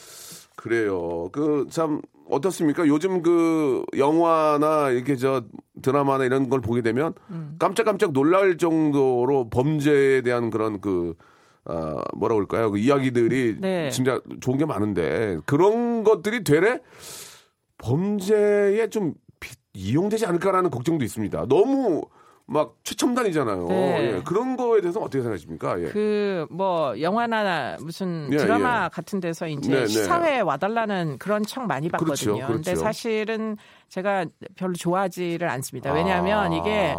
그래요. 0.56 1.30
그 1.32 1.66
참 1.70 2.02
어떻습니까? 2.30 2.88
요즘 2.88 3.22
그 3.22 3.84
영화나 3.98 4.90
이렇게 4.90 5.16
저 5.16 5.44
드라마나 5.82 6.26
이런 6.26 6.50
걸 6.50 6.62
보게 6.62 6.82
되면 6.82 7.14
음. 7.32 7.56
깜짝깜짝 7.60 8.12
놀랄 8.12 8.58
정도로 8.58 9.50
범죄에 9.50 10.22
대한 10.22 10.50
그런 10.50 10.80
그 10.80 11.16
아, 11.66 12.02
뭐라 12.16 12.36
그럴까요? 12.36 12.72
그 12.72 12.78
이야기들이 12.78 13.58
네. 13.60 13.90
진짜 13.90 14.20
좋은 14.42 14.58
게 14.58 14.66
많은데 14.66 15.38
그런 15.46 16.04
것들이 16.04 16.44
되레 16.44 16.80
범죄에 17.78 18.90
좀 18.90 19.14
비- 19.40 19.56
이용되지 19.74 20.26
않을까라는 20.26 20.70
걱정도 20.70 21.06
있습니다. 21.06 21.46
너무 21.48 22.02
막 22.50 22.76
최첨단이잖아요. 22.84 23.68
네. 23.68 24.16
예, 24.16 24.22
그런 24.24 24.58
거에 24.58 24.82
대해서 24.82 25.00
어떻게 25.00 25.22
생각하십니까? 25.22 25.80
예. 25.82 25.90
그뭐 25.90 27.00
영화나 27.00 27.78
무슨 27.80 28.28
예, 28.32 28.38
드라마 28.38 28.86
예. 28.86 28.90
같은 28.92 29.20
데서 29.20 29.48
이제 29.48 29.70
네, 29.70 29.80
네. 29.82 29.88
시사회에 29.88 30.40
와달라는 30.42 31.20
그런 31.20 31.44
청 31.44 31.68
많이 31.68 31.90
그렇죠, 31.90 32.06
받거든요. 32.06 32.48
근데 32.48 32.72
그렇죠. 32.72 32.82
사실은 32.82 33.58
제가 33.90 34.26
별로 34.56 34.74
좋아하지를 34.74 35.50
않습니다. 35.50 35.92
왜냐하면 35.92 36.52
아. 36.52 36.56
이게 36.56 36.96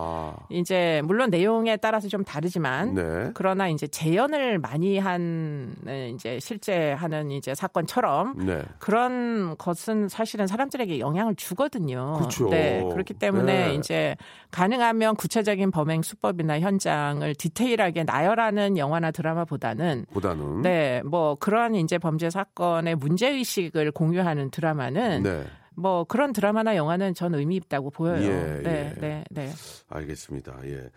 이제 0.49 1.03
물론 1.05 1.31
내용에 1.31 1.77
따라서 1.77 2.09
좀 2.09 2.25
다르지만 2.25 2.95
네. 2.95 3.31
그러나 3.35 3.69
이제 3.69 3.87
재연을 3.87 4.59
많이 4.59 4.99
한 4.99 5.75
네, 5.83 6.11
이제 6.11 6.39
실제 6.41 6.93
하는 6.93 7.31
이제 7.31 7.55
사건처럼 7.55 8.35
네. 8.45 8.63
그런 8.79 9.57
것은 9.57 10.09
사실은 10.09 10.47
사람들에게 10.47 10.99
영향을 10.99 11.35
주거든요. 11.37 12.15
그렇죠. 12.19 12.49
네, 12.49 12.85
그렇기 12.91 13.15
때문에 13.15 13.69
네. 13.69 13.75
이제 13.75 14.17
가능하면 14.51 15.17
구체적인 15.17 15.71
범행 15.71 16.03
수법이나 16.03 16.61
현장을 16.61 17.35
디테일하게 17.35 18.05
나열하는 18.05 18.77
영화나 18.77 19.11
드라마보다는 19.11 20.07
보다는 20.13 20.63
네, 20.63 21.03
뭐 21.05 21.37
그런 21.37 21.75
이제 21.75 21.99
범죄 21.99 22.31
사건의 22.31 22.97
문제 22.97 23.29
의식을 23.29 23.93
공유하는 23.93 24.51
드라마는 24.51 25.23
네. 25.23 25.45
뭐 25.81 26.05
그런 26.05 26.33
드라마나 26.33 26.77
영화는 26.77 27.15
전 27.15 27.35
의미 27.35 27.57
있다고 27.57 27.91
보여요. 27.91 28.23
예, 28.23 28.63
네, 28.63 28.95
예. 28.97 29.01
네, 29.01 29.25
네. 29.31 29.51
알겠습니다. 29.89 30.55
예. 30.67 30.91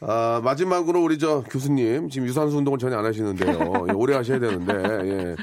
아, 0.00 0.40
마지막으로 0.42 1.02
우리 1.02 1.18
저 1.18 1.42
교수님 1.42 2.08
지금 2.10 2.26
유산소 2.28 2.58
운동을 2.58 2.78
전혀 2.78 2.96
안 2.98 3.04
하시는데요. 3.04 3.48
예, 3.88 3.92
오래 3.92 4.14
하셔야 4.14 4.38
되는데 4.38 4.72
예. 4.74 5.36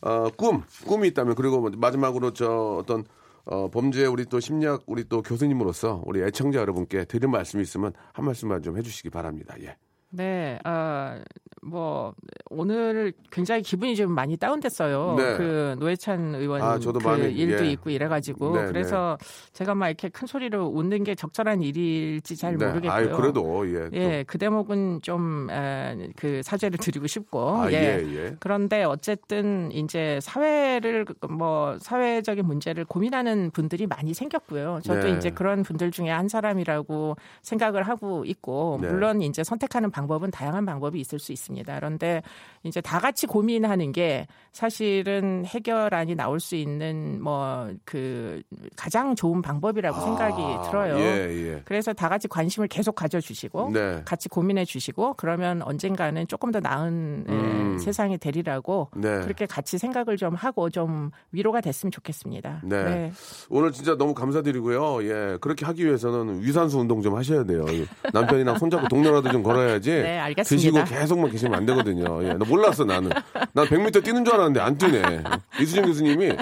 어, 0.00 0.30
꿈 0.36 0.62
꿈이 0.86 1.08
있다면 1.08 1.34
그리고 1.34 1.60
뭐 1.60 1.70
마지막으로 1.76 2.32
저 2.32 2.78
어떤 2.80 3.04
어, 3.44 3.68
범죄 3.70 4.06
우리 4.06 4.24
또 4.24 4.40
심리학 4.40 4.82
우리 4.86 5.04
또 5.08 5.22
교수님으로서 5.22 6.02
우리 6.04 6.22
애청자 6.22 6.60
여러분께 6.60 7.04
드릴 7.04 7.28
말씀이 7.28 7.62
있으면 7.62 7.92
한 8.12 8.24
말씀만 8.24 8.62
좀 8.62 8.76
해주시기 8.76 9.10
바랍니다. 9.10 9.54
예. 9.60 9.76
네, 10.16 10.58
어, 10.64 11.20
뭐 11.62 12.14
오늘 12.48 13.12
굉장히 13.30 13.62
기분이 13.62 13.96
좀 13.96 14.12
많이 14.12 14.36
다운됐어요. 14.36 15.14
네. 15.18 15.36
그 15.36 15.76
노회찬 15.78 16.36
의원 16.36 16.62
아, 16.62 16.78
저도 16.78 17.00
그 17.00 17.08
많이, 17.08 17.32
일도 17.32 17.66
예. 17.66 17.70
있고 17.72 17.90
이래가지고 17.90 18.56
네, 18.56 18.66
그래서 18.66 19.18
제가 19.52 19.74
막 19.74 19.88
이렇게 19.88 20.08
큰 20.08 20.26
소리로 20.26 20.66
웃는 20.68 21.04
게 21.04 21.14
적절한 21.14 21.62
일일지 21.62 22.36
잘 22.36 22.56
네. 22.56 22.66
모르겠고요. 22.66 22.92
아유, 22.92 23.10
그래도 23.16 23.68
예. 23.68 23.90
또. 23.90 23.96
예, 23.96 24.24
그 24.26 24.38
대목은 24.38 25.00
좀그 25.02 26.42
사죄를 26.44 26.78
드리고 26.78 27.06
싶고 27.06 27.56
아, 27.56 27.72
예. 27.72 27.74
예, 27.74 28.14
예. 28.14 28.36
그런데 28.38 28.84
어쨌든 28.84 29.70
이제 29.72 30.20
사회를 30.22 31.04
뭐 31.28 31.76
사회적인 31.80 32.46
문제를 32.46 32.84
고민하는 32.84 33.50
분들이 33.50 33.86
많이 33.86 34.14
생겼고요. 34.14 34.80
저도 34.84 35.08
네. 35.08 35.16
이제 35.16 35.30
그런 35.30 35.62
분들 35.62 35.90
중에 35.90 36.10
한 36.10 36.28
사람이라고 36.28 37.16
생각을 37.42 37.82
하고 37.82 38.24
있고 38.24 38.78
네. 38.80 38.88
물론 38.88 39.20
이제 39.22 39.42
선택하는 39.42 39.90
방법 39.90 40.05
은 40.22 40.30
다양한 40.30 40.64
방법이 40.64 40.98
있을 40.98 41.18
수 41.18 41.32
있습니다. 41.32 41.74
그런데 41.74 42.22
이제 42.62 42.80
다 42.80 42.98
같이 42.98 43.26
고민하는 43.26 43.92
게 43.92 44.26
사실은 44.52 45.44
해결안이 45.44 46.14
나올 46.14 46.40
수 46.40 46.56
있는 46.56 47.22
뭐 47.22 47.66
그 47.84 48.42
가장 48.76 49.14
좋은 49.14 49.42
방법이라고 49.42 50.00
생각이 50.00 50.42
아, 50.42 50.62
들어요. 50.62 50.98
예, 50.98 51.52
예. 51.52 51.62
그래서 51.64 51.92
다 51.92 52.08
같이 52.08 52.28
관심을 52.28 52.68
계속 52.68 52.94
가져주시고 52.94 53.70
네. 53.72 54.02
같이 54.04 54.28
고민해 54.28 54.64
주시고 54.64 55.14
그러면 55.14 55.62
언젠가는 55.62 56.26
조금 56.28 56.50
더 56.50 56.60
나은 56.60 57.24
에, 57.28 57.32
음. 57.32 57.78
세상이 57.78 58.18
되리라고 58.18 58.90
네. 58.96 59.20
그렇게 59.20 59.46
같이 59.46 59.78
생각을 59.78 60.16
좀 60.16 60.34
하고 60.34 60.70
좀 60.70 61.10
위로가 61.32 61.60
됐으면 61.60 61.90
좋겠습니다. 61.90 62.62
네. 62.64 63.12
오늘 63.48 63.72
진짜 63.72 63.96
너무 63.96 64.14
감사드리고요. 64.14 65.04
예. 65.04 65.38
그렇게 65.40 65.64
하기 65.66 65.84
위해서는 65.84 66.42
유산소 66.42 66.80
운동 66.80 67.02
좀 67.02 67.16
하셔야 67.16 67.44
돼요. 67.44 67.64
이 67.68 67.86
남편이랑 68.12 68.58
손잡고 68.58 68.88
동네라도 68.88 69.30
좀 69.30 69.42
걸어야지. 69.42 69.85
네, 69.92 70.18
알겠습니다. 70.18 70.84
드시고 70.84 70.98
계속만 70.98 71.30
계시면 71.30 71.54
안 71.58 71.66
되거든요. 71.66 72.22
예. 72.24 72.34
나 72.34 72.44
몰랐어, 72.44 72.84
나는. 72.84 73.10
난 73.52 73.66
100m 73.66 74.04
뛰는 74.04 74.24
줄 74.24 74.34
알았는데 74.34 74.60
안 74.60 74.76
뛰네. 74.78 75.22
이수진 75.60 75.84
교수님이, 75.84 76.32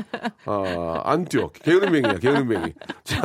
어, 0.47 1.01
안 1.05 1.25
뛰어. 1.25 1.49
게으름뱅이야, 1.51 2.19
게으름뱅이. 2.19 2.73
자, 3.05 3.21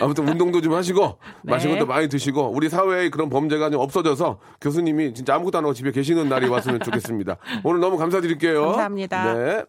아무튼 0.00 0.28
운동도 0.28 0.60
좀 0.60 0.74
하시고, 0.74 1.18
네. 1.42 1.52
맛있는 1.52 1.78
것도 1.78 1.86
많이 1.86 2.08
드시고, 2.08 2.52
우리 2.54 2.68
사회의 2.68 3.10
그런 3.10 3.28
범죄가 3.30 3.70
좀 3.70 3.80
없어져서 3.80 4.38
교수님이 4.60 5.14
진짜 5.14 5.34
아무것도 5.34 5.58
안 5.58 5.64
하고 5.64 5.74
집에 5.74 5.90
계시는 5.92 6.28
날이 6.28 6.48
왔으면 6.48 6.80
좋겠습니다. 6.80 7.36
오늘 7.64 7.80
너무 7.80 7.96
감사드릴게요. 7.98 8.62
감사합니다. 8.66 9.34
네. 9.34 9.64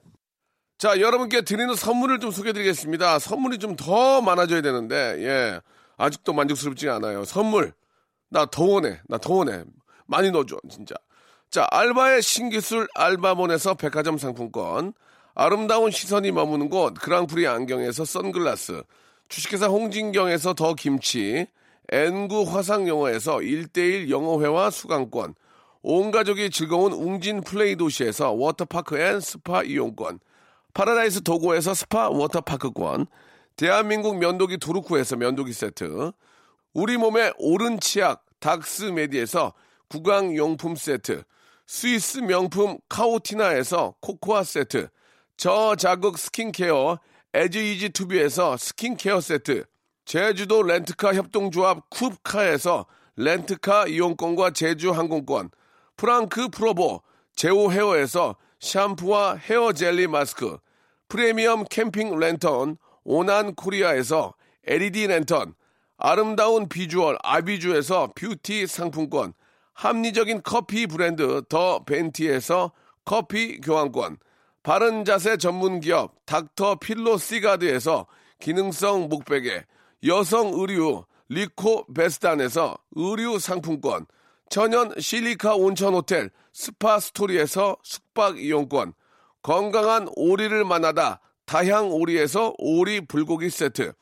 자, 0.80 1.00
여러분께 1.00 1.42
드리는 1.44 1.74
선물을 1.76 2.20
좀 2.20 2.32
소개해 2.32 2.52
드리겠습니다. 2.54 3.20
선물이 3.20 3.60
좀 3.60 3.76
더 3.76 4.22
많아져야 4.22 4.62
되는데, 4.62 4.96
예. 5.20 5.60
아직도 5.98 6.34
만족스럽지 6.34 6.90
않아요. 6.90 7.24
선물. 7.24 7.74
나 8.34 8.46
더 8.48 8.66
원해. 8.66 9.00
나 9.08 9.18
더 9.20 9.34
원해. 9.36 9.64
많이 10.08 10.32
넣어줘, 10.32 10.58
진짜. 10.70 10.96
자, 11.52 11.68
알바의 11.70 12.24
신기술 12.24 12.88
알바몬에서 12.96 13.76
백화점 13.76 14.18
상품권. 14.18 14.94
아름다운 15.36 15.92
시선이 15.92 16.32
머무는 16.32 16.70
곳 16.70 16.96
그랑프리 16.96 17.48
안경에서 17.48 18.06
선글라스. 18.06 18.84
주식회사 19.30 19.68
홍진경에서 19.68 20.56
더 20.56 20.74
김치. 20.74 21.46
N구 21.92 22.44
화상영어에서 22.44 23.38
1대1 23.38 24.10
영어회화 24.10 24.72
수강권. 24.72 25.36
온 25.84 26.12
가족이 26.12 26.50
즐거운 26.50 26.92
웅진 26.92 27.42
플레이 27.42 27.76
도시에서 27.76 28.32
워터파크 28.32 28.98
and 29.00 29.20
스파 29.20 29.62
이용권. 29.64 30.20
파라다이스 30.74 31.22
도고에서 31.22 31.76
스파 31.76 32.10
워터파크권, 32.10 33.06
대한민국 33.58 34.18
면도기 34.18 34.58
도루쿠에서 34.58 35.18
면도기 35.18 35.54
세트, 35.54 36.12
우리 36.74 36.98
몸의 36.98 37.34
오른 37.38 37.80
치약 37.80 38.26
닥스메디에서 38.40 39.54
구강용품 39.90 40.76
세트, 40.76 41.24
스위스 41.68 42.18
명품 42.18 42.80
카오티나에서 42.90 43.96
코코아 44.02 44.44
세트, 44.44 44.90
저자극 45.38 46.18
스킨케어 46.18 46.98
에즈이지 47.36 47.90
투비에서 47.90 48.58
스킨케어 48.58 49.22
세트, 49.22 49.66
제주도 50.06 50.64
렌트카 50.64 51.14
협동조합 51.14 51.92
쿱카에서 51.92 52.88
렌트카 53.18 53.86
이용권과 53.88 54.52
제주 54.52 54.92
항공권, 54.92 55.52
프랑크 55.96 56.50
프로보 56.50 57.04
제오 57.36 57.72
헤어에서 57.72 58.36
샴푸와 58.60 59.36
헤어 59.36 59.74
젤리 59.74 60.08
마스크, 60.08 60.58
프리미엄 61.08 61.66
캠핑 61.66 62.18
랜턴 62.18 62.78
오난 63.04 63.54
코리아에서 63.54 64.34
LED 64.66 65.06
랜턴, 65.06 65.54
아름다운 66.06 66.68
비주얼 66.68 67.18
아비주에서 67.24 68.12
뷰티 68.14 68.68
상품권, 68.68 69.34
합리적인 69.74 70.42
커피 70.44 70.86
브랜드 70.86 71.42
더 71.48 71.82
벤티에서 71.86 72.74
커피 73.06 73.62
교환권, 73.62 74.18
바른 74.64 75.06
자세 75.06 75.38
전문 75.38 75.80
기업 75.80 76.14
닥터 76.26 76.76
필로 76.76 77.18
시가드에서 77.18 78.06
기능성 78.42 79.08
목베개, 79.08 79.64
여성 80.06 80.52
의류 80.54 81.06
리코 81.30 81.86
베스단에서 81.94 82.78
의류 82.96 83.40
상품권, 83.40 84.06
천연 84.50 84.94
실리카 85.00 85.56
온천 85.56 85.94
호텔 85.94 86.32
스파 86.52 87.00
스토리에서 87.00 87.78
숙박 87.82 88.40
이용권, 88.40 88.94
건강한 89.42 90.10
오리를 90.18 90.66
만나다 90.66 91.22
다향 91.46 91.94
오리에서 91.94 92.56
오리 92.58 93.00
불고기 93.08 93.50
세트, 93.50 93.94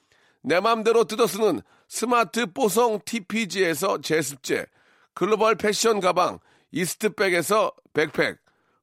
내 0.42 0.60
맘대로 0.60 1.04
뜯어 1.04 1.28
쓰는 1.28 1.62
스마트 1.94 2.46
뽀송 2.46 3.02
TPG에서 3.04 4.00
제습제, 4.00 4.66
글로벌 5.14 5.56
패션 5.56 6.00
가방 6.00 6.40
이스트백에서 6.72 7.74
백팩, 7.94 8.38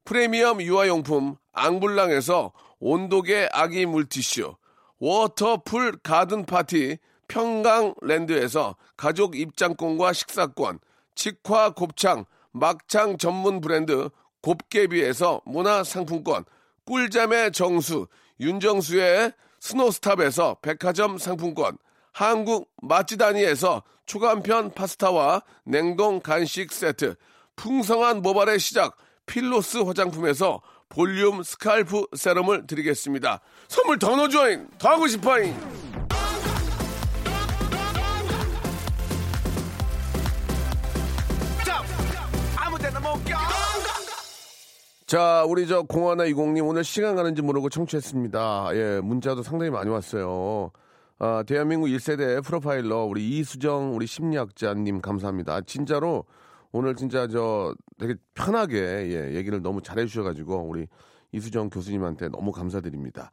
프리미엄 0.05 0.61
유아용품 0.61 1.37
앙블랑에서 1.51 2.53
온도계 2.79 3.49
아기 3.51 3.87
물티슈, 3.87 4.55
워터풀 4.99 5.97
가든 6.03 6.45
파티 6.45 6.99
평강랜드에서 7.27 8.75
가족 8.95 9.35
입장권과 9.35 10.13
식사권, 10.13 10.77
직화 11.15 11.73
곱창 11.73 12.25
막창 12.51 13.17
전문 13.17 13.59
브랜드 13.59 14.11
곱개비에서 14.43 15.41
문화상품권, 15.45 16.45
꿀잠의 16.85 17.53
정수 17.53 18.05
윤정수의 18.39 19.33
스노스탑에서 19.59 20.57
백화점 20.61 21.17
상품권, 21.17 21.79
한국 22.11 22.69
맛지다니에서 22.81 23.83
초간편 24.05 24.71
파스타와 24.71 25.43
냉동 25.63 26.19
간식 26.19 26.71
세트, 26.71 27.15
풍성한 27.55 28.21
모발의 28.21 28.59
시작 28.59 28.97
필로스 29.25 29.77
화장품에서 29.79 30.61
볼륨 30.89 31.43
scalp 31.43 32.05
세럼을 32.15 32.65
드리겠습니다. 32.65 33.41
선물 33.67 33.99
더 33.99 34.15
넣어줘잉! 34.15 34.67
더 34.79 34.89
하고 34.89 35.07
싶어잉! 35.07 35.55
자, 45.05 45.43
우리 45.47 45.65
저 45.67 45.81
공화나 45.81 46.25
이공님 46.25 46.63
오늘 46.67 46.83
시간 46.83 47.15
가는지 47.15 47.41
모르고 47.41 47.69
청취했습니다. 47.69 48.69
예, 48.73 48.99
문자도 49.01 49.41
상당히 49.41 49.71
많이 49.71 49.89
왔어요. 49.89 50.71
아, 51.21 51.43
대한민국 51.45 51.87
1세대 51.87 52.41
프로파일러 52.41 53.03
우리 53.03 53.39
이수정 53.39 53.93
우리 53.93 54.07
심리학자님 54.07 55.01
감사합니다. 55.01 55.53
아, 55.53 55.61
진짜로 55.61 56.23
오늘 56.71 56.95
진짜 56.95 57.27
저 57.27 57.75
되게 57.97 58.15
편하게 58.33 58.77
예, 58.77 59.35
얘기를 59.35 59.61
너무 59.61 59.81
잘해 59.81 60.05
주셔가지고 60.05 60.63
우리 60.63 60.87
이수정 61.33 61.69
교수님한테 61.71 62.29
너무 62.29 62.53
감사드립니다. 62.53 63.31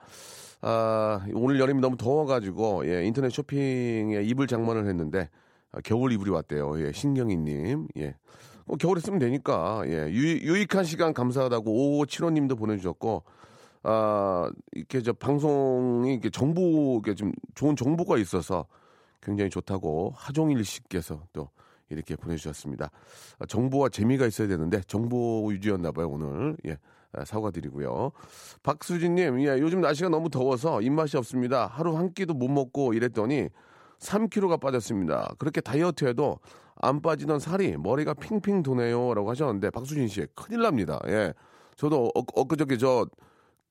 아, 0.62 1.24
오늘 1.32 1.60
여름이 1.60 1.80
너무 1.80 1.96
더워가지고 1.96 2.88
예, 2.88 3.04
인터넷 3.04 3.30
쇼핑에 3.30 4.20
이불 4.20 4.48
장만을 4.48 4.88
했는데 4.88 5.30
아, 5.70 5.80
겨울 5.84 6.10
이불이 6.10 6.28
왔대요. 6.32 6.84
예, 6.84 6.90
신경희님. 6.90 7.86
예. 7.98 8.16
어, 8.66 8.74
겨울에 8.74 9.00
쓰면 9.00 9.20
되니까 9.20 9.82
예, 9.86 10.10
유, 10.10 10.38
유익한 10.38 10.82
시간 10.82 11.14
감사하다고 11.14 12.04
5575님도 12.04 12.58
보내주셨고 12.58 13.22
아 13.88 14.50
이렇게 14.72 15.00
저 15.00 15.12
방송이 15.12 16.12
이렇게 16.12 16.28
정보 16.28 17.00
이렇게 17.04 17.14
좀 17.14 17.32
좋은 17.54 17.76
정보가 17.76 18.18
있어서 18.18 18.66
굉장히 19.22 19.48
좋다고 19.48 20.12
하종일 20.16 20.64
씨께서 20.64 21.22
또 21.32 21.50
이렇게 21.88 22.16
보내주셨습니다. 22.16 22.90
아, 23.38 23.46
정보와 23.46 23.90
재미가 23.90 24.26
있어야 24.26 24.48
되는데 24.48 24.80
정보 24.88 25.46
위주였나 25.46 25.92
봐요 25.92 26.08
오늘 26.08 26.56
예 26.66 26.78
아, 27.12 27.24
사과드리고요. 27.24 28.10
박수진님 28.64 29.40
예 29.42 29.60
요즘 29.60 29.80
날씨가 29.82 30.08
너무 30.08 30.30
더워서 30.30 30.82
입맛이 30.82 31.16
없습니다. 31.16 31.68
하루 31.68 31.96
한 31.96 32.12
끼도 32.12 32.34
못 32.34 32.48
먹고 32.48 32.92
이랬더니 32.92 33.50
3kg가 34.00 34.58
빠졌습니다. 34.60 35.32
그렇게 35.38 35.60
다이어트해도 35.60 36.40
안 36.74 37.00
빠지던 37.00 37.38
살이 37.38 37.76
머리가 37.76 38.14
핑핑 38.14 38.64
도네요 38.64 39.14
라고 39.14 39.30
하셨는데 39.30 39.70
박수진 39.70 40.08
씨 40.08 40.26
큰일 40.34 40.62
납니다. 40.62 40.98
예. 41.06 41.32
저도 41.76 42.10
어, 42.16 42.22
엊그저께 42.34 42.78
저 42.78 43.06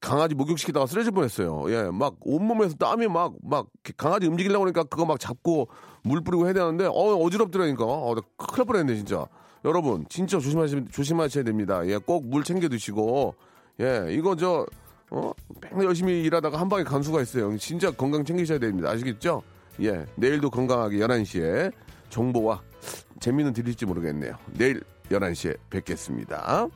강아지 0.01 0.35
목욕시키다가 0.35 0.85
쓰러질 0.85 1.11
뻔했어요. 1.11 1.65
예, 1.71 1.89
막 1.91 2.15
온몸에서 2.21 2.75
땀이 2.75 3.07
막 3.07 3.33
막 3.43 3.67
강아지 3.97 4.27
움직이려고 4.27 4.59
그러니까 4.65 4.83
그거 4.83 5.05
막 5.05 5.19
잡고 5.19 5.67
물 6.03 6.21
뿌리고 6.21 6.45
해야 6.45 6.53
되는데 6.53 6.85
어 6.85 6.91
어지럽더라니까. 6.91 7.83
어, 7.85 8.13
나 8.15 8.21
큰일 8.37 8.57
날 8.57 8.65
뻔했네 8.65 8.95
진짜. 8.95 9.25
여러분 9.63 10.05
진짜 10.09 10.37
조심하시 10.39 10.85
조심하셔야 10.91 11.43
됩니다. 11.43 11.85
예, 11.87 11.97
꼭 11.97 12.23
물 12.25 12.43
챙겨 12.43 12.67
드시고 12.69 13.33
예, 13.81 14.07
이거 14.11 14.35
저 14.35 14.65
어? 15.09 15.31
맨날 15.61 15.85
열심히 15.85 16.21
일하다가 16.23 16.59
한 16.59 16.69
방에 16.69 16.83
간수가 16.83 17.21
있어요. 17.21 17.57
진짜 17.57 17.89
건강 17.91 18.23
챙기셔야 18.23 18.59
됩니다. 18.59 18.89
아시겠죠? 18.91 19.41
예, 19.81 20.05
내일도 20.15 20.49
건강하게 20.49 20.97
11시에 20.99 21.71
정보와 22.09 22.61
재미는 23.19 23.53
드릴지 23.53 23.85
모르겠네요. 23.87 24.35
내일 24.53 24.81
11시에 25.09 25.57
뵙겠습니다. 25.69 26.67